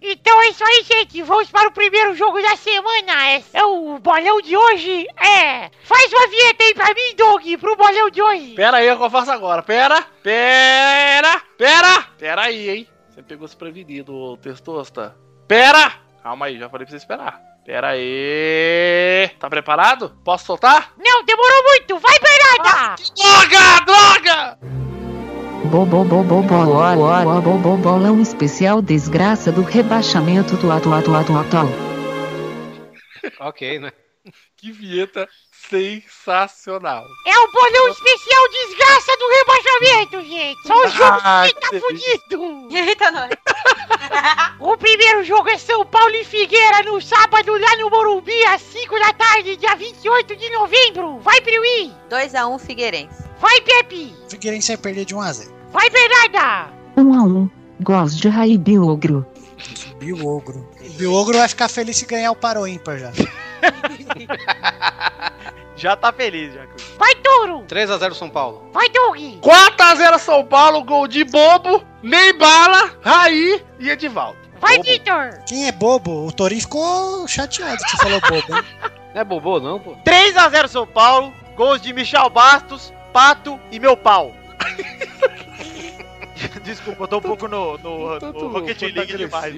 Então 0.00 0.42
é 0.42 0.48
isso 0.48 0.64
aí, 0.64 0.82
gente. 0.82 1.22
Vamos 1.22 1.48
para 1.48 1.68
o 1.68 1.72
primeiro 1.72 2.14
jogo 2.16 2.42
da 2.42 2.56
semana. 2.56 3.30
É, 3.52 3.64
o 3.64 3.98
bolão 4.00 4.40
de 4.40 4.56
hoje. 4.56 5.06
É. 5.16 5.70
Faz 5.84 6.12
uma 6.12 6.26
vinheta 6.26 6.64
aí 6.64 6.74
pra 6.74 6.92
mim, 6.92 7.14
Doug, 7.16 7.44
pro 7.60 7.76
bolão 7.76 8.10
de 8.10 8.20
hoje. 8.20 8.54
Pera 8.54 8.78
aí, 8.78 8.90
o 8.90 8.96
que 8.96 9.04
eu 9.04 9.10
faço 9.10 9.30
agora. 9.30 9.62
Pera, 9.62 10.02
pera, 10.22 11.40
pera. 11.56 12.02
Pera 12.18 12.42
aí, 12.42 12.68
hein. 12.70 12.88
Você 13.08 13.22
pegou 13.22 13.46
desprevenido, 13.46 14.36
Testosta. 14.38 15.16
Pera. 15.46 15.92
Calma 16.22 16.46
aí, 16.46 16.58
já 16.58 16.68
falei 16.68 16.84
pra 16.84 16.90
você 16.90 16.96
esperar. 16.96 17.40
Pera 17.64 17.90
aí. 17.90 19.30
Tá 19.38 19.48
preparado? 19.48 20.18
Posso 20.24 20.46
soltar? 20.46 20.92
Não, 20.98 21.24
demorou 21.24 21.62
muito. 21.62 21.98
Vai, 21.98 22.18
Bernarda. 22.18 22.96
Droga, 23.14 23.84
droga! 23.84 24.91
Bolão 27.78 28.20
especial 28.20 28.82
desgraça 28.82 29.52
do 29.52 29.62
rebaixamento 29.62 30.56
do 30.56 30.70
atu 30.70 30.92
atu 30.92 31.14
atu 31.14 31.36
atual. 31.36 31.66
Ok, 33.40 33.78
né? 33.78 33.92
Que 34.56 34.72
vinheta 34.72 35.28
sensacional. 35.68 37.04
É 37.26 37.38
o 37.38 37.52
bolão 37.52 37.88
especial 37.88 38.48
desgraça 38.50 39.16
do 39.16 39.28
rebaixamento, 39.28 40.22
gente. 40.28 40.66
Só 40.66 40.74
o 40.84 40.88
jogo 40.88 41.20
Ah, 41.22 41.44
que 41.46 41.54
tá 41.54 41.68
fudido. 41.80 42.68
Eita, 42.70 43.10
nós. 43.10 43.30
O 44.60 44.76
primeiro 44.76 45.24
jogo 45.24 45.48
é 45.48 45.58
São 45.58 45.84
Paulo 45.86 46.14
e 46.14 46.24
Figueira 46.24 46.82
no 46.82 47.00
sábado 47.00 47.56
lá 47.58 47.76
no 47.76 47.90
Morumbi 47.90 48.44
às 48.46 48.62
5 48.62 48.98
da 48.98 49.12
tarde, 49.12 49.56
dia 49.56 49.74
28 49.74 50.36
de 50.36 50.50
novembro. 50.50 51.18
Vai, 51.18 51.40
Priui. 51.40 51.92
2x1 52.10 52.58
Figueirense. 52.60 53.31
Vai, 53.42 53.60
Pepe. 53.60 54.14
Figueirense 54.28 54.68
vai 54.68 54.76
perder 54.76 55.04
de 55.04 55.16
1 55.16 55.20
a 55.20 55.32
0. 55.32 55.52
Vai, 55.72 55.90
Bernarda. 55.90 56.72
Um 56.96 57.12
a 57.12 57.22
um. 57.24 57.50
Gosto 57.80 58.20
de 58.20 58.28
Raí 58.28 58.56
Biogro. 58.56 59.26
Biogro. 59.98 60.70
O 60.80 60.92
Biogro 60.92 61.36
vai 61.36 61.48
ficar 61.48 61.68
feliz 61.68 61.96
se 61.96 62.06
ganhar 62.06 62.30
o 62.30 62.36
paro 62.36 62.64
ímpar 62.68 62.98
já. 62.98 63.10
Já 65.74 65.96
tá 65.96 66.12
feliz, 66.12 66.54
já. 66.54 66.64
Vai, 66.96 67.12
Touro. 67.16 67.64
3x0 67.66 68.14
São 68.14 68.30
Paulo. 68.30 68.70
Vai, 68.72 68.88
Doug. 68.90 69.16
4x0 69.40 70.18
São 70.20 70.44
Paulo, 70.46 70.84
gol 70.84 71.08
de 71.08 71.24
bobo, 71.24 71.82
nem 72.00 72.38
bala, 72.38 72.92
Raí 73.02 73.60
e 73.80 73.90
Edivaldo. 73.90 74.38
Vai, 74.60 74.76
Bobo. 74.76 74.88
Vitor. 74.88 75.42
Quem 75.44 75.66
é 75.66 75.72
bobo? 75.72 76.28
O 76.28 76.30
Torinho 76.30 76.60
ficou 76.60 77.26
chateado 77.26 77.78
que 77.82 77.90
você 77.90 77.96
falou 77.96 78.20
bobo, 78.20 78.56
hein? 78.56 78.64
Não 79.12 79.20
é 79.20 79.24
bobô, 79.24 79.58
não, 79.58 79.80
pô. 79.80 79.96
3x0 80.06 80.68
São 80.68 80.86
Paulo, 80.86 81.32
gols 81.56 81.80
de 81.80 81.92
Michel 81.92 82.30
Bastos, 82.30 82.92
Pato 83.12 83.58
e 83.70 83.78
meu 83.78 83.96
pau. 83.96 84.34
Desculpa, 86.64 87.04
eu 87.04 87.08
tô 87.08 87.18
um 87.18 87.20
pouco 87.20 87.46
no, 87.48 87.78
no, 87.78 88.18
no 88.18 88.48
Rocket 88.48 88.80
League 88.82 89.16
demais. 89.16 89.54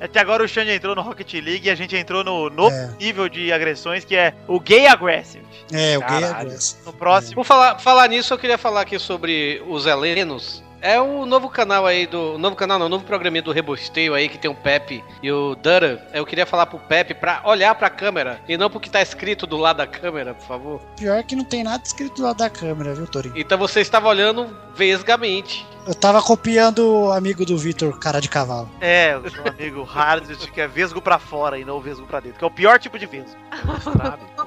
É 0.00 0.08
que 0.08 0.18
agora 0.18 0.42
o 0.42 0.48
Xande 0.48 0.70
entrou 0.72 0.94
no 0.94 1.02
Rocket 1.02 1.32
League 1.34 1.66
e 1.66 1.70
a 1.70 1.74
gente 1.74 1.96
entrou 1.96 2.24
no 2.24 2.48
novo 2.50 2.74
É. 2.74 2.90
nível 2.98 3.28
de 3.28 3.52
agressões 3.52 4.04
que 4.04 4.16
é 4.16 4.34
o 4.48 4.58
Gay 4.60 4.86
Aggressive. 4.86 5.44
É, 5.72 5.96
o 5.96 6.00
gay 6.00 6.18
é 6.18 6.20
Caralho. 6.20 6.50
grosso. 6.50 6.78
No 6.84 6.92
próximo. 6.92 7.34
Por 7.36 7.44
falar, 7.44 7.78
falar 7.78 8.08
nisso, 8.08 8.32
eu 8.34 8.38
queria 8.38 8.58
falar 8.58 8.80
aqui 8.82 8.98
sobre 8.98 9.62
os 9.68 9.86
helenos. 9.86 10.62
É 10.82 11.00
o 11.00 11.26
novo 11.26 11.48
canal 11.48 11.86
aí 11.86 12.06
do. 12.06 12.38
Novo 12.38 12.56
canal 12.56 12.78
não, 12.78 12.86
o 12.86 12.88
novo 12.88 13.04
programinha 13.04 13.42
do 13.42 13.52
Rebosteio 13.52 14.14
aí 14.14 14.28
que 14.28 14.38
tem 14.38 14.50
o 14.50 14.54
Pepe 14.54 15.04
e 15.22 15.30
o 15.30 15.54
Dara. 15.54 16.06
Eu 16.12 16.24
queria 16.24 16.46
falar 16.46 16.66
pro 16.66 16.78
Pepe 16.78 17.14
pra 17.14 17.42
olhar 17.44 17.74
pra 17.74 17.90
câmera 17.90 18.40
e 18.48 18.56
não 18.56 18.70
pro 18.70 18.80
que 18.80 18.90
tá 18.90 19.02
escrito 19.02 19.46
do 19.46 19.56
lado 19.56 19.76
da 19.76 19.86
câmera, 19.86 20.34
por 20.34 20.46
favor. 20.46 20.80
Pior 20.96 21.22
que 21.22 21.36
não 21.36 21.44
tem 21.44 21.62
nada 21.62 21.82
escrito 21.84 22.16
do 22.16 22.22
lado 22.22 22.38
da 22.38 22.48
câmera, 22.48 22.94
viu, 22.94 23.06
Torinho? 23.06 23.34
Então 23.36 23.58
você 23.58 23.80
estava 23.80 24.08
olhando 24.08 24.56
vesgamente. 24.74 25.66
Eu 25.86 25.94
tava 25.94 26.22
copiando 26.22 26.78
o 26.78 27.12
amigo 27.12 27.44
do 27.44 27.56
Vitor, 27.56 27.98
cara 27.98 28.20
de 28.20 28.28
cavalo. 28.28 28.68
É, 28.80 29.16
o 29.16 29.30
seu 29.30 29.46
amigo 29.46 29.82
Hard 29.82 30.30
que 30.52 30.60
é 30.60 30.68
vesgo 30.68 31.00
pra 31.00 31.18
fora 31.18 31.58
e 31.58 31.64
não 31.64 31.80
vesgo 31.80 32.06
pra 32.06 32.20
dentro, 32.20 32.38
que 32.38 32.44
é 32.44 32.46
o 32.46 32.50
pior 32.50 32.78
tipo 32.78 32.98
de 32.98 33.06
vesgo. 33.06 33.36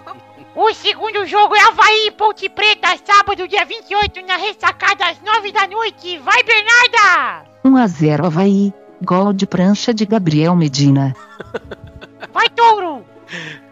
O 0.56 0.72
segundo 0.74 1.26
jogo 1.26 1.56
é 1.56 1.60
Havaí 1.60 2.08
e 2.08 2.12
Ponte 2.12 2.48
Preta, 2.48 2.90
sábado, 3.04 3.48
dia 3.48 3.66
28, 3.66 4.24
na 4.24 4.38
ressacada 4.38 5.08
às 5.08 5.20
9 5.20 5.52
da 5.52 5.68
noite. 5.68 6.20
Vai, 6.20 6.44
Bernarda! 6.44 7.50
1 7.66 7.76
a 7.76 7.88
0 7.88 8.26
Havaí. 8.28 8.72
Gol 9.04 9.34
de 9.34 9.48
prancha 9.48 9.92
de 9.92 10.06
Gabriel 10.06 10.56
Medina. 10.56 11.16
Vai, 12.32 12.48
Touro! 12.50 13.04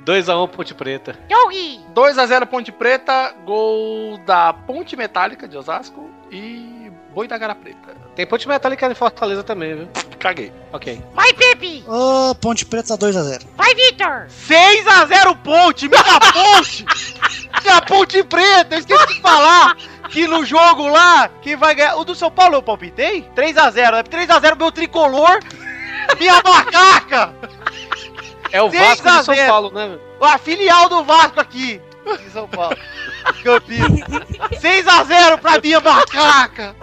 2x1 0.03 0.49
Ponte 0.49 0.73
Preta. 0.73 1.15
Doug! 1.29 1.53
2x0 1.93 2.45
Ponte 2.47 2.71
Preta, 2.71 3.35
gol 3.45 4.17
da 4.25 4.51
Ponte 4.51 4.95
Metálica 4.95 5.47
de 5.47 5.55
Osasco 5.55 6.09
e 6.31 6.91
Boi 7.13 7.27
da 7.27 7.37
Gara 7.37 7.53
Preta. 7.53 8.00
Tem 8.15 8.25
Ponte 8.25 8.47
Metálica 8.47 8.91
em 8.91 8.95
Fortaleza 8.95 9.43
também, 9.43 9.75
viu? 9.75 9.89
Caguei. 10.19 10.51
Ok. 10.73 11.01
Vai, 11.13 11.33
Pepe! 11.33 11.83
Ô, 11.87 12.35
Ponte 12.35 12.65
Preta 12.65 12.97
2x0. 12.97 13.41
Vai, 13.55 13.73
Vitor! 13.73 14.27
6x0 14.47 15.37
Ponte, 15.43 15.87
minha 15.87 16.03
ponte! 16.03 16.85
minha 17.63 17.81
ponte 17.81 18.23
preta, 18.23 18.75
eu 18.75 18.79
esqueci 18.79 19.07
de 19.07 19.21
falar 19.21 19.75
que 20.09 20.27
no 20.27 20.45
jogo 20.45 20.87
lá, 20.87 21.29
quem 21.41 21.55
vai 21.55 21.73
ganhar. 21.73 21.95
O 21.95 22.03
do 22.03 22.13
São 22.13 22.29
Paulo 22.29 22.55
eu 22.55 22.61
palpitei? 22.61 23.25
3x0, 23.35 23.93
é 23.93 24.03
3x0 24.03 24.57
meu 24.57 24.71
tricolor, 24.71 25.39
minha 26.19 26.41
macaca! 26.43 27.33
É 28.51 28.61
o 28.61 28.69
Vasco 28.69 29.09
de 29.09 29.23
São. 29.23 29.35
Paulo, 29.47 29.71
né? 29.71 29.97
A 30.19 30.37
filial 30.37 30.89
do 30.89 31.03
Vasco 31.03 31.39
aqui, 31.39 31.81
em 32.05 32.29
São 32.31 32.47
Paulo. 32.47 32.75
Campinas. 33.43 34.01
6x0 34.59 35.39
pra 35.39 35.59
minha 35.61 35.79
macaca! 35.79 36.75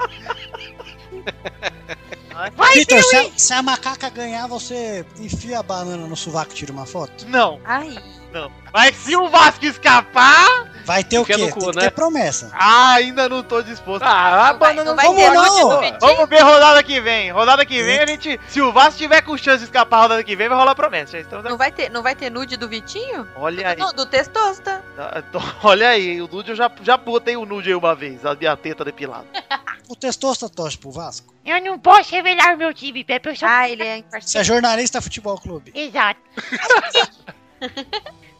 Vai, 2.54 2.74
Vitor, 2.74 3.02
se, 3.02 3.16
a- 3.16 3.30
se 3.36 3.52
a 3.52 3.62
macaca 3.62 4.08
ganhar, 4.10 4.46
você 4.46 5.04
enfia 5.18 5.58
a 5.58 5.62
banana 5.62 6.06
no 6.06 6.16
sovaco 6.16 6.52
e 6.52 6.54
tira 6.54 6.72
uma 6.72 6.86
foto? 6.86 7.26
Não, 7.26 7.60
Ai. 7.64 7.98
não. 8.32 8.52
Mas 8.72 8.94
se 8.96 9.16
o 9.16 9.28
Vasco 9.28 9.64
escapar, 9.66 10.70
Vai 10.84 11.02
ter 11.02 11.18
o 11.18 11.24
quê? 11.24 11.36
no 11.36 11.50
cu, 11.50 11.58
Tem 11.60 11.70
que 11.72 11.76
né? 11.78 11.82
ter 11.82 11.90
promessa. 11.90 12.50
ah, 12.54 12.92
ainda 12.92 13.28
não 13.28 13.42
tô 13.42 13.60
disposto. 13.60 14.04
Ah, 14.04 14.50
a 14.50 14.52
Não 14.52 14.58
vai, 14.60 14.74
banana 14.74 14.84
não 14.90 14.94
vai 14.96 15.06
não 15.06 15.14
ter 15.16 15.30
não? 15.30 15.42
nude 15.42 15.60
do 15.60 15.80
Vitinho? 15.80 15.98
Vamos 16.00 16.28
ver 16.30 16.40
rodada 16.42 16.82
que 16.84 17.00
vem. 17.00 17.30
Rodada 17.32 17.66
que 17.66 17.82
vem, 17.82 17.98
a 17.98 18.06
gente. 18.06 18.40
Se 18.48 18.62
o 18.62 18.72
Vasco 18.72 18.98
tiver 18.98 19.20
com 19.22 19.36
chance 19.36 19.58
de 19.58 19.64
escapar 19.64 19.96
a 19.98 20.02
rodada 20.02 20.22
que 20.24 20.36
vem, 20.36 20.48
vai 20.48 20.56
rolar 20.56 20.76
promessa. 20.76 21.12
Já 21.12 21.20
estamos 21.20 21.44
Não 21.44 21.56
vai 21.58 21.72
ter, 21.72 21.90
não 21.90 22.02
vai 22.04 22.14
ter 22.14 22.30
nude 22.30 22.56
do 22.56 22.68
Vitinho? 22.68 23.26
Olha 23.34 23.70
aí. 23.70 23.76
Não, 23.76 23.92
do 23.92 24.06
Testosta. 24.06 24.80
Ah, 24.96 25.22
Olha 25.64 25.88
aí, 25.88 26.22
o 26.22 26.28
nude 26.28 26.50
eu 26.52 26.56
já, 26.56 26.70
já 26.82 26.96
botei 26.96 27.36
o 27.36 27.44
nude 27.44 27.68
aí 27.70 27.74
uma 27.74 27.94
vez, 27.96 28.24
a 28.24 28.34
minha 28.36 28.56
teta 28.56 28.84
depilada. 28.84 29.26
O 29.88 29.96
Testosta 29.96 30.48
torce 30.48 30.76
pro 30.76 30.90
Vasco. 30.90 31.34
Eu 31.44 31.62
não 31.62 31.78
posso 31.78 32.14
revelar 32.14 32.54
o 32.54 32.58
meu 32.58 32.74
time, 32.74 33.02
Pepe. 33.02 33.30
Eu 33.30 33.36
sou... 33.36 33.48
Ah, 33.48 33.68
ele 33.68 33.82
é 33.82 33.86
Você 33.86 33.92
é 33.92 33.98
imparcial. 33.98 34.44
jornalista 34.44 35.00
futebol 35.00 35.38
clube. 35.40 35.72
Exato. 35.74 36.20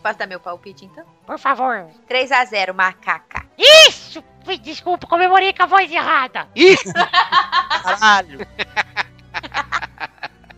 Posso 0.02 0.18
dar 0.18 0.26
meu 0.26 0.38
palpite, 0.38 0.84
então? 0.84 1.04
Por 1.26 1.38
favor. 1.38 1.86
3x0, 2.08 2.72
macaca. 2.72 3.44
Isso! 3.58 4.22
Desculpa, 4.62 5.06
comemorei 5.06 5.52
com 5.52 5.64
a 5.64 5.66
voz 5.66 5.90
errada. 5.90 6.48
Ih! 6.54 6.76
Caralho! 7.82 8.38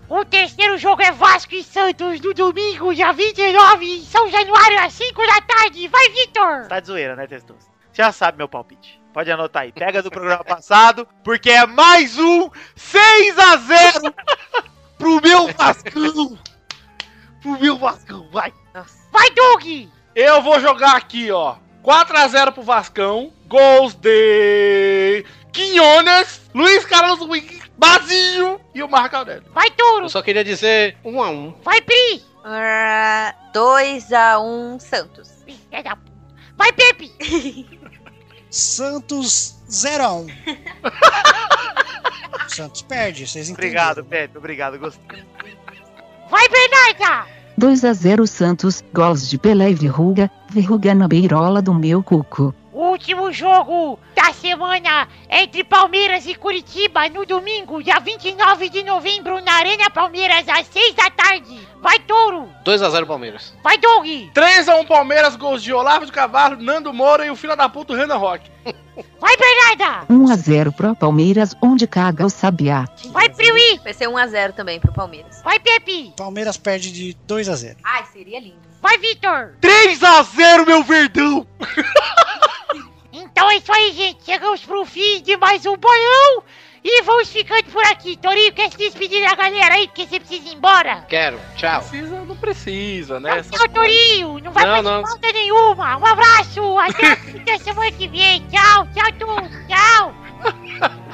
O 0.08 0.24
terceiro 0.24 0.76
jogo 0.76 1.02
é 1.02 1.12
Vasco 1.12 1.54
e 1.54 1.62
Santos 1.62 2.20
no 2.20 2.34
domingo, 2.34 2.92
dia 2.92 3.12
29, 3.12 3.84
em 3.98 4.02
São 4.02 4.28
Januário, 4.28 4.80
às 4.80 4.92
5 4.94 5.24
da 5.24 5.40
tarde. 5.40 5.86
Vai, 5.86 6.08
Vitor! 6.08 6.66
Tá 6.66 6.80
de 6.80 6.88
zoeira, 6.88 7.14
né, 7.14 7.28
Testoso? 7.28 7.60
Você 7.92 8.02
já 8.02 8.10
sabe 8.10 8.38
meu 8.38 8.48
palpite. 8.48 8.99
Pode 9.12 9.30
anotar 9.30 9.62
aí. 9.62 9.72
Pega 9.72 10.02
do 10.02 10.10
programa 10.10 10.44
passado, 10.44 11.06
porque 11.24 11.50
é 11.50 11.66
mais 11.66 12.16
um 12.18 12.48
6x0 12.76 14.14
pro 14.98 15.20
meu 15.20 15.48
Vascão! 15.48 16.38
Pro 17.42 17.58
meu 17.58 17.76
Vascão, 17.76 18.28
vai! 18.30 18.52
Vai, 19.10 19.30
Doug! 19.30 19.88
Eu 20.14 20.42
vou 20.42 20.60
jogar 20.60 20.96
aqui, 20.96 21.30
ó. 21.30 21.56
4x0 21.82 22.52
pro 22.52 22.62
Vascão. 22.62 23.32
Gols 23.46 23.94
de 23.94 25.24
Quinones, 25.52 26.40
Luiz 26.54 26.84
Carlos 26.84 27.20
Wing, 27.20 27.60
Bazinho 27.76 28.60
e 28.72 28.82
o 28.82 28.88
Marco 28.88 29.16
Aurélio. 29.16 29.44
Vai, 29.52 29.70
Touro! 29.72 30.04
Eu 30.04 30.08
só 30.08 30.22
queria 30.22 30.44
dizer 30.44 30.96
um 31.04 31.20
a 31.20 31.28
um. 31.30 31.52
Vai, 31.64 31.80
Pri! 31.80 32.22
Ah, 32.44 33.34
2x1, 33.52 34.78
Santos. 34.78 35.42
Filha 35.44 35.82
da 35.82 35.96
puta. 35.96 36.10
Vai, 36.56 36.72
Pepe! 36.72 37.10
Santos 38.50 39.56
0x1. 39.68 40.30
Santos 42.48 42.82
perde, 42.82 43.26
vocês 43.26 43.48
entenderam. 43.48 43.70
Obrigado, 43.70 44.04
Pepe, 44.04 44.38
obrigado, 44.38 44.78
gostei. 44.78 45.24
Vai, 46.28 46.48
Bernarda! 46.48 47.26
2 47.56 47.84
a 47.84 47.92
0 47.92 48.26
Santos, 48.26 48.82
gols 48.92 49.28
de 49.28 49.38
Pelé 49.38 49.70
e 49.70 49.74
Verruga, 49.74 50.30
verruga 50.50 50.94
na 50.94 51.06
beirola 51.06 51.60
do 51.60 51.74
meu 51.74 52.02
cuco. 52.02 52.54
O 52.80 52.92
último 52.92 53.30
jogo 53.30 54.00
da 54.16 54.32
semana 54.32 55.06
entre 55.28 55.62
Palmeiras 55.62 56.24
e 56.24 56.34
Curitiba 56.34 57.10
no 57.10 57.26
domingo, 57.26 57.82
dia 57.82 58.00
29 58.00 58.70
de 58.70 58.82
novembro, 58.82 59.38
na 59.42 59.52
Arena 59.52 59.90
Palmeiras, 59.90 60.48
às 60.48 60.66
6 60.68 60.94
da 60.94 61.10
tarde. 61.10 61.60
Vai, 61.82 61.98
Touro! 61.98 62.48
2x0 62.64 63.06
Palmeiras. 63.06 63.52
Vai, 63.62 63.76
Doug! 63.76 64.06
3x1 64.34 64.86
Palmeiras, 64.86 65.36
gols 65.36 65.62
de 65.62 65.74
Olavo 65.74 66.06
de 66.06 66.12
Carvalho, 66.12 66.56
Nando 66.56 66.90
Moura 66.90 67.26
e 67.26 67.30
o 67.30 67.36
filho 67.36 67.54
da 67.54 67.68
puta, 67.68 67.92
o 67.92 67.96
Renan 67.96 68.16
Roque. 68.16 68.50
Vai, 69.20 69.36
Bernarda! 69.36 70.06
1 70.08 70.32
a 70.32 70.36
0 70.36 70.72
pro 70.72 70.96
Palmeiras, 70.96 71.54
onde 71.60 71.86
caga 71.86 72.24
o 72.24 72.30
sabiá. 72.30 72.86
Vai, 73.10 73.28
Priui! 73.28 73.78
Vai 73.84 73.92
ser 73.92 74.08
1x0 74.08 74.54
também 74.54 74.80
pro 74.80 74.90
Palmeiras. 74.90 75.42
Vai, 75.42 75.60
Pepe! 75.60 76.14
Palmeiras 76.16 76.56
perde 76.56 76.90
de 76.90 77.14
2x0. 77.28 77.76
Ai, 77.84 78.06
seria 78.10 78.40
lindo. 78.40 78.70
Vai, 78.80 78.96
Vitor! 78.96 79.52
3x0, 79.60 80.66
meu 80.66 80.82
Verdão! 80.82 81.46
Então 83.40 83.50
é 83.50 83.56
isso 83.56 83.72
aí, 83.72 83.92
gente. 83.92 84.22
Chegamos 84.22 84.60
pro 84.66 84.84
fim 84.84 85.22
de 85.22 85.34
mais 85.38 85.64
um 85.64 85.74
bolão. 85.74 86.42
E 86.84 87.00
vamos 87.02 87.30
ficando 87.30 87.64
por 87.72 87.82
aqui. 87.86 88.14
Torinho, 88.18 88.52
quer 88.52 88.70
se 88.70 88.76
despedir 88.76 89.26
da 89.26 89.34
galera 89.34 89.74
aí, 89.76 89.86
porque 89.86 90.06
você 90.06 90.20
precisa 90.20 90.46
ir 90.50 90.54
embora? 90.56 91.06
Quero. 91.08 91.40
Tchau. 91.56 91.80
Precisa, 91.80 92.20
não 92.26 92.36
precisa, 92.36 93.18
né? 93.18 93.42
Só- 93.42 93.56
Tchau, 93.56 93.68
Torinho. 93.68 94.38
Não 94.40 94.52
vai 94.52 94.64
Não, 94.66 94.76
fazer 94.76 94.88
não. 94.90 95.02
falta 95.06 95.32
nenhuma. 95.32 95.96
Um 95.96 96.06
abraço. 96.06 96.78
Até, 96.78 97.12
até 97.12 97.58
semana 97.64 97.90
que 97.92 98.08
vem. 98.08 98.46
Tchau, 98.48 98.86
tchau, 98.94 99.12
tudo. 99.18 99.48
Tchau. 99.68 100.14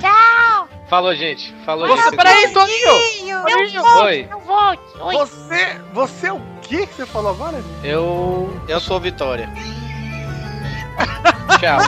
Tchau. 0.00 0.68
Falou, 0.88 1.14
gente. 1.14 1.52
Falou, 1.64 1.86
Nossa, 1.88 2.10
gente. 2.10 2.16
peraí, 2.16 2.52
Toninho! 2.52 3.34
Não 3.36 3.44
Toninho, 3.44 3.82
Oi. 4.02 4.26
não 4.30 4.40
volte. 4.40 4.82
Oi. 5.00 5.14
Você, 5.16 5.80
você 5.92 6.26
é 6.28 6.32
o 6.32 6.40
que 6.62 6.86
que 6.86 6.94
você 6.94 7.06
falou 7.06 7.30
agora? 7.32 7.62
Eu. 7.82 8.60
Eu 8.68 8.80
sou 8.80 9.00
Vitória. 9.00 9.48
Tchau. 11.58 11.78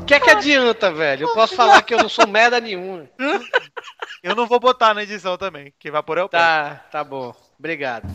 O 0.00 0.04
que 0.06 0.14
é 0.14 0.20
que 0.20 0.30
adianta, 0.30 0.92
velho? 0.92 1.26
Eu 1.26 1.34
posso 1.34 1.56
falar 1.56 1.82
que 1.82 1.92
eu 1.92 1.98
não 1.98 2.08
sou 2.08 2.26
merda 2.26 2.60
nenhuma. 2.60 3.06
Eu 4.22 4.36
não 4.36 4.46
vou 4.46 4.60
botar 4.60 4.94
na 4.94 5.02
edição 5.02 5.36
também. 5.36 5.72
Quem 5.78 5.90
vai 5.90 6.02
pôr 6.02 6.18
é 6.18 6.22
o. 6.22 6.28
Tá, 6.28 6.82
tá 6.90 7.02
bom. 7.02 7.34
Obrigado. 7.58 8.08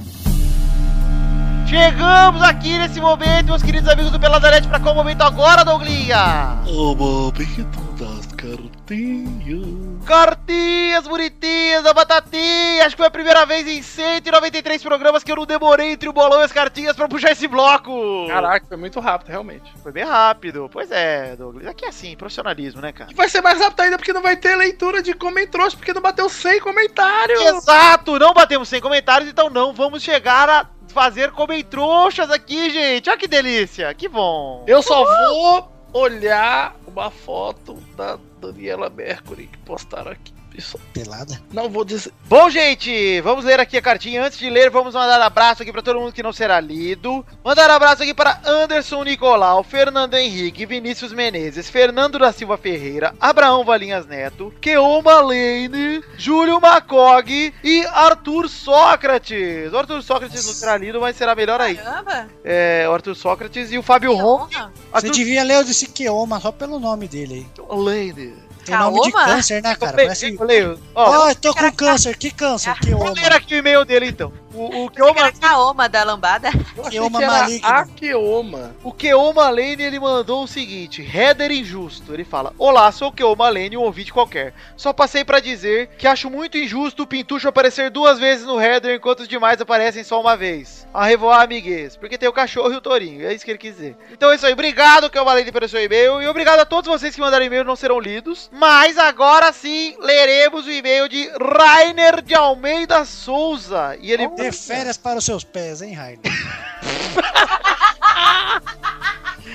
Chegamos 1.68 2.42
aqui 2.42 2.78
nesse 2.78 3.00
momento, 3.00 3.46
meus 3.48 3.64
queridos 3.64 3.90
amigos 3.90 4.12
do 4.12 4.20
Peladalete, 4.20 4.68
pra 4.68 4.80
qual 4.80 4.94
momento 4.94 5.22
agora, 5.22 5.64
Douglinha? 5.64 6.62
O 6.68 6.94
momento 6.94 7.82
das 7.98 8.26
cartinhas. 8.42 10.06
Cartinhas 10.06 11.08
bonitinhas 11.08 11.84
da 11.84 11.94
batatinha! 11.94 12.86
Acho 12.86 12.96
que 12.96 13.02
foi 13.02 13.08
a 13.08 13.12
primeira 13.12 13.46
vez 13.46 13.68
em 13.68 13.82
193 13.84 14.82
programas 14.82 15.24
que 15.24 15.32
eu 15.32 15.36
não 15.36 15.46
demorei 15.46 15.92
entre 15.92 16.10
o 16.10 16.14
bolão 16.14 16.42
e 16.42 16.44
as 16.44 16.52
cartinhas 16.52 16.96
pra 16.96 17.08
puxar 17.08 17.32
esse 17.32 17.48
bloco! 17.48 18.28
Caraca, 18.28 18.66
foi 18.66 18.78
muito 18.78 19.00
rápido, 19.00 19.30
realmente. 19.30 19.72
Foi 19.84 19.92
bem 19.92 20.04
rápido. 20.04 20.68
Pois 20.74 20.90
é, 20.92 21.36
Douglas. 21.36 21.68
Aqui 21.68 21.86
é 21.86 21.90
assim, 21.90 22.16
profissionalismo, 22.18 22.82
né, 22.82 22.92
cara? 22.92 23.12
E 23.12 23.16
vai 23.16 23.30
ser 23.30 23.42
mais 23.42 23.60
rápido 23.60 23.82
ainda 23.82 23.98
porque 23.98 24.14
não 24.14 24.24
vai 24.24 24.36
ter 24.36 24.56
leitura 24.56 25.04
de 25.04 25.14
comentários, 25.14 25.76
porque 25.76 25.94
não 25.94 26.02
bateu 26.02 26.28
100 26.28 26.60
comentários. 26.62 27.42
Exato! 27.42 28.18
Não 28.18 28.34
batemos 28.34 28.68
100 28.68 28.82
comentários, 28.82 29.30
então 29.30 29.50
não 29.50 29.72
vamos 29.72 30.02
chegar 30.02 30.50
a 30.50 30.68
fazer 30.88 31.32
comentroxas 31.32 32.32
aqui, 32.32 32.72
gente! 32.72 33.10
Olha 33.10 33.20
que 33.20 33.28
delícia! 33.28 33.94
Que 33.94 34.10
bom! 34.10 34.64
Eu 34.68 34.82
só 34.82 35.04
vou 35.06 35.72
olhar 35.94 36.76
uma 36.88 37.12
foto 37.12 37.76
da 37.96 38.18
Daniela 38.42 38.90
Mercury 38.90 39.48
que 39.48 39.58
postaram 39.60 40.12
aqui. 40.12 40.41
Isso. 40.56 40.78
Pelada. 40.94 41.42
Não 41.54 41.70
vou 41.70 41.86
dizer. 41.86 42.12
Bom, 42.28 42.50
gente, 42.50 43.22
vamos 43.22 43.46
ler 43.46 43.60
aqui 43.60 43.78
a 43.78 43.82
cartinha. 43.82 44.24
Antes 44.24 44.38
de 44.38 44.50
ler, 44.50 44.70
vamos 44.70 44.94
mandar 44.94 45.22
abraço 45.22 45.62
aqui 45.62 45.72
para 45.72 45.82
todo 45.82 46.00
mundo 46.00 46.14
que 46.14 46.24
não 46.24 46.34
será 46.34 46.60
lido. 46.60 47.26
Mandar 47.44 47.70
abraço 47.70 48.04
aqui 48.04 48.14
para 48.14 48.42
Anderson 48.46 49.04
Nicolau, 49.04 49.64
Fernando 49.64 50.16
Henrique, 50.16 50.66
Vinícius 50.66 51.14
Menezes, 51.14 51.70
Fernando 51.70 52.20
da 52.20 52.32
Silva 52.32 52.58
Ferreira, 52.58 53.16
Abraão 53.20 53.64
Valinhas 53.64 54.06
Neto, 54.06 54.54
Keoma 54.62 55.20
Lane, 55.22 56.04
Júlio 56.18 56.60
Macog 56.60 57.54
e 57.64 57.86
Arthur 57.86 58.50
Sócrates. 58.50 59.72
O 59.72 59.78
Arthur 59.78 60.04
Sócrates 60.04 60.46
não 60.46 60.54
será 60.54 60.78
lido, 60.78 61.00
mas 61.00 61.16
será 61.16 61.34
melhor 61.36 61.62
aí. 61.62 61.76
Caramba. 61.76 62.28
É, 62.44 62.86
o 62.90 62.94
Arthur 62.94 63.16
Sócrates 63.16 63.72
e 63.72 63.78
o 63.78 63.84
Fábio 63.84 64.14
Ron. 64.14 64.42
honra. 64.44 64.72
Você 64.92 65.08
Arthur 65.08 65.12
devia 65.12 65.44
ler 65.44 65.60
o 65.60 65.64
de 65.64 65.74
Siqueoma 65.74 66.40
só 66.40 66.52
pelo 66.52 66.80
nome 66.80 67.08
dele 67.08 67.48
aí. 67.58 67.66
Lane. 67.70 68.34
Tem 68.66 68.78
nome 68.78 69.02
de 69.02 69.12
câncer, 69.12 69.62
né, 69.62 69.76
cara? 69.76 69.94
Parece. 69.94 70.38
Ó, 70.94 71.30
eu 71.30 71.36
tô 71.36 71.54
com 71.54 71.72
câncer. 71.72 72.18
Que 72.18 72.32
câncer? 72.32 72.74
Keoma. 72.80 73.06
vou 73.06 73.14
ler 73.14 73.32
aqui 73.34 73.56
o 73.56 73.58
e-mail 73.58 73.84
dele 73.84 74.08
então. 74.08 74.32
O, 74.54 74.86
o 74.86 74.90
Keoma 74.90 75.20
era 75.20 75.32
Kaoma 75.32 75.88
da 75.88 76.04
lambada. 76.04 76.50
Keoma 76.90 77.22
maligno. 77.22 77.68
Akeoma. 77.68 78.76
O 78.84 78.92
Keoma 78.92 79.50
Lane 79.50 79.82
ele 79.82 80.00
mandou 80.00 80.44
o 80.44 80.48
seguinte: 80.48 81.02
header 81.02 81.52
injusto. 81.52 82.14
Ele 82.14 82.24
fala: 82.24 82.54
Olá, 82.58 82.92
sou 82.92 83.10
o 83.10 83.12
Keoma 83.12 83.50
Lane, 83.50 83.78
um 83.78 83.82
ouvinte 83.82 84.12
qualquer. 84.12 84.54
Só 84.76 84.92
passei 84.92 85.24
pra 85.24 85.40
dizer 85.40 85.90
que 85.98 86.08
acho 86.08 86.30
muito 86.30 86.58
injusto 86.58 87.04
o 87.04 87.08
Pintucho 87.08 87.48
aparecer 87.48 87.90
duas 87.90 88.20
vezes 88.20 88.46
no 88.46 88.60
header 88.62 88.96
enquanto 88.96 89.22
os 89.22 89.28
demais 89.28 89.62
aparecem 89.62 90.04
só 90.04 90.20
uma 90.20 90.36
vez. 90.36 90.88
A 90.94 91.06
revoar, 91.06 91.42
amiguês. 91.42 91.96
Porque 91.96 92.18
tem 92.18 92.28
o 92.28 92.34
cachorro 92.34 92.74
e 92.74 92.76
o 92.76 92.82
tourinho. 92.82 93.26
É 93.26 93.34
isso 93.34 93.46
que 93.46 93.52
ele 93.52 93.58
quis 93.58 93.76
dizer. 93.76 93.96
Então 94.12 94.32
é 94.32 94.36
isso 94.36 94.46
aí. 94.46 94.54
Obrigado, 94.54 95.10
Keoma 95.10 95.34
Lane, 95.34 95.52
pelo 95.52 95.68
seu 95.68 95.82
e-mail. 95.82 96.22
E 96.22 96.28
obrigado 96.28 96.60
a 96.60 96.66
todos 96.66 96.90
vocês 96.90 97.16
que 97.16 97.22
mandaram 97.22 97.46
e-mail 97.46 97.64
não 97.64 97.76
serão 97.76 98.00
lidos. 98.00 98.50
Mas 98.52 98.98
agora 98.98 99.52
sim 99.54 99.96
leremos 100.00 100.66
o 100.66 100.72
e-mail 100.72 101.08
de 101.08 101.30
Rainer 101.40 102.22
de 102.22 102.36
Almeida 102.36 103.06
Souza. 103.06 103.98
E 104.02 104.12
ele. 104.12 104.30
Dê 104.42 104.52
férias 104.52 104.98
para 104.98 105.20
os 105.20 105.26
seus 105.26 105.44
pés, 105.44 105.82
hein, 105.82 105.94
Rainer? 105.94 106.20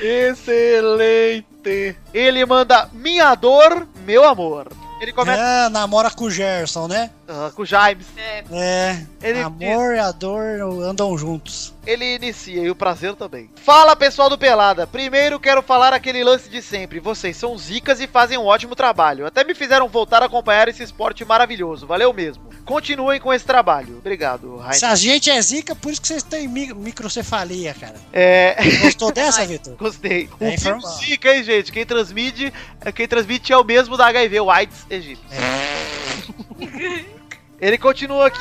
Excelente. 0.01 1.97
Ele 2.13 2.45
manda 2.45 2.89
minha 2.93 3.35
dor, 3.35 3.87
meu 4.05 4.25
amor. 4.25 4.69
Ele 5.01 5.13
começa 5.13 5.41
É, 5.41 5.69
namora 5.69 6.11
com 6.11 6.25
o 6.25 6.31
Gerson, 6.31 6.89
né? 6.89 7.11
ah, 7.29 7.51
com 7.55 7.63
o 7.63 7.67
James. 7.67 8.07
É. 8.51 9.03
Ele 9.23 9.41
amor 9.41 9.95
e 9.95 9.99
a 9.99 10.11
dor 10.11 10.61
andam 10.85 11.17
juntos. 11.19 11.75
Ele 11.87 12.17
inicia 12.17 12.63
e 12.63 12.71
o 12.71 12.75
prazer 12.75 13.15
também. 13.15 13.49
Fala 13.57 13.95
pessoal 13.95 14.29
do 14.29 14.37
Pelada. 14.37 14.87
Primeiro 14.89 15.39
quero 15.39 15.63
falar 15.63 15.93
aquele 15.93 16.25
lance 16.25 16.49
de 16.49 16.61
sempre. 16.61 16.99
Vocês 16.99 17.37
são 17.37 17.57
zicas 17.57 18.01
e 18.01 18.09
fazem 18.09 18.37
um 18.37 18.45
ótimo 18.45 18.75
trabalho. 18.75 19.25
Até 19.25 19.45
me 19.45 19.55
fizeram 19.55 19.89
voltar 19.89 20.21
a 20.23 20.27
acompanhar 20.27 20.67
esse 20.69 20.83
esporte 20.83 21.25
maravilhoso. 21.25 21.87
Valeu 21.87 22.13
mesmo. 22.13 22.45
Continuem 22.65 23.21
com 23.21 23.33
esse 23.33 23.45
trabalho. 23.45 23.99
Obrigado, 23.99 24.57
Rainer. 24.57 24.75
Se 24.79 24.85
a 24.85 24.97
gente 24.97 25.31
é 25.31 25.41
zica, 25.41 25.77
por 25.77 25.93
isso 25.93 26.01
que 26.03 26.09
vocês 26.09 26.25
têm 26.25 26.49
mi- 26.49 26.75
microcefalia, 26.75 27.73
cara. 27.75 27.95
É. 28.13 28.57
Gostou 28.83 29.13
dessa, 29.15 29.47
Vitor? 29.47 29.77
Gostei. 29.77 30.29
O 30.41 30.45
É 30.45 30.57
filme 30.59 30.79
informal. 30.81 30.99
Zika, 30.99 31.33
hein, 31.37 31.45
gente? 31.45 31.71
Quem 31.71 31.87
transmite, 31.87 32.53
quem 32.97 33.07
transmite 33.07 33.53
é 33.53 33.57
o 33.57 33.63
mesmo 33.63 33.97
da 33.97 34.07
HIV, 34.09 34.41
o 34.41 34.51
AIDS 34.51 34.85
Egito. 34.91 35.23
Ele 37.61 37.79
continua 37.79 38.27
aqui. 38.27 38.39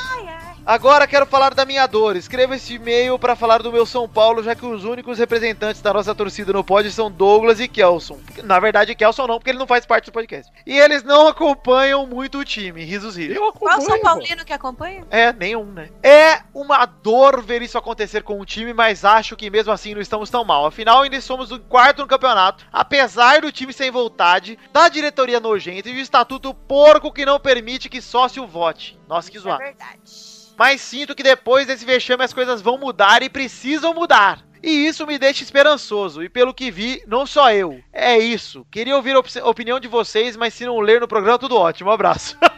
Agora 0.66 1.05
quero 1.05 1.28
falar 1.28 1.53
da 1.53 1.63
minha 1.63 1.86
dor. 1.86 2.16
Escreva 2.16 2.55
esse 2.55 2.74
e-mail 2.74 3.20
para 3.20 3.36
falar 3.36 3.61
do 3.61 3.72
meu 3.72 3.86
São 3.86 4.09
Paulo, 4.09 4.41
já 4.41 4.55
que 4.55 4.66
os 4.66 4.84
únicos 4.84 5.20
representantes 5.20 5.80
da 5.80 5.93
nossa 5.93 6.16
torcida 6.16 6.51
no 6.51 6.63
pod 6.63 6.91
são 6.91 7.11
Douglas 7.11 7.59
e 7.59 7.68
Kelson. 7.68 8.18
Na 8.43 8.59
verdade, 8.59 8.95
Kelson 8.95 9.28
não, 9.28 9.38
porque 9.38 9.51
ele 9.51 9.59
não 9.59 9.68
faz 9.68 9.86
parte 9.86 10.05
do 10.05 10.11
podcast. 10.11 10.51
E 10.66 10.76
eles 10.76 11.03
não 11.03 11.28
acompanham 11.28 12.07
muito 12.07 12.39
o 12.39 12.43
time. 12.43 12.84
Risos 12.84 13.16
risos. 13.16 13.36
Eu 13.36 13.53
Qual 13.53 13.80
São 13.80 13.93
acompanho. 13.93 14.01
Paulino 14.01 14.43
que 14.43 14.53
acompanha? 14.53 15.05
É, 15.11 15.32
nenhum, 15.32 15.66
né? 15.66 15.89
É 16.01 16.41
uma 16.51 16.88
dor 16.88 17.43
ver 17.43 17.61
isso 17.61 17.78
acontecer 17.78 18.24
com 18.24 18.39
o 18.41 18.45
time, 18.45 18.74
mas 18.74 19.05
acho 19.05 19.36
que 19.36 19.51
mesmo 19.51 19.72
assim 19.72 19.93
não 19.93 20.01
estamos 20.01 20.32
tão 20.32 20.43
mal. 20.43 20.66
Afinal, 20.66 21.03
ainda 21.03 21.22
somos 21.22 21.51
o 21.51 21.59
quarto 21.59 22.01
no 22.01 22.07
campeonato, 22.07 22.66
apesar 22.74 23.41
do 23.41 23.51
time 23.51 23.72
sem 23.72 23.91
vontade, 23.91 24.57
da 24.74 24.89
diretoria 24.89 25.39
nojenta 25.39 25.89
e 25.89 25.93
do 25.93 25.99
estatuto 25.99 26.55
porco 26.55 27.11
que 27.11 27.24
não 27.24 27.39
permite 27.39 27.88
que 27.88 28.01
sócio 28.01 28.47
vote. 28.47 28.99
Nossa, 29.07 29.30
que 29.30 29.38
é 29.38 29.39
zoado. 29.39 29.59
verdade. 29.59 30.34
Mas 30.57 30.81
sinto 30.81 31.13
que 31.15 31.23
depois 31.23 31.67
desse 31.67 31.85
vexame 31.85 32.23
as 32.23 32.33
coisas 32.33 32.61
vão 32.61 32.77
mudar 32.77 33.21
e 33.23 33.29
precisam 33.29 33.93
mudar. 33.93 34.43
E 34.63 34.87
isso 34.87 35.05
me 35.05 35.19
deixa 35.19 35.43
esperançoso. 35.43 36.23
E 36.23 36.29
pelo 36.29 36.53
que 36.53 36.71
vi, 36.71 37.03
não 37.05 37.25
só 37.25 37.51
eu. 37.51 37.79
É 37.93 38.17
isso. 38.17 38.65
Queria 38.71 38.95
ouvir 38.95 39.15
a 39.15 39.19
op- 39.19 39.41
opinião 39.43 39.79
de 39.79 39.87
vocês, 39.87 40.35
mas 40.35 40.53
se 40.53 40.65
não 40.65 40.79
ler 40.79 41.01
no 41.01 41.07
programa, 41.07 41.37
tudo 41.37 41.55
ótimo. 41.57 41.91
Abraço. 41.91 42.37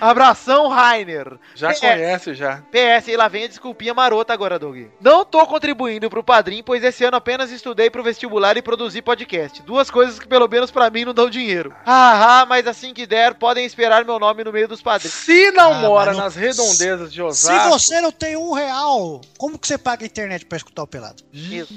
Abração, 0.00 0.68
Rainer. 0.68 1.38
Já 1.54 1.70
É. 1.70 1.74
conhece, 1.74 2.34
já. 2.34 2.62
PS, 2.70 3.08
e 3.08 3.16
lá 3.16 3.28
vem 3.28 3.44
a 3.44 3.48
desculpinha 3.48 3.94
marota 3.94 4.32
agora, 4.32 4.58
Doug. 4.58 4.76
Não 5.00 5.24
tô 5.24 5.46
contribuindo 5.46 6.10
pro 6.10 6.22
padrinho, 6.22 6.62
pois 6.64 6.82
esse 6.84 7.04
ano 7.04 7.16
apenas 7.16 7.50
estudei 7.50 7.88
pro 7.90 8.02
vestibular 8.02 8.56
e 8.56 8.62
produzi 8.62 9.00
podcast. 9.00 9.62
Duas 9.62 9.90
coisas 9.90 10.18
que 10.18 10.28
pelo 10.28 10.48
menos 10.48 10.70
pra 10.70 10.90
mim 10.90 11.04
não 11.04 11.14
dão 11.14 11.30
dinheiro. 11.30 11.74
Ah, 11.84 12.40
ah, 12.42 12.46
mas 12.46 12.66
assim 12.66 12.92
que 12.92 13.06
der, 13.06 13.34
podem 13.34 13.64
esperar 13.64 14.04
meu 14.04 14.18
nome 14.18 14.44
no 14.44 14.52
meio 14.52 14.68
dos 14.68 14.82
padrinhos. 14.82 15.14
Se 15.14 15.50
não 15.52 15.72
Ah, 15.72 15.78
mora 15.80 16.12
não- 16.12 16.20
nas 16.20 16.34
redondezas 16.36 17.10
de 17.10 17.16
Se 17.16 17.22
Osasco... 17.22 17.70
você 17.70 18.00
não 18.00 18.12
tem 18.12 18.36
um 18.36 18.52
real, 18.52 19.20
como 19.38 19.58
que 19.58 19.66
você 19.66 19.78
paga 19.78 20.04
a 20.04 20.06
internet 20.06 20.44
pra 20.46 20.56
escutar 20.56 20.82
o 20.82 20.86
pelado? 20.86 21.22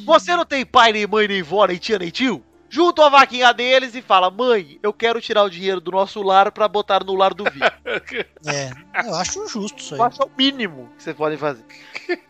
Você 0.05 0.36
não 0.36 0.45
tem 0.45 0.65
pai, 0.65 0.91
nem 0.91 1.07
mãe, 1.07 1.28
nem 1.28 1.41
vó, 1.41 1.65
nem 1.65 1.78
tia, 1.78 1.97
nem 1.99 2.09
tio? 2.09 2.43
Junta 2.70 3.05
a 3.05 3.09
vaquinha 3.09 3.51
deles 3.53 3.95
e 3.95 4.01
fala: 4.01 4.30
Mãe, 4.30 4.80
eu 4.84 4.93
quero 4.93 5.20
tirar 5.20 5.43
o 5.43 5.49
dinheiro 5.49 5.82
do 5.82 5.91
nosso 5.91 6.22
lar 6.22 6.51
pra 6.51 6.67
botar 6.67 7.03
no 7.03 7.15
lar 7.15 7.34
do 7.34 7.43
Vitor. 7.45 7.72
É, 8.45 8.72
eu 9.07 9.15
acho 9.15 9.47
justo 9.47 9.80
isso 9.80 9.93
aí. 9.95 9.99
Eu 9.99 10.05
acho 10.05 10.24
o 10.24 10.32
mínimo 10.38 10.89
que 10.97 11.03
vocês 11.03 11.15
podem 11.15 11.38
fazer. 11.38 11.63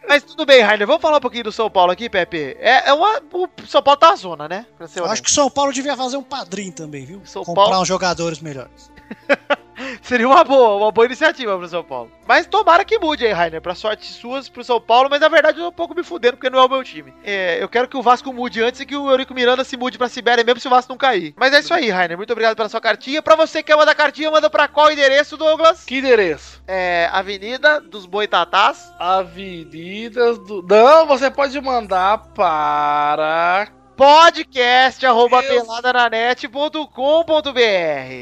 Mas 0.07 0.23
tudo 0.23 0.45
bem, 0.45 0.61
Rainer. 0.61 0.87
Vamos 0.87 1.01
falar 1.01 1.17
um 1.17 1.21
pouquinho 1.21 1.43
do 1.43 1.51
São 1.51 1.69
Paulo 1.69 1.91
aqui, 1.91 2.09
Pepe. 2.09 2.57
É, 2.59 2.89
é 2.89 2.93
uma. 2.93 3.21
O 3.31 3.47
São 3.67 3.81
Paulo 3.83 3.99
tá 3.99 4.09
na 4.09 4.15
zona, 4.15 4.47
né? 4.47 4.65
Eu 4.95 5.05
acho 5.05 5.21
que 5.21 5.29
o 5.29 5.33
São 5.33 5.49
Paulo 5.49 5.71
devia 5.71 5.95
fazer 5.95 6.17
um 6.17 6.23
padrinho 6.23 6.71
também, 6.73 7.05
viu? 7.05 7.21
São 7.25 7.43
Comprar 7.43 7.63
Paulo- 7.65 7.81
uns 7.81 7.87
jogadores 7.87 8.39
melhores. 8.39 8.91
Seria 10.01 10.27
uma 10.27 10.43
boa, 10.43 10.75
uma 10.75 10.91
boa 10.91 11.05
iniciativa 11.05 11.57
pro 11.57 11.67
São 11.67 11.83
Paulo. 11.83 12.11
Mas 12.27 12.47
tomara 12.47 12.85
que 12.85 12.99
mude 12.99 13.25
aí, 13.25 13.31
Rainer, 13.31 13.61
pra 13.61 13.75
sorte 13.75 14.05
suas 14.05 14.49
pro 14.49 14.63
São 14.63 14.79
Paulo, 14.79 15.09
mas 15.09 15.19
na 15.19 15.27
verdade 15.27 15.59
eu 15.59 15.65
tô 15.65 15.69
um 15.69 15.73
pouco 15.73 15.95
me 15.95 16.03
fudendo 16.03 16.37
porque 16.37 16.49
não 16.49 16.59
é 16.59 16.65
o 16.65 16.69
meu 16.69 16.83
time. 16.83 17.13
É, 17.23 17.61
eu 17.61 17.69
quero 17.69 17.87
que 17.87 17.97
o 17.97 18.01
Vasco 18.01 18.33
mude 18.33 18.61
antes 18.61 18.81
e 18.81 18.85
que 18.85 18.95
o 18.95 19.09
Eurico 19.09 19.33
Miranda 19.33 19.63
se 19.63 19.77
mude 19.77 19.97
pra 19.97 20.09
Sibéria 20.09 20.43
mesmo 20.43 20.59
se 20.59 20.67
o 20.67 20.69
Vasco 20.69 20.91
não 20.91 20.97
cair. 20.97 21.33
Mas 21.35 21.53
é 21.53 21.59
isso 21.59 21.73
aí, 21.73 21.89
Rainer. 21.89 22.17
Muito 22.17 22.31
obrigado 22.31 22.55
pela 22.55 22.69
sua 22.69 22.81
cartinha. 22.81 23.21
Pra 23.21 23.35
você 23.35 23.63
que 23.63 23.71
quer 23.71 23.77
mandar 23.77 23.95
cartinha, 23.95 24.31
manda 24.31 24.49
pra 24.49 24.67
qual 24.67 24.91
endereço, 24.91 25.37
Douglas? 25.37 25.83
Que 25.85 25.97
endereço? 25.97 26.61
É, 26.67 27.09
Avenida 27.11 27.81
dos 27.81 28.05
Boitatás. 28.05 28.91
Avenidas 28.99 30.37
do... 30.39 30.61
Não, 30.61 31.05
você 31.05 31.31
pode 31.31 31.59
mandar 31.61 32.17
para... 32.35 33.67
podcast 33.95 35.05
arroba 35.05 35.41
peladananet.com.br 35.43 37.59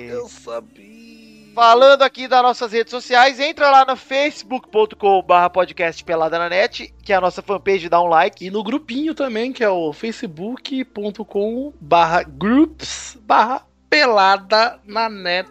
Eu 0.09 0.28
sabia... 0.28 1.37
Falando 1.54 2.04
aqui 2.04 2.28
das 2.28 2.41
nossas 2.41 2.72
redes 2.72 2.91
sociais, 2.91 3.39
entra 3.39 3.72
lá 3.72 3.86
no 3.86 3.95
facebook.com.br 3.95 5.50
podcast 5.52 6.04
pelada 6.04 6.38
na 6.38 6.50
net, 6.50 6.93
que 7.04 7.12
é 7.12 7.16
a 7.16 7.22
nossa 7.22 7.41
fanpage, 7.41 7.89
dá 7.89 8.02
um 8.02 8.08
like. 8.08 8.45
E 8.45 8.52
no 8.52 8.64
grupinho 8.64 9.16
também, 9.16 9.52
que 9.52 9.64
é 9.64 9.70
o 9.70 9.91
facebook.com 9.91 11.74
barra 11.82 12.24
groups 12.24 13.18
barra 13.22 13.66
pelada 13.89 14.80
na 14.86 15.10
net. 15.10 15.50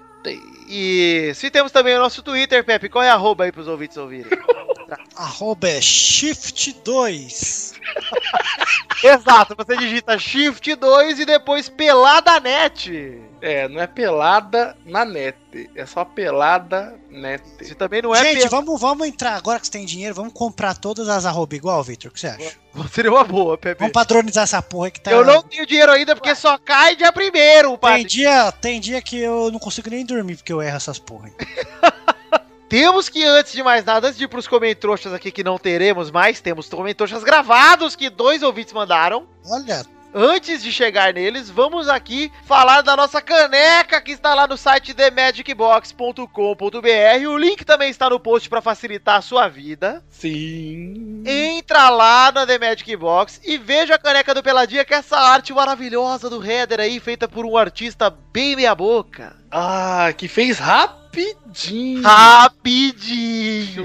E 0.68 1.32
se 1.34 1.51
temos 1.51 1.72
também 1.72 1.94
o 1.97 2.01
nosso 2.01 2.22
Twitter, 2.22 2.64
Pepe, 2.64 2.88
qual 2.88 3.05
é 3.05 3.11
a 3.11 3.14
arroba 3.14 3.44
aí 3.44 3.53
pros 3.53 3.68
ouvintes 3.68 3.97
ouvirem? 3.97 4.26
Arroba 5.16 5.68
é 5.68 5.80
Shift 5.80 6.72
2. 6.84 7.72
Exato, 9.03 9.55
você 9.57 9.76
digita 9.76 10.18
Shift 10.18 10.74
2 10.74 11.20
e 11.20 11.24
depois 11.26 11.68
peladanet. 11.68 13.20
É, 13.43 13.68
não 13.68 13.80
é 13.80 13.87
pelada 13.87 14.76
na 14.84 15.05
net, 15.05 15.37
é 15.74 15.84
só 15.84 16.05
pelada 16.05 16.99
net. 17.11 17.43
Se 17.62 17.74
também 17.74 18.01
não 18.01 18.14
é 18.14 18.22
Gente, 18.22 18.43
pe- 18.45 18.49
vamos, 18.49 18.80
vamos 18.80 19.07
entrar, 19.07 19.37
agora 19.37 19.61
que 19.61 19.66
você 19.66 19.72
tem 19.72 19.84
dinheiro, 19.84 20.14
vamos 20.14 20.32
comprar 20.32 20.74
todas 20.76 21.09
as 21.09 21.26
arroba 21.26 21.55
igual, 21.55 21.82
Victor? 21.84 22.11
O 22.11 22.14
que 22.14 22.20
você 22.20 22.28
acha? 22.28 22.57
Seria 22.93 23.11
uma 23.12 23.24
boa, 23.24 23.57
Pepe. 23.59 23.78
Vamos 23.80 23.93
padronizar 23.93 24.45
essa 24.45 24.62
porra 24.62 24.91
que 24.91 25.01
tá. 25.01 25.11
Eu 25.12 25.24
não 25.24 25.43
tenho 25.43 25.66
dinheiro 25.66 25.93
ainda 25.93 26.16
porque 26.16 26.34
só 26.34 26.57
cai 26.59 26.97
dia 26.97 27.12
primeiro, 27.12 27.70
Tem 27.70 27.78
padre. 27.78 28.05
dia, 28.05 28.51
tem 28.53 28.80
dia 28.80 29.01
que 29.03 29.18
eu 29.18 29.51
não 29.53 29.59
consigo 29.59 29.91
nem 29.91 30.05
dormir 30.05 30.37
porque 30.37 30.53
eu 30.53 30.62
erro 30.62 30.76
essas 30.76 30.99
porra. 30.99 31.30
Temos 32.68 33.08
que, 33.08 33.24
antes 33.24 33.52
de 33.52 33.62
mais 33.62 33.84
nada, 33.84 34.08
antes 34.08 34.18
de 34.18 34.24
ir 34.24 34.28
pros 34.28 34.48
comentroxas 34.48 35.12
aqui 35.12 35.30
que 35.30 35.44
não 35.44 35.58
teremos 35.58 36.10
mais, 36.10 36.40
temos 36.40 36.68
comentroxas 36.68 37.22
gravados 37.22 37.94
que 37.94 38.10
dois 38.10 38.42
ouvintes 38.42 38.72
mandaram. 38.72 39.28
Olha, 39.44 39.86
Antes 40.18 40.62
de 40.62 40.72
chegar 40.72 41.12
neles, 41.12 41.50
vamos 41.50 41.90
aqui 41.90 42.32
falar 42.46 42.80
da 42.80 42.96
nossa 42.96 43.20
caneca 43.20 44.00
que 44.00 44.12
está 44.12 44.34
lá 44.34 44.46
no 44.46 44.56
site 44.56 44.94
themagicbox.com.br. 44.94 47.28
O 47.28 47.36
link 47.36 47.66
também 47.66 47.90
está 47.90 48.08
no 48.08 48.18
post 48.18 48.48
para 48.48 48.62
facilitar 48.62 49.16
a 49.16 49.20
sua 49.20 49.46
vida. 49.46 50.02
Sim. 50.08 51.22
Entra 51.26 51.90
lá 51.90 52.32
na 52.32 52.46
The 52.46 52.58
Magic 52.58 52.96
Box 52.96 53.42
e 53.44 53.58
veja 53.58 53.96
a 53.96 53.98
caneca 53.98 54.32
do 54.32 54.42
Peladinha, 54.42 54.86
que 54.86 54.94
é 54.94 54.96
essa 54.96 55.18
arte 55.18 55.52
maravilhosa 55.52 56.30
do 56.30 56.42
header 56.42 56.80
aí, 56.80 56.98
feita 56.98 57.28
por 57.28 57.44
um 57.44 57.54
artista 57.54 58.08
bem 58.08 58.56
meia 58.56 58.74
boca. 58.74 59.36
Ah, 59.59 60.12
que 60.12 60.28
fez 60.28 60.59
rapidinho. 60.59 62.02
Rapidinho! 62.02 63.84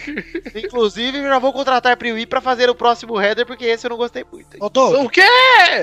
Inclusive, 0.56 1.18
eu 1.18 1.24
já 1.24 1.38
vou 1.38 1.52
contratar 1.52 1.98
Priwi 1.98 2.24
pra 2.24 2.40
fazer 2.40 2.70
o 2.70 2.74
próximo 2.74 3.20
header, 3.20 3.44
porque 3.44 3.66
esse 3.66 3.86
eu 3.86 3.90
não 3.90 3.98
gostei 3.98 4.24
muito. 4.32 4.56
Doug, 4.70 5.04
O 5.04 5.10
quê? 5.10 5.20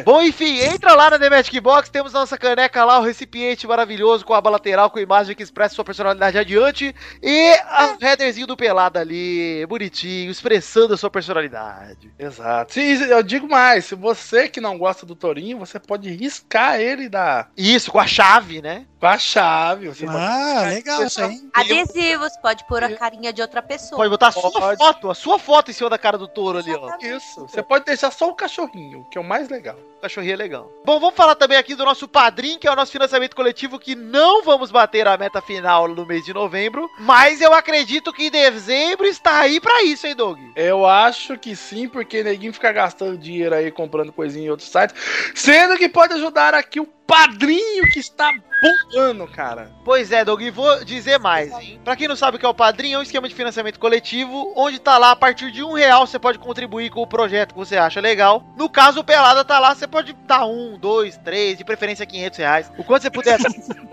Bom, 0.03 0.19
enfim, 0.19 0.57
entra 0.61 0.95
lá 0.95 1.11
na 1.11 1.19
The 1.19 1.29
Magic 1.29 1.59
Box, 1.59 1.91
temos 1.91 2.11
nossa 2.11 2.39
caneca 2.39 2.83
lá, 2.83 2.97
o 2.97 3.03
recipiente 3.03 3.67
maravilhoso 3.67 4.25
com 4.25 4.33
a 4.33 4.39
aba 4.39 4.49
lateral, 4.49 4.89
com 4.89 4.97
imagem 4.97 5.35
que 5.35 5.43
expressa 5.43 5.75
sua 5.75 5.85
personalidade 5.85 6.35
adiante, 6.35 6.95
e 7.21 7.51
a 7.67 7.95
headerzinho 8.01 8.47
do 8.47 8.57
pelado 8.57 8.97
ali, 8.97 9.63
bonitinho, 9.67 10.31
expressando 10.31 10.95
a 10.95 10.97
sua 10.97 11.11
personalidade. 11.11 12.11
Exato. 12.17 12.73
Se, 12.73 12.81
eu 12.81 13.21
digo 13.21 13.47
mais, 13.47 13.85
se 13.85 13.93
você 13.93 14.49
que 14.49 14.59
não 14.59 14.75
gosta 14.75 15.05
do 15.05 15.13
Torinho, 15.13 15.59
você 15.59 15.79
pode 15.79 16.09
riscar 16.09 16.79
ele 16.79 17.07
da, 17.07 17.47
Isso, 17.55 17.91
com 17.91 17.99
a 17.99 18.07
chave, 18.07 18.59
né? 18.59 18.87
Com 18.99 19.07
a 19.07 19.17
chave. 19.17 19.87
Você 19.87 20.05
ah, 20.05 20.65
legal 20.67 21.03
isso 21.03 21.21
aí. 21.21 21.39
Adesivos, 21.53 22.35
pode 22.41 22.65
pôr 22.65 22.83
a 22.83 22.95
carinha 22.95 23.31
de 23.31 23.41
outra 23.41 23.61
pessoa. 23.61 23.97
Pode 23.97 24.09
botar 24.09 24.27
a 24.27 24.31
sua 24.31 24.51
Pode. 24.51 24.77
foto, 24.77 25.09
a 25.09 25.15
sua 25.15 25.39
foto 25.39 25.71
em 25.71 25.73
cima 25.73 25.89
da 25.89 25.97
cara 25.97 26.17
do 26.17 26.27
touro 26.27 26.59
ali, 26.59 26.75
ó. 26.75 26.97
Isso. 27.01 27.47
Você 27.47 27.63
pode 27.63 27.85
deixar 27.85 28.11
só 28.11 28.29
o 28.29 28.35
cachorrinho, 28.35 29.05
que 29.09 29.17
é 29.17 29.21
o 29.21 29.23
mais 29.23 29.49
legal. 29.49 29.77
Cachorrinho 30.01 30.33
é 30.33 30.37
legal. 30.37 30.71
Bom, 30.85 30.99
vamos 30.99 31.15
falar 31.15 31.35
também 31.35 31.57
aqui 31.57 31.75
do 31.75 31.85
nosso 31.85 32.07
padrinho, 32.07 32.59
que 32.59 32.67
é 32.67 32.71
o 32.71 32.75
nosso 32.75 32.91
financiamento 32.91 33.35
coletivo, 33.35 33.79
que 33.79 33.95
não 33.95 34.43
vamos 34.43 34.71
bater 34.71 35.07
a 35.07 35.17
meta 35.17 35.41
final 35.41 35.87
no 35.87 36.05
mês 36.05 36.23
de 36.23 36.33
novembro, 36.33 36.89
mas 36.99 37.41
eu 37.41 37.53
acredito 37.53 38.13
que 38.13 38.29
dezembro 38.29 39.05
está 39.05 39.39
aí 39.39 39.59
pra 39.59 39.83
isso, 39.83 40.07
hein, 40.07 40.15
Doug? 40.15 40.39
Eu 40.55 40.85
acho 40.85 41.37
que 41.37 41.55
sim, 41.55 41.87
porque 41.87 42.23
neguinho 42.23 42.53
fica 42.53 42.71
gastando 42.71 43.17
dinheiro 43.17 43.55
aí 43.55 43.71
comprando 43.71 44.13
coisinha 44.13 44.47
em 44.47 44.49
outros 44.49 44.69
sites. 44.69 44.95
Sendo 45.35 45.77
que 45.77 45.89
pode 45.89 46.13
ajudar 46.13 46.53
aqui 46.53 46.79
o 46.79 46.85
padrinho 47.09 47.89
que 47.91 47.99
está 47.99 48.31
bombando, 48.61 49.25
cara. 49.27 49.71
Pois 49.83 50.11
é, 50.11 50.23
Doug, 50.23 50.41
e 50.41 50.51
vou 50.51 50.83
dizer 50.83 51.17
mais, 51.17 51.51
hein? 51.51 51.81
Pra 51.83 51.95
quem 51.95 52.07
não 52.07 52.15
sabe 52.15 52.37
o 52.37 52.39
que 52.39 52.45
é 52.45 52.49
o 52.49 52.53
Padrinho, 52.53 52.97
é 52.97 52.99
um 52.99 53.03
esquema 53.03 53.27
de 53.27 53.33
financiamento 53.33 53.79
coletivo, 53.79 54.53
onde 54.55 54.79
tá 54.79 54.97
lá, 54.97 55.11
a 55.11 55.15
partir 55.15 55.51
de 55.51 55.63
um 55.63 55.73
real, 55.73 56.05
você 56.05 56.19
pode 56.19 56.37
contribuir 56.37 56.89
com 56.91 57.01
o 57.01 57.07
projeto 57.07 57.53
que 57.53 57.57
você 57.57 57.77
acha 57.77 57.99
legal. 57.99 58.43
No 58.55 58.69
caso, 58.69 58.99
o 58.99 59.03
Pelada 59.03 59.43
tá 59.43 59.59
lá, 59.59 59.73
você 59.73 59.87
pode 59.87 60.13
dar 60.27 60.45
um, 60.45 60.77
dois, 60.77 61.17
três, 61.17 61.57
de 61.57 61.63
preferência 61.63 62.05
500 62.05 62.37
reais, 62.37 62.71
o 62.77 62.83
quanto 62.83 63.03
você 63.03 63.09
puder 63.09 63.39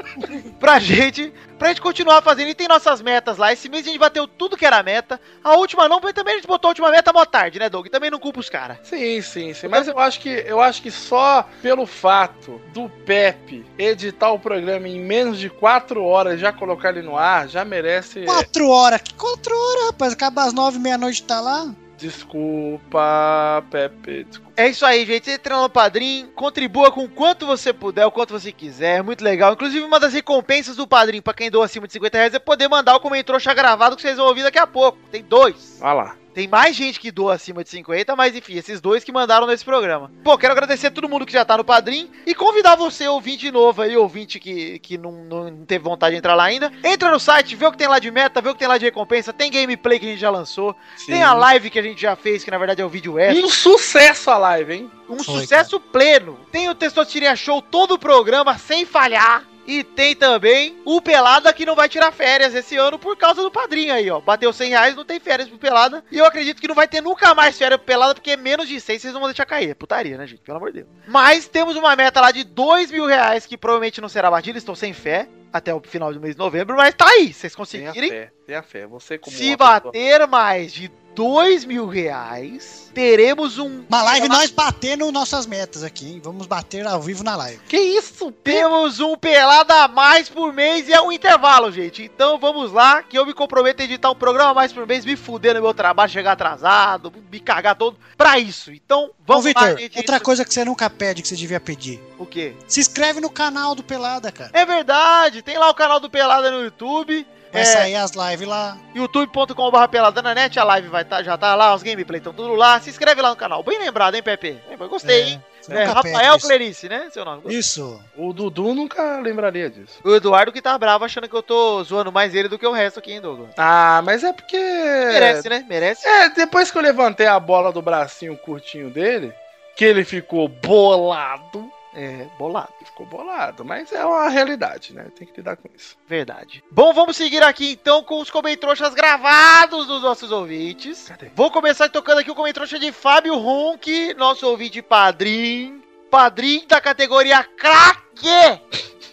pra 0.58 0.78
gente, 0.78 1.32
pra 1.58 1.68
gente 1.68 1.80
continuar 1.80 2.20
fazendo. 2.22 2.48
E 2.48 2.54
tem 2.54 2.68
nossas 2.68 3.00
metas 3.00 3.38
lá. 3.38 3.52
Esse 3.52 3.68
mês 3.68 3.86
a 3.86 3.88
gente 3.88 3.98
bateu 3.98 4.26
tudo 4.26 4.56
que 4.56 4.66
era 4.66 4.82
meta. 4.82 5.20
A 5.42 5.54
última 5.54 5.88
não, 5.88 6.00
mas 6.02 6.12
também 6.12 6.34
a 6.34 6.36
gente 6.36 6.46
botou 6.46 6.68
a 6.68 6.70
última 6.70 6.90
meta 6.90 7.12
mó 7.12 7.24
tarde, 7.24 7.58
né, 7.58 7.68
Doug? 7.68 7.86
Também 7.86 8.10
não 8.10 8.18
culpa 8.18 8.40
os 8.40 8.50
caras. 8.50 8.78
Sim, 8.82 9.22
sim, 9.22 9.54
sim. 9.54 9.68
Mas 9.68 9.88
eu 9.88 9.98
acho 9.98 10.20
que 10.20 10.28
eu 10.28 10.60
acho 10.60 10.82
que 10.82 10.90
só 10.90 11.48
pelo 11.62 11.86
fato 11.86 12.60
do 12.72 12.88
Pepe 13.06 13.64
editar 13.78 14.32
o 14.32 14.38
programa 14.38 14.88
em 14.88 15.00
menos 15.00 15.38
de 15.38 15.48
4 15.48 16.02
horas 16.02 16.34
e 16.34 16.38
já 16.38 16.52
colocar 16.52 16.90
ele 16.90 17.02
no 17.02 17.16
ar, 17.16 17.48
já 17.48 17.64
merece. 17.64 18.24
Quatro 18.24 18.68
horas. 18.68 19.00
Que 19.00 19.14
quatro 19.14 19.54
horas, 19.54 19.86
rapaz? 19.86 20.12
Acaba 20.12 20.42
às 20.44 20.52
nove, 20.52 20.78
meia-noite 20.78 21.22
tá 21.22 21.40
lá. 21.40 21.72
Desculpa, 21.96 23.64
Pepe. 23.70 24.24
Desculpa. 24.24 24.52
É 24.56 24.68
isso 24.68 24.84
aí, 24.84 25.06
gente. 25.06 25.30
Entra 25.30 25.56
no 25.56 25.70
Padrim, 25.70 26.28
contribua 26.34 26.90
com 26.90 27.04
o 27.04 27.08
quanto 27.08 27.46
você 27.46 27.72
puder, 27.72 28.04
o 28.04 28.10
quanto 28.10 28.38
você 28.38 28.52
quiser. 28.52 29.02
Muito 29.02 29.24
legal. 29.24 29.54
Inclusive, 29.54 29.84
uma 29.84 29.98
das 29.98 30.12
recompensas 30.12 30.76
do 30.76 30.86
Padrim 30.86 31.22
pra 31.22 31.32
quem 31.32 31.50
doa 31.50 31.64
acima 31.64 31.86
de 31.86 31.94
50 31.94 32.18
reais 32.18 32.34
é 32.34 32.38
poder 32.38 32.68
mandar 32.68 32.96
o 32.96 33.00
comentário 33.00 33.40
gravado 33.54 33.96
que 33.96 34.02
vocês 34.02 34.18
vão 34.18 34.26
ouvir 34.26 34.42
daqui 34.42 34.58
a 34.58 34.66
pouco. 34.66 34.98
Tem 35.10 35.22
dois. 35.22 35.78
Olha 35.80 35.92
lá. 35.92 36.16
Tem 36.36 36.46
mais 36.46 36.76
gente 36.76 37.00
que 37.00 37.10
doa 37.10 37.32
acima 37.32 37.64
de 37.64 37.70
50, 37.70 38.14
mas 38.14 38.36
enfim, 38.36 38.58
esses 38.58 38.78
dois 38.78 39.02
que 39.02 39.10
mandaram 39.10 39.46
nesse 39.46 39.64
programa. 39.64 40.12
Pô, 40.22 40.36
quero 40.36 40.52
agradecer 40.52 40.88
a 40.88 40.90
todo 40.90 41.08
mundo 41.08 41.24
que 41.24 41.32
já 41.32 41.46
tá 41.46 41.56
no 41.56 41.64
Padrim 41.64 42.10
e 42.26 42.34
convidar 42.34 42.76
você, 42.76 43.08
ouvinte 43.08 43.50
novo 43.50 43.80
aí, 43.80 43.96
ouvinte 43.96 44.38
que, 44.38 44.78
que 44.80 44.98
não, 44.98 45.12
não 45.12 45.64
teve 45.64 45.82
vontade 45.82 46.12
de 46.12 46.18
entrar 46.18 46.34
lá 46.34 46.44
ainda. 46.44 46.70
Entra 46.84 47.10
no 47.10 47.18
site, 47.18 47.56
vê 47.56 47.64
o 47.64 47.72
que 47.72 47.78
tem 47.78 47.88
lá 47.88 47.98
de 47.98 48.10
meta, 48.10 48.42
vê 48.42 48.50
o 48.50 48.52
que 48.52 48.58
tem 48.58 48.68
lá 48.68 48.76
de 48.76 48.84
recompensa. 48.84 49.32
Tem 49.32 49.50
gameplay 49.50 49.98
que 49.98 50.04
a 50.04 50.10
gente 50.10 50.20
já 50.20 50.28
lançou. 50.28 50.76
Sim. 50.98 51.12
Tem 51.12 51.22
a 51.22 51.32
live 51.32 51.70
que 51.70 51.78
a 51.78 51.82
gente 51.82 52.02
já 52.02 52.14
fez, 52.14 52.44
que 52.44 52.50
na 52.50 52.58
verdade 52.58 52.82
é 52.82 52.84
o 52.84 52.90
vídeo 52.90 53.18
extra. 53.18 53.42
Um 53.42 53.48
sucesso 53.48 54.30
a 54.30 54.36
live, 54.36 54.74
hein? 54.74 54.90
Um 55.08 55.24
Foi, 55.24 55.40
sucesso 55.40 55.80
pleno. 55.80 56.38
Tem 56.52 56.68
o 56.68 56.74
Testosterinha 56.74 57.34
Show, 57.34 57.62
todo 57.62 57.94
o 57.94 57.98
programa, 57.98 58.58
sem 58.58 58.84
falhar. 58.84 59.42
E 59.66 59.82
tem 59.82 60.14
também 60.14 60.76
o 60.84 61.00
Pelada 61.00 61.52
que 61.52 61.66
não 61.66 61.74
vai 61.74 61.88
tirar 61.88 62.12
férias 62.12 62.54
esse 62.54 62.76
ano 62.76 62.98
por 62.98 63.16
causa 63.16 63.42
do 63.42 63.50
padrinho 63.50 63.92
aí, 63.92 64.08
ó. 64.10 64.20
Bateu 64.20 64.52
100 64.52 64.70
reais, 64.70 64.94
não 64.96 65.04
tem 65.04 65.18
férias 65.18 65.48
pro 65.48 65.58
Pelada. 65.58 66.04
E 66.10 66.18
eu 66.18 66.24
acredito 66.24 66.60
que 66.60 66.68
não 66.68 66.74
vai 66.74 66.86
ter 66.86 67.00
nunca 67.00 67.34
mais 67.34 67.58
férias 67.58 67.78
pro 67.78 67.86
Pelada, 67.86 68.14
porque 68.14 68.36
menos 68.36 68.68
de 68.68 68.80
100 68.80 68.98
vocês 68.98 69.12
não 69.12 69.20
vão 69.20 69.28
deixar 69.28 69.44
cair. 69.46 69.70
É 69.70 69.74
putaria, 69.74 70.16
né, 70.16 70.26
gente? 70.26 70.40
Pelo 70.42 70.58
amor 70.58 70.72
de 70.72 70.82
Deus. 70.82 70.88
Mas 71.08 71.48
temos 71.48 71.76
uma 71.76 71.94
meta 71.96 72.20
lá 72.20 72.30
de 72.30 72.44
2 72.44 72.90
mil 72.90 73.06
reais 73.06 73.44
que 73.46 73.56
provavelmente 73.56 74.00
não 74.00 74.08
será 74.08 74.30
batida. 74.30 74.56
Estou 74.58 74.76
sem 74.76 74.92
fé 74.92 75.28
até 75.52 75.74
o 75.74 75.80
final 75.80 76.12
do 76.12 76.20
mês 76.20 76.34
de 76.34 76.38
novembro, 76.38 76.76
mas 76.76 76.94
tá 76.94 77.06
aí. 77.08 77.32
Vocês 77.32 77.52
Tenha 77.54 77.56
conseguirem. 77.56 78.10
fé, 78.10 78.32
tenha 78.46 78.62
fé. 78.62 78.86
Você 78.86 79.16
como 79.18 79.34
Se 79.34 79.48
uma 79.50 79.56
pessoa- 79.56 79.80
bater 79.80 80.26
mais 80.28 80.72
de 80.72 80.90
2 81.16 81.64
mil 81.64 81.86
reais, 81.86 82.90
teremos 82.92 83.56
um. 83.56 83.84
Uma 83.88 84.02
live 84.02 84.28
nós 84.28 84.50
batendo 84.50 85.10
nossas 85.10 85.46
metas 85.46 85.82
aqui, 85.82 86.06
hein? 86.12 86.20
Vamos 86.22 86.46
bater 86.46 86.86
ao 86.86 87.00
vivo 87.00 87.24
na 87.24 87.34
live. 87.34 87.58
Que 87.66 87.78
isso? 87.78 88.30
Temos 88.30 89.00
um 89.00 89.16
pelada 89.16 89.84
a 89.84 89.88
mais 89.88 90.28
por 90.28 90.52
mês 90.52 90.86
e 90.88 90.92
é 90.92 91.00
um 91.00 91.10
intervalo, 91.10 91.72
gente. 91.72 92.02
Então 92.02 92.38
vamos 92.38 92.70
lá, 92.70 93.02
que 93.02 93.18
eu 93.18 93.24
me 93.24 93.32
comprometo 93.32 93.80
a 93.80 93.86
editar 93.86 94.10
um 94.10 94.14
programa 94.14 94.50
a 94.50 94.54
mais 94.54 94.74
por 94.74 94.86
mês, 94.86 95.06
me 95.06 95.16
fuder 95.16 95.54
no 95.54 95.62
meu 95.62 95.72
trabalho, 95.72 96.10
chegar 96.12 96.32
atrasado, 96.32 97.10
me 97.32 97.40
cagar 97.40 97.74
todo 97.76 97.96
pra 98.16 98.38
isso. 98.38 98.70
Então 98.70 99.06
Ô, 99.06 99.12
vamos 99.26 99.46
lá, 99.46 99.50
Victor, 99.52 99.78
gente. 99.78 99.96
outra 99.98 100.16
Isso- 100.16 100.24
coisa 100.24 100.44
que 100.44 100.52
você 100.52 100.66
nunca 100.66 100.90
pede, 100.90 101.22
que 101.22 101.28
você 101.28 101.34
devia 101.36 101.58
pedir. 101.58 101.98
O 102.18 102.26
quê? 102.26 102.54
Se 102.68 102.78
inscreve 102.80 103.20
no 103.22 103.30
canal 103.30 103.74
do 103.74 103.82
Pelada, 103.82 104.30
cara. 104.30 104.50
É 104.52 104.66
verdade, 104.66 105.40
tem 105.40 105.56
lá 105.56 105.70
o 105.70 105.74
canal 105.74 105.98
do 105.98 106.10
Pelada 106.10 106.50
no 106.50 106.62
YouTube. 106.62 107.26
Vai 107.56 107.62
É, 107.62 107.64
sair 107.64 107.94
as 107.96 108.12
lives 108.12 108.46
lá. 108.46 108.76
youtube.com.br 108.94 109.88
peladananet, 109.90 110.58
a 110.58 110.64
live 110.64 110.88
vai 110.88 111.04
tá, 111.04 111.22
já 111.22 111.36
tá 111.36 111.54
lá, 111.54 111.74
os 111.74 111.82
gameplay 111.82 112.18
estão 112.18 112.32
tudo 112.32 112.54
lá. 112.54 112.78
Se 112.80 112.90
inscreve 112.90 113.22
lá 113.22 113.30
no 113.30 113.36
canal. 113.36 113.62
Bem 113.62 113.78
lembrado, 113.78 114.14
hein, 114.14 114.22
Pepe? 114.22 114.58
Gostei, 114.88 115.22
É, 115.22 115.28
hein? 115.28 115.44
É, 115.68 115.82
Rafael 115.84 116.36
isso. 116.36 116.46
Clarice, 116.46 116.88
né? 116.88 117.08
Seu 117.10 117.24
nome. 117.24 117.42
Isso. 117.46 118.00
O 118.16 118.32
Dudu 118.32 118.72
nunca 118.72 119.18
lembraria 119.18 119.68
disso. 119.68 119.98
O 120.04 120.14
Eduardo 120.14 120.52
que 120.52 120.62
tá 120.62 120.78
bravo 120.78 121.04
achando 121.04 121.28
que 121.28 121.34
eu 121.34 121.42
tô 121.42 121.82
zoando 121.82 122.12
mais 122.12 122.34
ele 122.36 122.46
do 122.48 122.56
que 122.58 122.66
o 122.66 122.70
resto 122.72 123.00
aqui, 123.00 123.12
hein, 123.12 123.20
Douglas? 123.20 123.50
Ah, 123.56 124.00
mas 124.04 124.22
é 124.22 124.32
porque. 124.32 124.56
Merece, 124.56 125.48
né? 125.48 125.64
Merece. 125.68 126.06
É, 126.06 126.28
depois 126.28 126.70
que 126.70 126.78
eu 126.78 126.82
levantei 126.82 127.26
a 127.26 127.40
bola 127.40 127.72
do 127.72 127.82
bracinho 127.82 128.36
curtinho 128.36 128.90
dele, 128.90 129.32
que 129.74 129.84
ele 129.84 130.04
ficou 130.04 130.46
bolado. 130.46 131.68
É, 131.98 132.26
bolado. 132.38 132.74
Ficou 132.84 133.06
bolado, 133.06 133.64
mas 133.64 133.90
é 133.90 134.04
uma 134.04 134.28
realidade, 134.28 134.92
né? 134.92 135.06
Tem 135.18 135.26
que 135.26 135.34
lidar 135.38 135.56
com 135.56 135.66
isso. 135.74 135.96
Verdade. 136.06 136.62
Bom, 136.70 136.92
vamos 136.92 137.16
seguir 137.16 137.42
aqui 137.42 137.72
então 137.72 138.04
com 138.04 138.20
os 138.20 138.30
comentroxas 138.30 138.92
gravados 138.92 139.86
dos 139.86 140.02
nossos 140.02 140.30
ouvintes. 140.30 141.08
Cadê? 141.08 141.30
Vou 141.34 141.50
começar 141.50 141.88
tocando 141.88 142.18
aqui 142.18 142.30
o 142.30 142.34
comentroxa 142.34 142.78
de 142.78 142.92
Fábio 142.92 143.38
Ronk, 143.38 144.12
nosso 144.12 144.46
ouvinte 144.46 144.82
padrinho. 144.82 145.82
Padrinho 146.10 146.66
da 146.68 146.82
categoria 146.82 147.42
craque! 147.42 148.60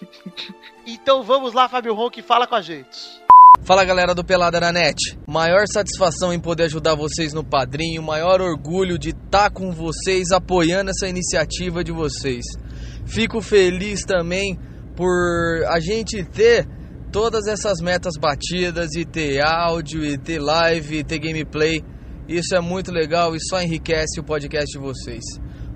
então 0.86 1.24
vamos 1.24 1.54
lá, 1.54 1.70
Fábio 1.70 1.94
Ronk, 1.94 2.22
fala 2.22 2.46
com 2.46 2.56
a 2.56 2.62
gente. 2.62 3.24
Fala 3.62 3.86
galera 3.86 4.14
do 4.14 4.26
Pelada 4.26 4.60
na 4.60 4.74
Net. 4.74 5.18
Maior 5.26 5.66
satisfação 5.68 6.34
em 6.34 6.40
poder 6.40 6.64
ajudar 6.64 6.96
vocês 6.96 7.32
no 7.32 7.46
padrinho, 7.46 8.04
maior 8.04 8.42
orgulho 8.42 9.00
de 9.00 9.12
estar 9.12 9.50
com 9.52 9.72
vocês 9.72 10.32
apoiando 10.32 10.92
essa 10.92 11.08
iniciativa 11.08 11.82
de 11.82 11.94
vocês. 11.94 12.44
Fico 13.06 13.42
feliz 13.42 14.04
também 14.04 14.60
por 14.96 15.64
a 15.68 15.80
gente 15.80 16.24
ter 16.24 16.68
todas 17.12 17.48
essas 17.48 17.80
metas 17.80 18.14
batidas 18.20 18.96
e 18.96 19.06
ter 19.06 19.40
áudio, 19.46 20.04
e 20.04 20.18
ter 20.18 20.40
live, 20.40 20.98
e 20.98 21.04
ter 21.04 21.20
gameplay. 21.20 21.84
Isso 22.28 22.56
é 22.56 22.60
muito 22.60 22.92
legal 22.92 23.36
e 23.36 23.40
só 23.40 23.62
enriquece 23.62 24.20
o 24.20 24.24
podcast 24.24 24.72
de 24.72 24.80
vocês. 24.80 25.24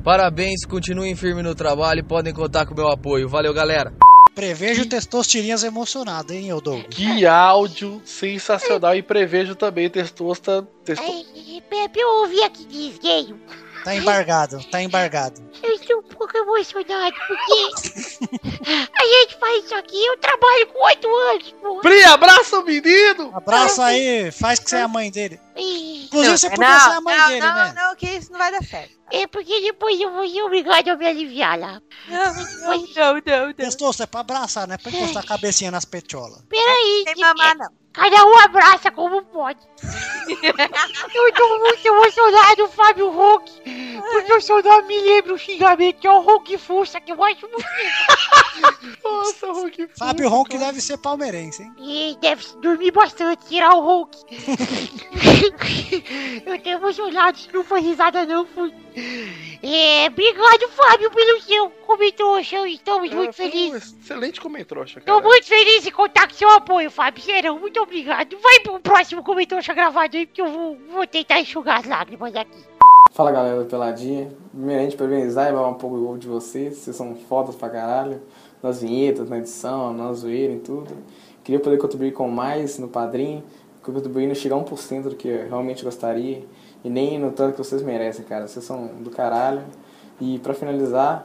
Parabéns, 0.04 0.66
continuem 0.66 1.16
firme 1.16 1.44
no 1.44 1.54
trabalho 1.54 2.00
e 2.00 2.04
podem 2.04 2.34
contar 2.34 2.66
com 2.66 2.74
o 2.74 2.78
meu 2.78 2.88
apoio. 2.88 3.28
Valeu, 3.28 3.54
galera! 3.54 3.94
Prevejo 4.34 4.86
testosterinhas 4.86 5.64
emocionado, 5.64 6.32
hein, 6.32 6.48
Eudou? 6.48 6.84
Que 6.84 7.26
áudio 7.26 8.02
sensacional 8.06 8.96
e 8.96 9.02
prevejo 9.02 9.56
também 9.56 9.90
testosta. 9.90 10.66
testo... 10.86 11.04
Ai, 11.04 11.62
Pepe, 11.70 12.00
eu 12.00 12.22
ouvi 12.22 12.42
aqui 12.44 12.66
desgueio. 12.66 13.40
Tá 13.84 13.96
embargado, 13.96 14.60
tá 14.70 14.82
embargado. 14.82 15.42
Eu 15.64 15.77
pouco 16.46 16.58
emocionado, 16.58 17.16
porque 17.28 18.90
a 18.94 19.06
gente 19.06 19.40
faz 19.40 19.66
isso 19.66 19.76
aqui, 19.76 20.06
eu 20.06 20.18
trabalho 20.18 20.68
com 20.68 20.86
oito 20.86 21.08
anos, 21.16 21.56
pô. 21.62 21.80
Pri, 21.80 22.04
abraça 22.04 22.60
o 22.60 22.64
menino! 22.64 23.32
Abraça 23.36 23.86
aí, 23.86 24.32
faz 24.32 24.60
que 24.60 24.70
você 24.70 24.78
é 24.78 24.82
a 24.82 24.88
mãe 24.88 25.12
dele. 25.12 25.40
Inclusive, 25.56 26.38
você 26.38 26.50
podia 26.50 26.80
ser 26.80 26.90
a 26.92 27.02
mãe 27.02 27.18
não, 27.18 27.28
dele, 27.28 27.40
não, 27.42 27.56
né? 27.56 27.74
não, 27.76 27.96
que 27.96 28.08
isso 28.08 28.32
não 28.32 28.40
vai 28.40 28.52
dar 28.52 28.64
certo. 28.64 28.98
É 29.10 29.26
porque 29.26 29.62
depois 29.62 30.00
eu 30.00 30.12
vou 30.12 30.28
ser 30.28 30.42
obrigado 30.44 30.90
a 30.90 30.96
me 30.98 31.08
aliviar 31.08 31.58
lá. 31.58 31.82
Não, 32.08 32.34
não, 32.34 32.34
não, 32.34 33.14
não. 33.16 33.46
não. 33.46 33.54
Testosto, 33.54 34.04
é 34.04 34.06
pra 34.06 34.20
abraçar, 34.20 34.68
não 34.68 34.76
é 34.76 34.78
pra 34.78 34.92
encostar 34.92 35.24
a 35.24 35.28
cabecinha 35.28 35.72
nas 35.72 35.86
petiolas. 35.86 36.42
Peraí, 36.50 37.04
Sem 37.06 37.16
que- 37.16 37.22
mamar, 37.22 37.58
não. 37.58 37.70
Cada 37.98 38.26
um 38.26 38.38
abraça 38.38 38.91
como 38.91 39.24
pode. 39.24 39.60
eu 40.30 41.34
tô 41.34 41.60
muito 41.60 41.86
emocionado, 41.86 42.70
Fábio 42.70 43.10
Hulk, 43.10 43.52
porque 44.12 44.34
o 44.34 44.41
seu 44.41 44.62
nome 44.62 44.88
me 44.88 45.02
lembra 45.02 45.34
o 45.34 45.38
xingamento, 45.38 46.00
que 46.00 46.08
é 46.08 46.12
o 46.12 46.22
Hulk 46.22 46.58
Fuça, 46.60 47.02
que 47.02 47.12
eu 47.12 47.16
gosto 47.16 47.50
muito. 47.50 47.66
Nossa, 49.04 49.52
Hulk. 49.52 49.89
Fábio 49.98 50.30
Ronk 50.30 50.56
deve 50.58 50.82
ser 50.82 50.98
palmeirense, 50.98 51.64
hein? 51.64 51.74
E 51.80 52.18
deve 52.22 52.45
dormir 52.58 52.91
bastante, 52.91 53.48
tirar 53.48 53.74
o 53.74 53.82
Hulk. 53.82 54.18
eu 56.45 56.62
tô 56.62 56.70
emocionado, 56.70 57.39
não 57.54 57.64
foi 57.64 57.82
risada 57.82 58.26
não, 58.26 58.45
foi. 58.45 58.74
É, 59.64 60.08
obrigado, 60.08 60.70
Fábio, 60.70 61.10
pelo 61.10 61.41
seu 61.41 61.70
comentário, 61.86 62.68
estamos 62.68 63.12
muito 63.12 63.34
felizes. 63.34 63.93
Um 63.93 64.00
excelente 64.00 64.39
comentário, 64.39 64.86
Tô 64.86 65.02
cara. 65.02 65.22
muito 65.22 65.45
feliz 65.48 65.86
em 65.86 65.91
contar 65.91 66.28
com 66.28 66.34
seu 66.36 66.50
apoio, 66.52 66.91
Fábio. 66.91 67.24
Serão, 67.24 67.60
muito 67.60 67.82
obrigado. 67.82 68.38
Vai 68.38 68.60
pro 68.60 68.80
próximo 68.80 69.24
comentário 69.24 69.76
gravado 69.76 70.16
aí, 70.16 70.28
porque 70.28 70.41
eu 70.41 70.52
vou, 70.52 70.78
vou 70.91 71.08
tentar 71.08 71.39
enxugar 71.39 71.80
as 71.80 71.88
lágrimas 71.88 72.36
aqui. 72.36 72.66
Fala 73.12 73.32
galera 73.32 73.64
do 73.64 73.70
Peladinha, 73.70 74.32
primeiramente 74.52 74.95
parabenizar 74.95 75.50
e 75.50 75.52
falar 75.52 75.70
um 75.70 75.74
pouco 75.74 76.18
de 76.20 76.28
vocês, 76.28 76.78
vocês 76.78 76.95
são 76.95 77.16
fodas 77.16 77.56
pra 77.56 77.68
caralho, 77.68 78.22
nas 78.62 78.82
vinhetas, 78.82 79.28
na 79.28 79.39
edição, 79.39 79.91
na 79.91 80.14
zoeira 80.14 80.54
e 80.54 80.60
tudo. 80.60 80.95
Queria 81.43 81.60
poder 81.60 81.78
contribuir 81.78 82.12
com 82.12 82.30
mais 82.30 82.78
no 82.78 82.88
padrinho, 82.88 83.43
contribuir 83.82 84.28
não 84.28 84.36
chegar 84.36 84.56
a 84.56 84.60
1% 84.60 85.02
do 85.04 85.16
que 85.16 85.28
eu 85.28 85.48
realmente 85.48 85.84
gostaria 85.84 86.43
e 86.84 86.90
nem 86.90 87.20
no 87.20 87.32
tanto 87.32 87.54
que 87.54 87.58
vocês 87.58 87.82
merecem, 87.82 88.26
cara, 88.26 88.48
vocês 88.48 88.64
são 88.64 88.88
do 88.88 89.10
caralho. 89.10 89.64
E 90.20 90.40
pra 90.40 90.54
finalizar, 90.54 91.24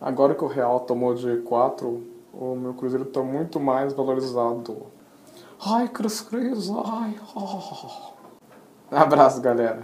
agora 0.00 0.34
que 0.34 0.44
o 0.44 0.48
Real 0.48 0.80
tomou 0.80 1.14
de 1.14 1.38
4, 1.38 2.02
o 2.32 2.54
meu 2.54 2.74
Cruzeiro 2.74 3.04
tá 3.04 3.22
muito 3.22 3.58
mais 3.58 3.92
valorizado. 3.92 4.86
Ai, 5.64 5.88
Cruz 5.88 6.20
Cruz, 6.20 6.70
ai, 6.70 7.16
oh. 7.34 8.12
Abraço, 8.90 9.40
galera. 9.40 9.82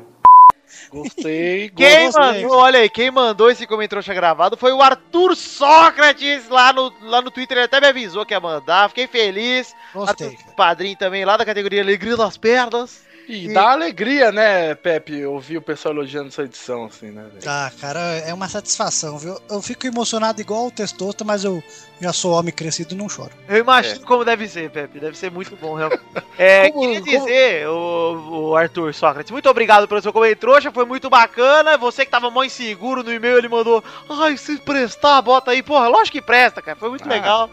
Gostei. 0.91 1.71
Quem 1.77 2.07
Gostei. 2.07 2.43
mandou, 2.43 2.59
olha 2.59 2.81
aí, 2.81 2.89
quem 2.89 3.11
mandou 3.11 3.51
esse 3.51 3.67
comentário 3.67 4.05
gravado 4.15 4.57
foi 4.57 4.73
o 4.73 4.83
Arthur 4.83 5.37
Sócrates 5.37 6.49
lá 6.49 6.73
no, 6.73 6.93
lá 7.03 7.23
no 7.23 7.31
Twitter. 7.31 7.57
Ele 7.57 7.67
até 7.67 7.81
me 7.81 7.87
avisou 7.87 8.27
que 8.27 8.35
ia 8.35 8.41
mandar. 8.41 8.89
Fiquei 8.89 9.07
feliz. 9.07 9.75
Gostei. 9.95 10.29
Arthur, 10.29 10.55
padrinho 10.55 10.97
também 10.97 11.25
lá 11.25 11.37
da 11.37 11.45
categoria 11.45 11.83
Alegria 11.83 12.17
das 12.17 12.37
Pernas. 12.37 13.06
E 13.29 13.53
dá 13.53 13.73
alegria, 13.73 14.31
né, 14.31 14.75
Pepe, 14.75 15.25
ouvir 15.25 15.57
o 15.59 15.63
pessoal 15.63 15.95
elogiando 15.95 16.31
sua 16.31 16.45
edição, 16.45 16.85
assim, 16.85 17.11
né, 17.11 17.25
velho? 17.33 17.43
Ah, 17.47 17.71
cara, 17.81 17.99
é 18.01 18.33
uma 18.33 18.49
satisfação, 18.49 19.19
viu? 19.19 19.37
Eu 19.51 19.61
fico 19.61 19.87
emocionado 19.87 20.41
igual 20.41 20.67
o 20.67 20.71
Testosta, 20.71 21.25
mas 21.25 21.43
eu 21.45 21.63
já 22.01 22.13
sou 22.13 22.33
homem 22.33 22.53
crescido 22.53 22.95
e 22.95 22.97
não 22.97 23.09
choro. 23.09 23.31
Eu 23.49 23.57
imagino 23.59 24.01
como 24.07 24.25
deve 24.25 24.47
ser, 24.49 24.71
Pepe. 24.71 25.01
Deve 25.01 25.17
ser 25.19 25.31
muito 25.31 25.57
bom, 25.57 25.75
realmente. 25.75 26.03
É, 26.39 26.71
Como- 26.71 26.83
queria 26.83 27.01
dizer, 27.01 27.67
o, 27.67 28.51
o 28.51 28.57
Arthur 28.57 28.93
Sócrates, 28.93 29.31
muito 29.33 29.49
obrigado 29.49 29.89
pelo 29.89 30.03
seu 30.03 30.13
comentário 30.13 30.39
trouxa, 30.39 30.71
foi 30.71 30.85
muito 30.85 31.09
bacana. 31.09 31.79
Você 31.79 32.05
que 32.05 32.11
tava 32.11 32.31
mó 32.31 32.45
inseguro 32.45 33.03
no 33.03 33.11
e-mail, 33.11 33.39
ele 33.39 33.49
mandou, 33.49 33.83
ai, 34.09 34.37
se 34.37 34.59
prestar, 34.59 35.23
bota 35.23 35.51
aí. 35.53 35.63
Porra, 35.63 35.89
lógico 35.89 36.19
que 36.19 36.23
presta, 36.23 36.61
cara. 36.61 36.77
Foi 36.79 36.91
muito 36.91 37.07
Ah. 37.07 37.09
legal. 37.09 37.51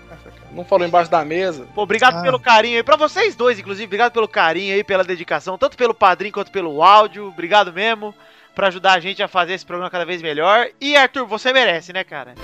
Não 0.53 0.63
falou 0.63 0.85
embaixo 0.87 1.09
da 1.09 1.25
mesa. 1.25 1.65
Pô, 1.73 1.81
obrigado 1.83 2.17
Ah. 2.17 2.21
pelo 2.21 2.39
carinho 2.39 2.77
aí. 2.77 2.83
Pra 2.83 2.95
vocês 2.95 3.35
dois, 3.35 3.57
inclusive, 3.59 3.85
obrigado 3.85 4.11
pelo 4.11 4.27
carinho 4.27 4.73
aí, 4.75 4.83
pela 4.83 5.03
dedicação, 5.03 5.57
tanto 5.57 5.75
pelo 5.75 5.93
padrinho 5.93 6.33
quanto 6.33 6.51
pelo 6.51 6.83
áudio. 6.83 7.27
Obrigado 7.27 7.73
mesmo. 7.73 8.13
Pra 8.55 8.67
ajudar 8.67 8.93
a 8.93 8.99
gente 8.99 9.23
a 9.23 9.27
fazer 9.27 9.53
esse 9.53 9.65
programa 9.65 9.89
cada 9.89 10.05
vez 10.05 10.21
melhor. 10.21 10.67
E 10.79 10.95
Arthur, 10.95 11.25
você 11.25 11.51
merece, 11.51 11.91
né, 11.91 12.03
cara? 12.03 12.35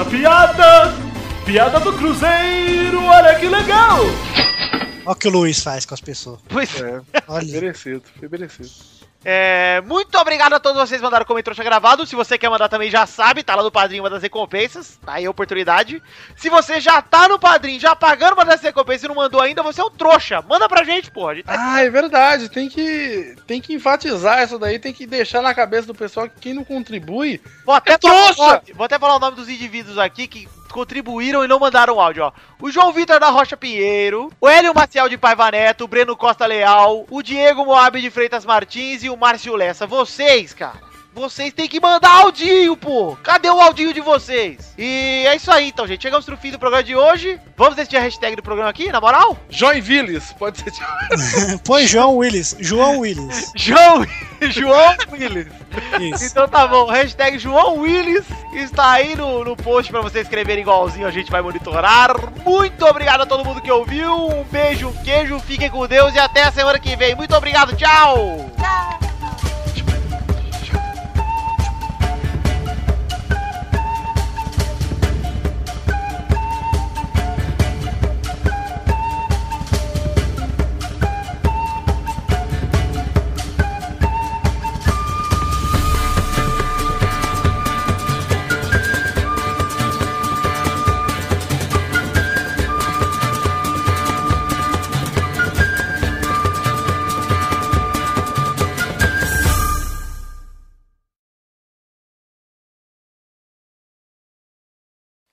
A 0.00 0.04
piada! 0.04 0.94
Piada 1.44 1.78
do 1.80 1.92
Cruzeiro, 1.92 3.02
olha 3.04 3.34
que 3.38 3.46
legal! 3.46 3.98
Olha 5.04 5.12
o 5.12 5.14
que 5.14 5.28
o 5.28 5.30
Luiz 5.30 5.62
faz 5.62 5.84
com 5.86 5.94
as 5.94 6.00
pessoas. 6.00 6.40
Pois 6.48 6.74
É, 6.80 7.00
Olha. 7.26 7.52
merecido, 7.52 8.02
foi 8.18 8.28
merecido. 8.28 8.68
É, 9.24 9.80
muito 9.84 10.16
obrigado 10.16 10.52
a 10.52 10.60
todos 10.60 10.80
vocês 10.80 11.00
que 11.00 11.04
mandaram 11.04 11.26
comentário 11.26 11.56
trouxa 11.56 11.64
gravado. 11.64 12.06
Se 12.06 12.14
você 12.14 12.38
quer 12.38 12.48
mandar 12.48 12.68
também, 12.68 12.88
já 12.90 13.04
sabe, 13.04 13.42
tá 13.42 13.54
lá 13.56 13.62
no 13.62 13.70
Padrinho 13.70 14.02
uma 14.04 14.10
das 14.10 14.22
recompensas. 14.22 14.98
Tá 15.04 15.14
aí 15.14 15.26
a 15.26 15.30
oportunidade. 15.30 16.00
Se 16.36 16.48
você 16.48 16.80
já 16.80 17.02
tá 17.02 17.26
no 17.28 17.38
Padrinho, 17.38 17.80
já 17.80 17.96
pagando 17.96 18.34
uma 18.34 18.44
das 18.44 18.60
recompensas 18.62 19.04
e 19.04 19.08
não 19.08 19.16
mandou 19.16 19.40
ainda, 19.40 19.62
você 19.62 19.80
é 19.80 19.84
um 19.84 19.90
trouxa. 19.90 20.40
Manda 20.48 20.68
pra 20.68 20.84
gente. 20.84 21.10
A 21.18 21.34
gente 21.34 21.44
tá- 21.44 21.54
Ah, 21.58 21.82
é 21.82 21.90
verdade, 21.90 22.48
tem 22.48 22.68
que, 22.68 23.34
tem 23.46 23.60
que 23.60 23.74
enfatizar 23.74 24.42
isso 24.44 24.58
daí, 24.58 24.78
tem 24.78 24.92
que 24.92 25.06
deixar 25.06 25.42
na 25.42 25.52
cabeça 25.52 25.86
do 25.86 25.94
pessoal 25.94 26.28
que 26.28 26.40
quem 26.40 26.54
não 26.54 26.64
contribui 26.64 27.40
Vou 27.64 27.74
até, 27.74 27.92
É 27.94 27.98
trouxa! 27.98 28.62
vou 28.74 28.84
até 28.84 28.98
falar 28.98 29.16
o 29.16 29.20
nome 29.20 29.36
dos 29.36 29.48
indivíduos 29.48 29.98
aqui 29.98 30.26
que 30.26 30.48
contribuíram 30.72 31.44
e 31.44 31.48
não 31.48 31.58
mandaram 31.58 32.00
áudio, 32.00 32.24
ó. 32.24 32.32
O 32.60 32.70
João 32.70 32.92
Vitor 32.92 33.20
da 33.20 33.28
Rocha 33.28 33.56
Pinheiro, 33.56 34.30
o 34.40 34.48
Hélio 34.48 34.74
Maciel 34.74 35.08
de 35.08 35.18
Paiva 35.18 35.50
Neto, 35.50 35.84
o 35.84 35.88
Breno 35.88 36.16
Costa 36.16 36.46
Leal, 36.46 37.06
o 37.10 37.22
Diego 37.22 37.64
Moab 37.64 38.00
de 38.00 38.10
Freitas 38.10 38.44
Martins 38.44 39.02
e 39.02 39.10
o 39.10 39.16
Márcio 39.16 39.56
Lessa. 39.56 39.86
Vocês, 39.86 40.52
cara. 40.52 40.87
Vocês 41.18 41.52
têm 41.52 41.66
que 41.66 41.80
mandar 41.80 42.20
audinho, 42.20 42.76
pô! 42.76 43.16
Cadê 43.24 43.50
o 43.50 43.60
audinho 43.60 43.92
de 43.92 44.00
vocês? 44.00 44.72
E 44.78 45.24
é 45.26 45.34
isso 45.34 45.50
aí, 45.50 45.66
então, 45.66 45.84
gente. 45.84 46.00
Chegamos 46.00 46.24
no 46.28 46.36
fim 46.36 46.52
do 46.52 46.60
programa 46.60 46.84
de 46.84 46.94
hoje. 46.94 47.40
Vamos 47.56 47.74
decidir 47.74 47.96
a 47.96 48.02
hashtag 48.02 48.36
do 48.36 48.42
programa 48.42 48.70
aqui, 48.70 48.92
na 48.92 49.00
moral? 49.00 49.36
Joinvilles, 49.50 50.32
pode 50.38 50.58
ser. 50.58 50.72
Põe 51.66 51.88
João 51.88 52.18
Willis. 52.18 52.54
João 52.60 53.00
Willis. 53.00 53.50
João, 53.58 54.06
João 54.48 54.96
Willis. 55.10 55.48
Isso. 56.00 56.24
Então 56.24 56.46
tá 56.46 56.68
bom, 56.68 56.86
hashtag 56.86 57.36
João 57.36 57.78
Willis 57.78 58.24
está 58.54 58.92
aí 58.92 59.16
no, 59.16 59.42
no 59.44 59.56
post 59.56 59.90
pra 59.90 60.00
você 60.00 60.20
escrever 60.20 60.56
igualzinho, 60.56 61.06
a 61.06 61.10
gente 61.10 61.32
vai 61.32 61.42
monitorar. 61.42 62.14
Muito 62.44 62.86
obrigado 62.86 63.22
a 63.22 63.26
todo 63.26 63.44
mundo 63.44 63.60
que 63.60 63.72
ouviu, 63.72 64.14
um 64.14 64.44
beijo, 64.44 64.86
um 64.86 65.02
queijo, 65.02 65.40
fiquem 65.40 65.68
com 65.68 65.84
Deus 65.88 66.14
e 66.14 66.18
até 66.20 66.44
a 66.44 66.52
semana 66.52 66.78
que 66.78 66.94
vem. 66.94 67.16
Muito 67.16 67.34
obrigado, 67.34 67.76
tchau! 67.76 68.48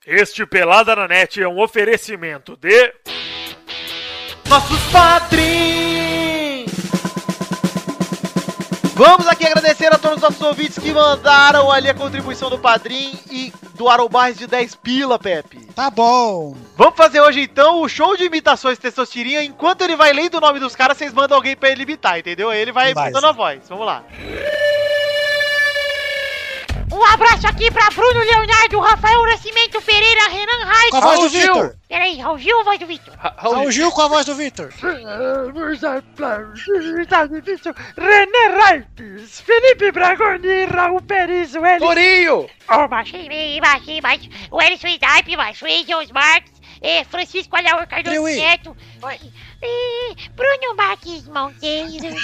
Este 0.06 0.46
Pelada 0.46 0.96
na 0.96 1.08
Net 1.08 1.42
é 1.42 1.48
um 1.48 1.60
oferecimento 1.60 2.56
de. 2.58 2.94
Nossos 4.48 4.80
padrinhos! 4.92 6.72
Vamos 8.94 9.28
aqui 9.28 9.46
agradecer 9.48 9.88
a 9.94 9.98
todos 9.98 10.18
os 10.18 10.22
nossos 10.22 10.42
ouvintes 10.42 10.78
que 10.78 10.92
mandaram 10.92 11.72
ali 11.72 11.90
a 11.90 11.94
contribuição 11.94 12.50
do 12.50 12.60
padrinho 12.60 13.18
e 13.32 13.52
doaram 13.74 14.08
mais 14.10 14.38
de 14.38 14.46
10 14.48 14.76
pila, 14.76 15.18
Pepe. 15.18 15.66
Tá 15.76 15.90
bom. 15.90 16.56
Vamos 16.78 16.96
fazer 16.96 17.20
hoje 17.20 17.42
então 17.42 17.82
o 17.82 17.90
show 17.90 18.16
de 18.16 18.26
imitações 18.26 18.78
Testostirinha. 18.78 19.44
Enquanto 19.44 19.82
ele 19.82 19.96
vai 19.96 20.14
lendo 20.14 20.36
o 20.38 20.40
nome 20.40 20.60
dos 20.60 20.76
caras, 20.76 20.98
vocês 20.98 21.12
mandam 21.14 21.36
alguém 21.36 21.58
pra 21.58 21.70
ele 21.72 21.84
imitar, 21.84 22.20
entendeu? 22.20 22.52
Aí 22.52 22.62
ele 22.62 22.72
vai 22.72 22.94
Vai, 22.94 23.12
botando 23.12 23.26
a 23.26 23.32
voz. 23.32 23.68
Vamos 23.68 23.86
lá. 23.86 24.04
Um 26.92 27.04
abraço 27.04 27.48
aqui 27.48 27.72
pra 27.72 27.90
Bruno 27.90 28.20
Leonardo, 28.20 28.80
Rafael 28.80 29.26
Nascimento 29.26 29.82
Pereira, 29.82 30.28
Renan 30.30 30.66
Raiz. 30.66 30.92
Com 30.92 30.98
a 30.98 31.02
voz 31.02 31.18
Raul 31.18 31.30
do. 31.30 31.40
Vitor. 31.40 31.76
Peraí, 31.88 32.18
Raul 32.20 32.38
Gil 32.38 32.58
ou 32.58 32.64
voz 32.64 32.80
do 32.80 32.86
Vitor? 32.86 33.14
Raul 33.18 33.72
Gil 33.72 33.92
com 33.92 34.02
a 34.02 34.08
voz 34.08 34.26
do 34.26 34.36
Vitor. 34.36 34.70
René 37.98 38.48
Raipes, 38.58 39.42
Felipe 39.42 39.92
Bragoni, 39.92 40.66
Raul 40.66 41.02
Pérez, 41.02 41.56
o 41.56 41.66
Elis. 41.66 41.80
Torinho! 41.80 42.48
Oh, 42.70 42.88
baixei, 42.88 43.28
baixei, 43.28 43.62
baixei, 43.62 44.02
baixei. 44.02 44.30
O 44.52 44.62
Ellison 44.62 44.88
Snipe, 44.88 45.36
baixou, 45.36 45.68
Angels 45.68 46.12
Marques, 46.12 46.55
eh, 46.82 47.04
Francisco 47.06 47.56
Alaor 47.56 47.88
Cardoso 47.88 48.22
Priui. 48.22 48.36
Neto, 48.36 48.76
eh, 49.62 50.16
Bruno 50.36 50.76
Marques 50.76 51.28
Monteiro, 51.28 52.16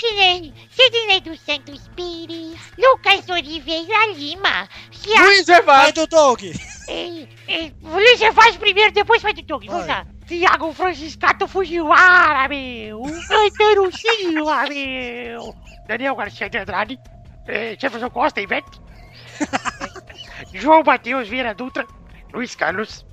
Sidney, 0.00 0.52
Sidney 0.70 1.20
dos 1.20 1.40
Santos 1.40 1.88
Pires, 1.96 2.58
Lucas 2.78 3.28
Oliveira 3.28 4.06
Lima, 4.14 4.68
Thiago, 4.90 5.24
Luiz 5.24 5.48
Evado! 5.48 5.92
do 5.92 6.06
Doug. 6.06 6.42
eh, 6.88 7.26
eh, 7.48 7.72
Luiz 7.82 8.18
Gervais 8.18 8.56
primeiro, 8.56 8.92
depois 8.92 9.22
vai 9.22 9.32
do 9.32 9.42
Doug, 9.42 9.64
vamos 9.66 9.86
lá. 9.86 10.06
Thiago 10.26 10.72
Franciscato 10.72 11.46
Fujiwara, 11.48 12.48
meu, 12.48 13.02
Antero 13.30 13.90
Silva, 13.96 14.64
meu, 14.68 15.54
Daniel 15.86 16.14
Garcia 16.14 16.48
de 16.48 16.58
Andrade, 16.58 16.98
eh, 17.46 17.76
Jefferson 17.78 18.08
Costa, 18.10 18.40
Ivete, 18.40 18.80
João 20.54 20.82
Matheus 20.84 21.28
Vieira 21.28 21.54
Dutra, 21.54 21.86
Luiz 22.32 22.54
Carlos, 22.54 23.04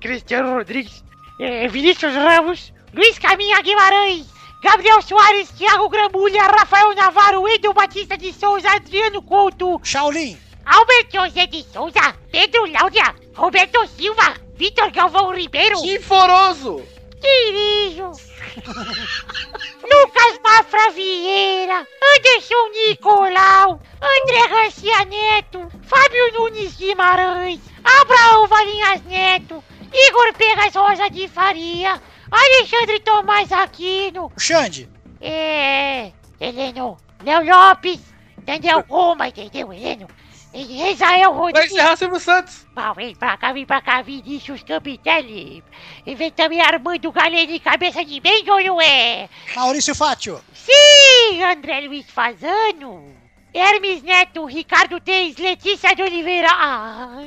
Cristiano 0.00 0.56
Rodrigues, 0.56 1.04
eh, 1.40 1.68
Vinícius 1.68 2.14
Ramos, 2.14 2.72
Luiz 2.92 3.18
Caminha 3.18 3.60
Guimarães, 3.60 4.26
Gabriel 4.62 5.02
Soares, 5.02 5.50
Thiago 5.50 5.88
Gramulha, 5.88 6.42
Rafael 6.42 6.94
Navarro, 6.94 7.48
Edu 7.48 7.72
Batista 7.72 8.16
de 8.16 8.32
Souza, 8.32 8.70
Adriano 8.70 9.22
Couto, 9.22 9.80
Shaolin. 9.84 10.38
Albert 10.66 11.08
José 11.12 11.46
de 11.46 11.62
Souza, 11.62 12.14
Pedro 12.30 12.66
Láudia, 12.66 13.14
Roberto 13.34 13.86
Silva, 13.86 14.34
Vitor 14.56 14.90
Galvão 14.90 15.32
Ribeiro, 15.32 15.78
Sinforoso! 15.78 16.82
Quirijo, 17.20 18.12
Lucas 19.82 20.40
Mafra 20.44 20.90
Vieira, 20.90 21.86
Anderson 22.16 22.68
Nicolau, 22.72 23.80
André 24.00 24.48
Garcia 24.48 25.04
Neto, 25.04 25.68
Fábio 25.82 26.32
Nunes 26.34 26.76
Guimarães, 26.76 27.60
Abraão 27.82 28.46
Valinhas 28.46 29.02
Neto, 29.04 29.64
Igor 29.92 30.32
Pegas 30.34 30.74
Rosa 30.74 31.08
de 31.10 31.28
Faria, 31.28 32.00
Alexandre 32.30 33.00
Tomás 33.00 33.50
Aquino, 33.52 34.30
O 34.36 34.40
Xande. 34.40 34.88
é. 35.20 36.12
Heleno, 36.40 36.96
Léo 37.24 37.44
Lopes, 37.44 38.00
Daniel 38.44 38.84
Roma, 38.88 39.26
entendeu, 39.28 39.72
Heleno? 39.72 40.06
E 40.54 40.90
Israel 40.92 41.32
Vai 41.32 41.40
Rodrigues. 41.40 41.72
encerrar 41.72 41.96
Silvio 41.96 42.20
Santos! 42.20 42.64
Bom, 42.74 42.94
vem 42.94 43.14
pra 43.14 43.36
cá, 43.36 43.52
vem 43.52 43.66
pra 43.66 43.82
cá, 43.82 44.00
Vinícius 44.02 44.62
Campitelli. 44.62 45.62
E 46.06 46.14
vem 46.14 46.30
também 46.30 46.60
Armando 46.60 47.10
Galene, 47.12 47.58
cabeça 47.60 48.04
de 48.04 48.18
bem 48.20 48.48
ou 48.48 48.60
não 48.62 48.80
é? 48.80 49.28
Maurício 49.54 49.94
Fátio. 49.94 50.40
Sim, 50.54 51.42
André 51.42 51.80
Luiz 51.80 52.06
Fazano. 52.08 53.14
Hermes 53.58 54.02
Neto, 54.02 54.44
Ricardo 54.46 55.00
Teis, 55.00 55.36
Letícia 55.36 55.94
de 55.94 56.02
Oliveira. 56.02 56.48
Ah, 56.50 57.24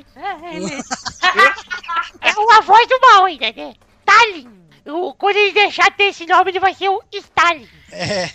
é 2.21 2.31
uma 2.39 2.61
voz 2.61 2.87
do 2.87 2.99
mal 3.01 3.25
ainda, 3.25 3.51
né? 3.51 3.73
Talin, 4.05 4.49
o- 4.85 5.13
quando 5.13 5.35
ele 5.37 5.51
deixar 5.51 5.89
de 5.91 5.97
ter 5.97 6.03
esse 6.05 6.25
nome, 6.25 6.51
ele 6.51 6.59
vai 6.59 6.73
ser 6.73 6.89
o 6.89 7.01
Stalin. 7.11 7.67
É. 7.91 8.27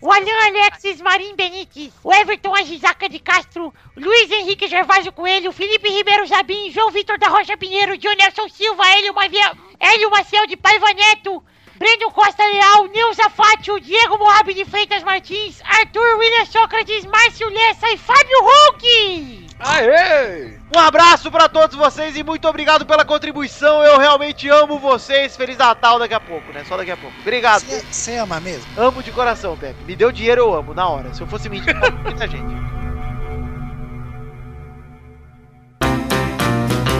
O 0.00 0.12
Alan 0.12 0.46
Alexis 0.46 1.00
Marim 1.00 1.34
Benítez, 1.36 1.92
o 2.02 2.12
Everton 2.12 2.54
Agisaca 2.54 3.08
de 3.08 3.18
Castro, 3.20 3.72
Luiz 3.96 4.30
Henrique 4.30 4.66
Gervásio 4.66 5.12
Coelho, 5.12 5.52
Felipe 5.52 5.88
Ribeiro 5.88 6.26
Zabim, 6.26 6.70
João 6.72 6.90
Vitor 6.90 7.16
da 7.18 7.28
Rocha 7.28 7.56
Pinheiro, 7.56 7.96
Jonelson 7.96 8.48
Silva, 8.48 8.84
Hélio, 8.88 9.14
Mavia, 9.14 9.52
Hélio 9.78 10.10
Maciel 10.10 10.46
de 10.46 10.56
Paiva 10.56 10.92
Neto, 10.92 11.42
Breno 11.78 12.10
Costa 12.10 12.42
Leal, 12.42 12.86
Nilza 12.88 13.28
Fátio, 13.28 13.78
Diego 13.80 14.18
Moab 14.18 14.52
de 14.54 14.64
Freitas 14.64 15.02
Martins, 15.02 15.60
Arthur 15.62 16.18
William 16.18 16.46
Sócrates, 16.46 17.04
Márcio 17.04 17.48
Lessa 17.50 17.90
e 17.90 17.98
Fábio 17.98 18.38
Hulk! 18.40 19.46
Aê! 19.58 20.58
Um 20.74 20.78
abraço 20.78 21.30
pra 21.30 21.48
todos 21.48 21.76
vocês 21.76 22.16
e 22.16 22.22
muito 22.22 22.46
obrigado 22.48 22.84
pela 22.84 23.04
contribuição. 23.04 23.82
Eu 23.82 23.98
realmente 23.98 24.48
amo 24.48 24.78
vocês. 24.78 25.36
Feliz 25.36 25.56
Natal 25.56 25.98
daqui 25.98 26.14
a 26.14 26.20
pouco, 26.20 26.52
né? 26.52 26.64
Só 26.68 26.76
daqui 26.76 26.90
a 26.90 26.96
pouco. 26.96 27.16
Obrigado. 27.20 27.62
Você 27.62 28.16
ama 28.16 28.40
mesmo? 28.40 28.66
Amo 28.76 29.02
de 29.02 29.10
coração, 29.12 29.56
Pepe. 29.56 29.82
Me 29.84 29.96
deu 29.96 30.12
dinheiro, 30.12 30.42
eu 30.42 30.54
amo, 30.54 30.74
na 30.74 30.88
hora. 30.88 31.14
Se 31.14 31.22
eu 31.22 31.26
fosse 31.26 31.48
mentir, 31.48 31.78
pra 31.78 31.90
muita 31.90 32.26
gente. 32.28 32.54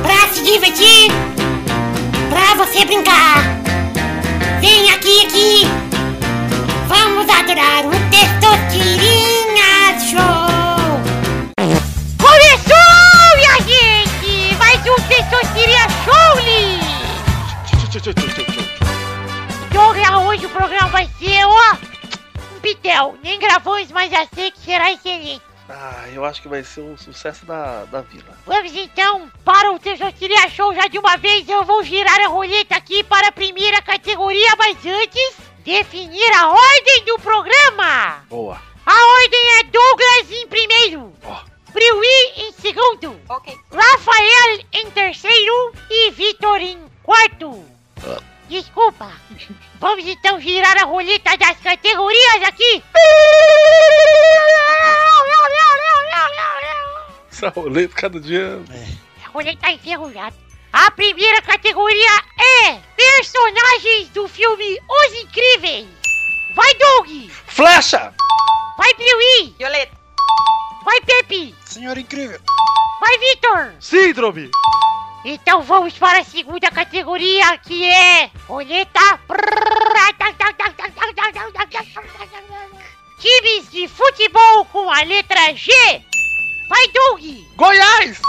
Pra 0.02 0.28
se 0.32 0.42
divertir, 0.42 1.10
pra 2.30 2.64
você 2.64 2.84
brincar. 2.86 3.66
Vem 4.60 4.90
aqui, 4.90 5.26
aqui. 5.26 5.62
Vamos 6.88 7.28
adorar 7.28 7.86
o 7.86 7.90
Testosterinha 8.10 9.98
Show. 10.00 10.46
Começou, 12.18 13.36
minha 13.36 13.56
gente! 13.62 14.56
Mais 14.56 14.80
um 14.80 14.96
Testosterinha 15.08 15.86
Show, 16.04 16.40
Li! 16.44 16.80
Então, 20.16 20.26
hoje 20.28 20.46
o 20.46 20.50
programa 20.50 20.88
vai 20.88 21.06
ser, 21.18 21.44
ó, 21.44 21.76
um 22.56 22.60
pitel. 22.60 23.14
Nem 23.22 23.38
gravamos, 23.38 23.90
mas 23.90 24.10
já 24.10 24.26
sei 24.34 24.50
que 24.50 24.58
será 24.60 24.90
excelente. 24.90 25.42
Ah, 25.68 26.04
eu 26.12 26.24
acho 26.24 26.40
que 26.40 26.48
vai 26.48 26.62
ser 26.62 26.80
o 26.80 26.96
sucesso 26.96 27.44
da, 27.44 27.84
da 27.86 28.00
vila. 28.00 28.38
Vamos 28.46 28.74
então 28.74 29.30
para 29.44 29.72
o 29.72 29.78
Tesourinha 29.78 30.48
Show 30.48 30.74
já 30.74 30.86
de 30.86 30.98
uma 30.98 31.16
vez. 31.16 31.48
Eu 31.48 31.64
vou 31.64 31.82
girar 31.82 32.20
a 32.20 32.28
roleta 32.28 32.76
aqui 32.76 33.02
para 33.02 33.28
a 33.28 33.32
primeira 33.32 33.82
categoria, 33.82 34.54
mas 34.56 34.76
antes, 34.84 35.36
definir 35.64 36.32
a 36.34 36.48
ordem 36.48 37.04
do 37.04 37.18
programa. 37.18 38.24
Boa. 38.28 38.60
A 38.86 39.06
ordem 39.22 39.40
é 39.58 39.64
Douglas 39.64 40.30
em 40.30 40.46
primeiro, 40.46 41.12
Priui 41.72 42.32
em 42.36 42.52
segundo, 42.52 43.20
Rafael 43.28 44.60
em 44.72 44.90
terceiro 44.92 45.72
e 45.90 46.10
Vitor 46.12 46.60
em 46.60 46.78
quarto. 47.02 47.64
Desculpa. 48.48 49.12
Vamos 49.80 50.06
então 50.06 50.40
girar 50.40 50.76
a 50.78 50.84
roleta 50.84 51.36
das 51.36 51.58
categorias 51.58 52.42
aqui. 52.46 52.82
Essa 57.30 57.48
roleta 57.48 57.94
cada 57.94 58.20
dia. 58.20 58.60
A 59.24 59.28
roleta 59.28 59.60
tá 59.60 59.72
enferrujada. 59.72 60.34
A 60.72 60.90
primeira 60.90 61.40
categoria 61.42 62.10
é 62.66 62.80
personagens 62.96 64.08
do 64.10 64.28
filme 64.28 64.78
Os 64.88 65.22
Incríveis. 65.22 65.86
Vai, 66.54 66.74
Doug! 66.74 67.30
Flecha! 67.46 68.14
Vai, 68.78 68.94
Piuí! 68.94 69.54
Violeta! 69.58 69.96
Vai, 70.84 71.00
Pepe! 71.00 71.54
Senhor 71.64 71.98
incrível! 71.98 72.40
Vai, 73.00 73.18
Vitor! 73.18 73.74
Síndrome! 73.80 74.50
Então 75.28 75.60
vamos 75.60 75.98
para 75.98 76.20
a 76.20 76.24
segunda 76.24 76.70
categoria, 76.70 77.58
que 77.58 77.84
é 77.84 78.30
roleta. 78.46 79.00
Times 83.18 83.68
de 83.72 83.88
futebol 83.88 84.64
com 84.66 84.88
a 84.88 85.02
letra 85.02 85.52
G. 85.52 85.72
Vai, 86.68 86.88
Doug! 86.94 87.24
Goiás! 87.56 88.20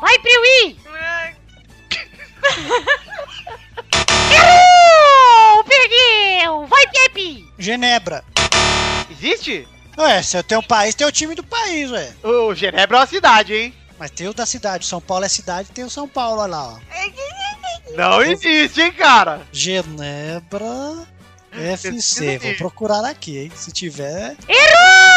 Vai, 0.00 0.18
Piuí! 0.20 0.78
Errou! 4.32 5.64
Perdeu! 5.64 6.66
Vai, 6.66 6.86
Pepe! 6.86 7.46
Genebra. 7.58 8.24
Existe? 9.10 9.68
Ué, 9.98 10.22
se 10.22 10.38
eu 10.38 10.42
tenho 10.42 10.62
um 10.62 10.64
país, 10.64 10.94
tem 10.94 11.06
o 11.06 11.12
time 11.12 11.34
do 11.34 11.44
país, 11.44 11.90
ué. 11.90 12.16
O 12.22 12.54
Genebra 12.54 12.96
é 12.96 13.00
uma 13.00 13.06
cidade, 13.06 13.54
hein? 13.54 13.74
Mas 13.98 14.10
tem 14.10 14.28
o 14.28 14.34
da 14.34 14.46
cidade. 14.46 14.86
São 14.86 15.00
Paulo 15.00 15.24
é 15.24 15.28
cidade, 15.28 15.70
tem 15.70 15.84
o 15.84 15.90
São 15.90 16.08
Paulo, 16.08 16.40
olha 16.40 16.50
lá, 16.50 16.74
ó. 16.74 16.78
Não 17.96 18.22
existe, 18.22 18.80
hein, 18.80 18.92
cara? 18.92 19.46
Genebra 19.50 21.06
FC. 21.52 22.38
Vou 22.38 22.54
procurar 22.54 23.04
aqui, 23.04 23.38
hein? 23.38 23.52
Se 23.54 23.72
tiver. 23.72 24.36
Errou! 24.48 25.08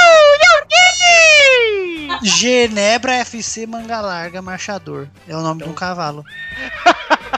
Genebra 2.23 3.13
FC 3.15 3.65
Manga 3.65 3.99
Larga 3.99 4.41
Marchador. 4.41 5.07
É 5.27 5.36
o 5.36 5.41
nome 5.41 5.63
de 5.63 5.69
um 5.69 5.73
cavalo. 5.73 6.23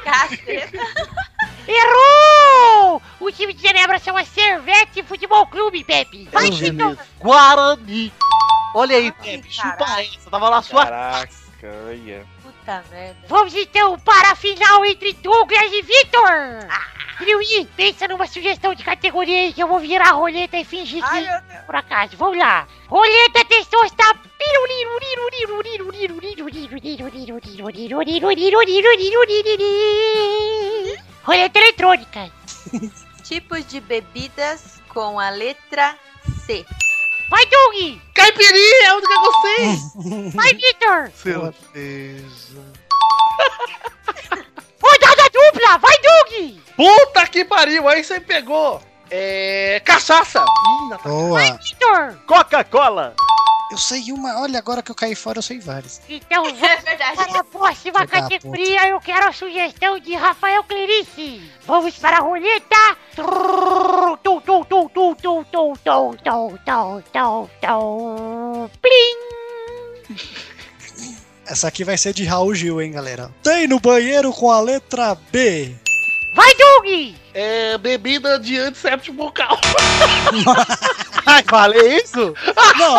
Caceta. 0.04 0.78
Errou! 1.68 3.02
O 3.20 3.32
time 3.32 3.54
de 3.54 3.62
Genebra 3.62 4.00
são 4.00 4.18
a 4.18 4.26
Servete 4.26 5.04
Futebol 5.04 5.48
Clube, 5.48 5.84
Pepe. 5.84 6.28
Vai. 6.32 6.50
Guarani. 7.20 8.12
Olha 8.74 8.98
aí, 8.98 9.12
Pepe, 9.12 9.52
chupa 9.52 10.02
essa. 10.02 10.30
Tava 10.30 10.50
lá 10.50 10.62
sua. 10.62 10.86
Caraca, 10.86 11.32
olha. 11.88 12.26
Puta 12.42 12.84
merda. 12.90 13.18
Vamos 13.28 13.56
então 13.56 14.00
para 14.00 14.32
a 14.32 14.36
final 14.36 14.86
entre 14.86 15.14
Douglas 15.14 15.72
e 15.72 15.82
Vitor! 15.82 16.68
Piuí, 17.18 17.70
pensa 17.78 18.08
numa 18.08 18.26
sugestão 18.26 18.74
de 18.74 18.84
categoria 18.84 19.42
aí 19.42 19.54
que 19.54 19.62
eu 19.62 19.68
vou 19.68 19.80
virar 19.80 20.10
a 20.10 20.14
roleta 20.14 20.58
e 20.58 20.66
fingir 20.66 21.04
que 21.04 21.66
por 21.66 21.76
acaso. 21.76 22.18
Vamos 22.18 22.38
lá. 22.38 22.68
Roleta 22.88 23.46
testosta. 23.46 24.04
Roleta 31.24 31.60
eletrônica. 31.60 32.32
Tipos 33.24 33.66
de 33.68 33.80
bebidas 33.80 34.82
com 34.90 35.20
a 35.20 35.30
letra 35.30 35.96
C. 36.46 36.66
Vai, 37.34 37.48
Doug! 37.48 38.00
Caipirinha, 38.14 38.84
é 38.84 38.88
a 38.90 38.96
única 38.96 39.08
que 39.08 39.26
eu 39.26 39.34
sei! 39.42 40.30
Vai, 40.38 40.54
Vitor! 40.54 41.12
Certeza. 41.16 42.62
Rodada 44.80 45.30
dupla! 45.34 45.78
Vai, 45.80 45.98
Doug! 45.98 46.60
Puta 46.76 47.26
que 47.26 47.44
pariu, 47.44 47.90
aí 47.90 48.04
você 48.04 48.20
pegou! 48.20 48.80
É. 49.10 49.82
Cachaça! 49.84 50.46
Boa. 51.04 51.58
Vitor! 51.58 52.20
Coca-Cola. 52.28 53.16
Eu 53.74 53.78
sei 53.80 54.12
uma, 54.12 54.40
olha, 54.40 54.60
agora 54.60 54.84
que 54.84 54.92
eu 54.92 54.96
caí 54.96 55.16
fora, 55.16 55.40
eu 55.40 55.42
sei 55.42 55.58
várias. 55.58 56.00
Então 56.08 56.44
vamos 56.44 56.62
é 56.62 57.16
para 57.16 57.40
a 57.40 57.44
próxima 57.44 58.02
Chegar 58.02 58.22
categoria. 58.22 58.82
A 58.82 58.90
eu 58.90 59.00
quero 59.00 59.28
a 59.28 59.34
sugestão 59.34 59.98
de 59.98 60.14
Rafael 60.14 60.64
Clerici. 60.64 61.42
Vamos 61.66 61.96
para 61.96 62.18
a 62.18 62.20
roleta. 62.20 62.76
Plim! 68.80 70.18
Essa 71.48 71.68
aqui 71.68 71.84
vai 71.84 71.98
ser 71.98 72.14
de 72.14 72.26
Raul 72.26 72.54
Gil, 72.54 72.80
hein, 72.80 72.92
galera? 72.92 73.34
Tem 73.42 73.68
no 73.68 73.80
banheiro 73.80 74.32
com 74.34 74.52
a 74.52 74.62
letra 74.62 75.18
B. 75.32 75.74
Vai, 76.36 76.54
Doug! 76.54 77.16
É 77.34 77.76
bebida 77.80 78.38
de 78.38 78.56
antisséptico 78.60 79.18
bucal. 79.18 79.60
Ai, 81.26 81.44
falei 81.44 81.98
isso? 81.98 82.34
Não, 82.78 82.96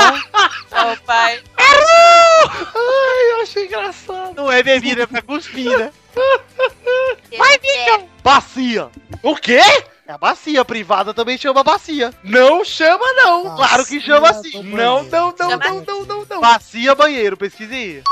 Ô, 0.92 0.96
pai. 1.04 1.42
Ai, 1.56 3.32
eu 3.32 3.42
achei 3.42 3.66
engraçado. 3.66 4.34
Não 4.34 4.50
é 4.50 4.62
bebida, 4.62 5.02
é 5.02 5.06
pra 5.06 5.22
cuspir, 5.22 5.76
né? 5.78 5.92
Vai, 7.36 7.58
Vitor! 7.58 8.08
Bacia. 8.22 8.90
O 9.22 9.34
quê? 9.36 9.60
É 10.06 10.12
a 10.12 10.18
bacia, 10.18 10.64
privada 10.64 11.14
também 11.14 11.38
chama 11.38 11.64
bacia. 11.64 12.12
Não 12.22 12.62
chama, 12.64 13.04
não. 13.14 13.56
Claro 13.56 13.86
que 13.86 14.00
chama 14.00 14.32
Bacia 14.32 14.60
assim. 14.60 14.62
Não, 14.62 15.02
não, 15.04 15.34
não, 15.38 15.50
Chama 15.50 15.56
não, 15.56 15.80
não, 15.80 16.04
não, 16.04 16.26
não. 16.28 16.40
Bacia, 16.40 16.94
banheiro, 16.94 17.36
pesquisei. 17.36 18.02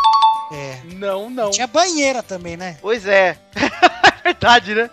É. 0.52 0.80
Não, 0.94 1.28
não. 1.28 1.50
Tinha 1.50 1.66
banheira 1.66 2.22
também, 2.22 2.56
né? 2.56 2.78
Pois 2.80 3.06
é. 3.06 3.38
é 3.54 4.22
verdade, 4.24 4.74
né? 4.74 4.90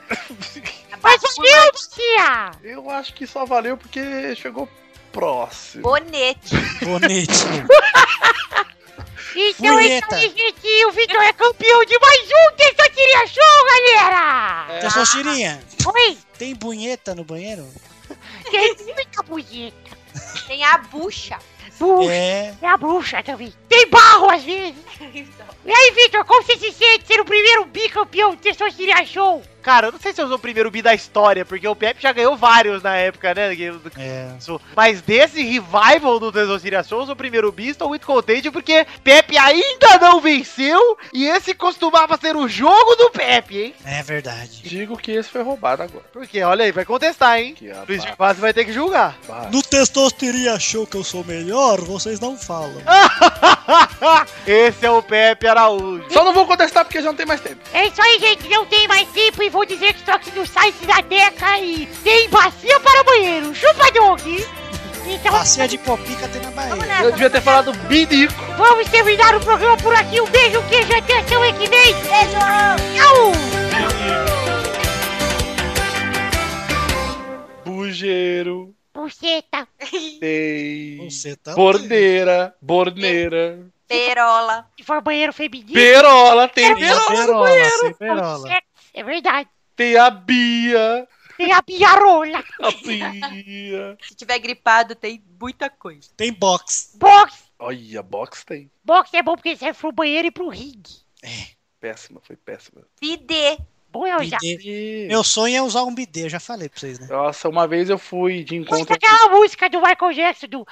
Mas 1.01 1.21
valeu, 1.21 1.71
Tia! 1.89 2.51
Eu 2.63 2.89
acho 2.89 3.13
que 3.13 3.25
só 3.25 3.45
valeu 3.45 3.77
porque 3.77 4.35
chegou 4.35 4.67
próximo. 5.11 5.83
Bonete. 5.83 6.55
Bonete. 6.83 7.33
Então 9.35 9.79
é 9.79 9.85
isso 9.85 10.07
Punheta. 10.07 10.15
aí, 10.15 10.29
gente. 10.35 10.85
O 10.87 10.91
Vitor 10.91 11.21
é 11.21 11.33
campeão 11.33 11.85
de 11.85 11.99
mais 11.99 12.19
um 12.27 12.55
Testatiria 12.55 13.27
Show, 13.27 13.65
galera! 13.67 14.79
Testostirinha, 14.81 15.63
Oi, 15.85 16.17
tem 16.37 16.55
bunheta 16.55 17.13
no 17.15 17.23
banheiro? 17.23 17.67
tem 18.51 18.75
muita 18.93 19.23
bonita. 19.23 19.97
Tem 20.47 20.63
a 20.63 20.77
bucha. 20.79 21.37
Puxa, 21.77 22.11
É. 22.11 22.53
é 22.61 22.67
a 22.67 22.75
bruxa 22.75 23.23
também. 23.23 23.53
Tem 23.69 23.87
barro 23.89 24.29
às 24.31 24.43
vezes. 24.43 24.75
E 25.65 25.71
aí, 25.71 25.91
Vitor, 25.91 26.25
como 26.25 26.41
você 26.41 26.57
se 26.57 26.71
sente 26.71 27.05
ser 27.05 27.19
o 27.19 27.25
primeiro 27.25 27.65
bicampeão 27.65 28.31
de 28.31 28.37
Testosterinha 28.41 29.05
Show? 29.05 29.43
Cara, 29.69 29.89
eu 29.89 29.91
não 29.91 29.99
sei 29.99 30.11
se 30.11 30.19
eu 30.19 30.25
usou 30.25 30.37
o 30.37 30.41
primeiro 30.41 30.71
bi 30.71 30.81
da 30.81 30.95
história, 30.95 31.45
porque 31.45 31.67
o 31.67 31.75
Pepe 31.75 32.01
já 32.01 32.11
ganhou 32.11 32.35
vários 32.35 32.81
na 32.81 32.95
época, 32.95 33.35
né? 33.35 33.53
É. 33.99 34.27
Mas 34.75 34.99
desse 34.99 35.43
revival 35.43 36.19
do 36.19 36.31
Tesouros 36.31 37.07
o 37.07 37.15
primeiro 37.15 37.51
bi, 37.51 37.67
estou 37.67 37.87
muito 37.87 38.07
contente 38.07 38.49
porque 38.49 38.87
Pepe 39.03 39.37
ainda 39.37 39.99
não 40.01 40.19
venceu 40.19 40.97
e 41.13 41.27
esse 41.27 41.53
costumava 41.53 42.17
ser 42.17 42.35
o 42.35 42.47
jogo 42.47 42.95
do 42.95 43.11
Pepe, 43.11 43.61
hein? 43.61 43.75
É 43.85 44.01
verdade. 44.01 44.63
Digo 44.63 44.97
que 44.97 45.11
esse 45.11 45.29
foi 45.29 45.43
roubado 45.43 45.83
agora. 45.83 46.05
Porque, 46.11 46.41
olha 46.41 46.65
aí, 46.65 46.71
vai 46.71 46.83
contestar, 46.83 47.37
hein? 47.37 47.53
Que 47.53 47.71
Luiz 47.87 48.03
de. 48.03 48.11
Quase 48.15 48.41
vai 48.41 48.51
ter 48.51 48.65
que 48.65 48.73
julgar. 48.73 49.19
No 49.51 49.61
Testosteria 49.61 50.53
achou 50.53 50.87
que 50.87 50.97
eu 50.97 51.03
sou 51.03 51.23
melhor, 51.23 51.79
vocês 51.81 52.19
não 52.19 52.35
falam. 52.35 52.81
esse 54.47 54.83
é 54.83 54.89
o 54.89 55.03
Pepe 55.03 55.45
Araújo. 55.45 56.05
Só 56.09 56.23
não 56.23 56.33
vou 56.33 56.47
contestar 56.47 56.83
porque 56.83 57.03
já 57.03 57.09
não 57.09 57.15
tem 57.15 57.27
mais 57.27 57.39
tempo. 57.39 57.61
É 57.71 57.85
isso 57.85 58.01
aí, 58.01 58.17
gente. 58.19 58.49
Não 58.49 58.65
tem 58.65 58.87
mais 58.87 59.07
tempo 59.09 59.43
e 59.43 59.58
vou 59.58 59.58
dizer 59.65 59.93
que 59.93 59.99
estou 59.99 60.13
aqui 60.15 60.31
no 60.37 60.45
site 60.45 60.85
da 60.85 61.01
Deca 61.01 61.59
e 61.59 61.85
tem 62.03 62.29
bacia 62.29 62.79
para 62.79 63.03
banheiro. 63.03 63.53
Chupa, 63.55 63.91
dog! 63.91 64.47
Então, 65.05 65.31
Bacia 65.31 65.67
de 65.67 65.77
copica 65.79 66.27
tem 66.27 66.39
na 66.41 66.51
Bahia. 66.51 67.01
Eu 67.03 67.11
devia 67.11 67.29
ter 67.31 67.41
falado 67.41 67.73
binico. 67.87 68.33
vamos 68.57 68.87
terminar 68.89 69.33
o 69.35 69.39
programa 69.39 69.75
por 69.77 69.95
aqui. 69.95 70.21
Um 70.21 70.27
beijo, 70.27 70.61
queijo, 70.69 70.95
até 70.95 71.23
semana 71.23 71.53
que 71.53 71.67
vem. 71.67 71.93
Beijo! 71.93 72.39
Tchau! 72.95 73.31
Bujeiro. 77.65 78.73
Buceta. 78.93 79.67
Tem. 80.19 81.09
Você 81.09 81.35
tá. 81.35 81.53
Bordeira. 81.55 82.53
Borneira. 82.61 83.59
Perola. 83.87 84.67
Se 84.77 84.83
for 84.83 85.01
banheiro 85.01 85.33
feminino, 85.33 85.73
Perola. 85.73 86.47
Tem 86.47 86.75
Tem 86.75 86.87
perola. 86.87 87.07
perola, 87.07 87.69
sem 87.79 87.93
perola. 87.93 88.49
É 88.93 89.03
verdade. 89.03 89.49
Tem 89.75 89.97
a 89.97 90.09
Bia. 90.09 91.07
Tem 91.37 91.53
a 91.53 91.61
biarola. 91.61 92.43
A 92.59 92.71
Bia. 92.71 93.97
Se 94.01 94.15
tiver 94.15 94.39
gripado, 94.39 94.95
tem 94.95 95.23
muita 95.39 95.69
coisa. 95.69 96.09
Tem 96.17 96.33
box. 96.33 96.95
Box. 96.95 97.49
Olha, 97.57 98.03
box 98.03 98.43
tem. 98.43 98.69
Box 98.83 99.13
é 99.13 99.23
bom 99.23 99.35
porque 99.35 99.55
serve 99.55 99.79
pro 99.79 99.91
banheiro 99.91 100.27
e 100.27 100.31
pro 100.31 100.49
ringue. 100.49 101.01
Péssima, 101.79 102.19
foi 102.21 102.35
péssima. 102.35 102.81
Bidê. 102.99 103.57
Bom 103.91 104.05
usar. 104.05 104.37
Bidê. 104.39 105.07
Meu 105.07 105.23
sonho 105.23 105.57
é 105.57 105.61
usar 105.61 105.83
um 105.83 105.93
bidê, 105.93 106.29
já 106.29 106.39
falei 106.39 106.69
pra 106.69 106.79
vocês, 106.79 106.99
né? 106.99 107.07
Nossa, 107.09 107.49
uma 107.49 107.67
vez 107.67 107.89
eu 107.89 107.97
fui 107.97 108.43
de 108.43 108.55
encontro. 108.55 108.93
aquela 108.93 109.29
música 109.29 109.67
do 109.69 109.81
Michael 109.81 110.13
Jackson 110.13 110.47
do 110.47 110.65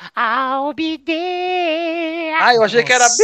be 0.73 0.97
there. 0.99 2.35
Ah, 2.39 2.53
eu 2.53 2.63
achei 2.63 2.83
que 2.83 2.93
era 2.93 3.03
Nossa. 3.05 3.23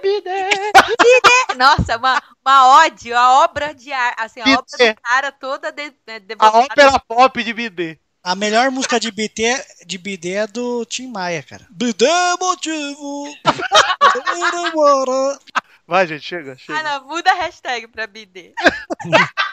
bidê, 0.00 0.48
bidê. 0.96 1.54
Nossa, 1.56 1.96
uma, 1.96 2.22
uma 2.44 2.78
ode, 2.84 3.12
a 3.12 3.30
obra 3.42 3.74
de 3.74 3.92
arte. 3.92 4.22
Assim, 4.22 4.40
a 4.40 4.44
Bidê. 4.44 4.56
obra 4.56 4.94
do 4.94 5.00
cara 5.02 5.32
toda 5.32 5.72
de, 5.72 5.92
né, 6.06 6.20
A 6.38 6.58
ópera 6.58 6.98
pop 7.00 7.42
de 7.42 7.52
BD. 7.52 7.98
A 8.22 8.34
melhor 8.34 8.70
música 8.70 9.00
de 9.00 9.10
bidê, 9.10 9.64
de 9.86 9.96
bidê 9.96 10.34
é 10.34 10.46
do 10.46 10.84
Tim 10.84 11.06
Maia, 11.08 11.42
cara. 11.42 11.66
Bidê 11.70 12.04
é 12.04 12.36
motivo. 12.36 13.34
Vai, 15.88 16.06
gente, 16.06 16.22
chega, 16.22 16.54
chega. 16.58 16.78
Ah, 16.78 16.82
não, 16.82 17.08
muda 17.08 17.32
a 17.32 17.34
hashtag 17.34 17.88
pra 17.88 18.06
bidê. 18.06 18.52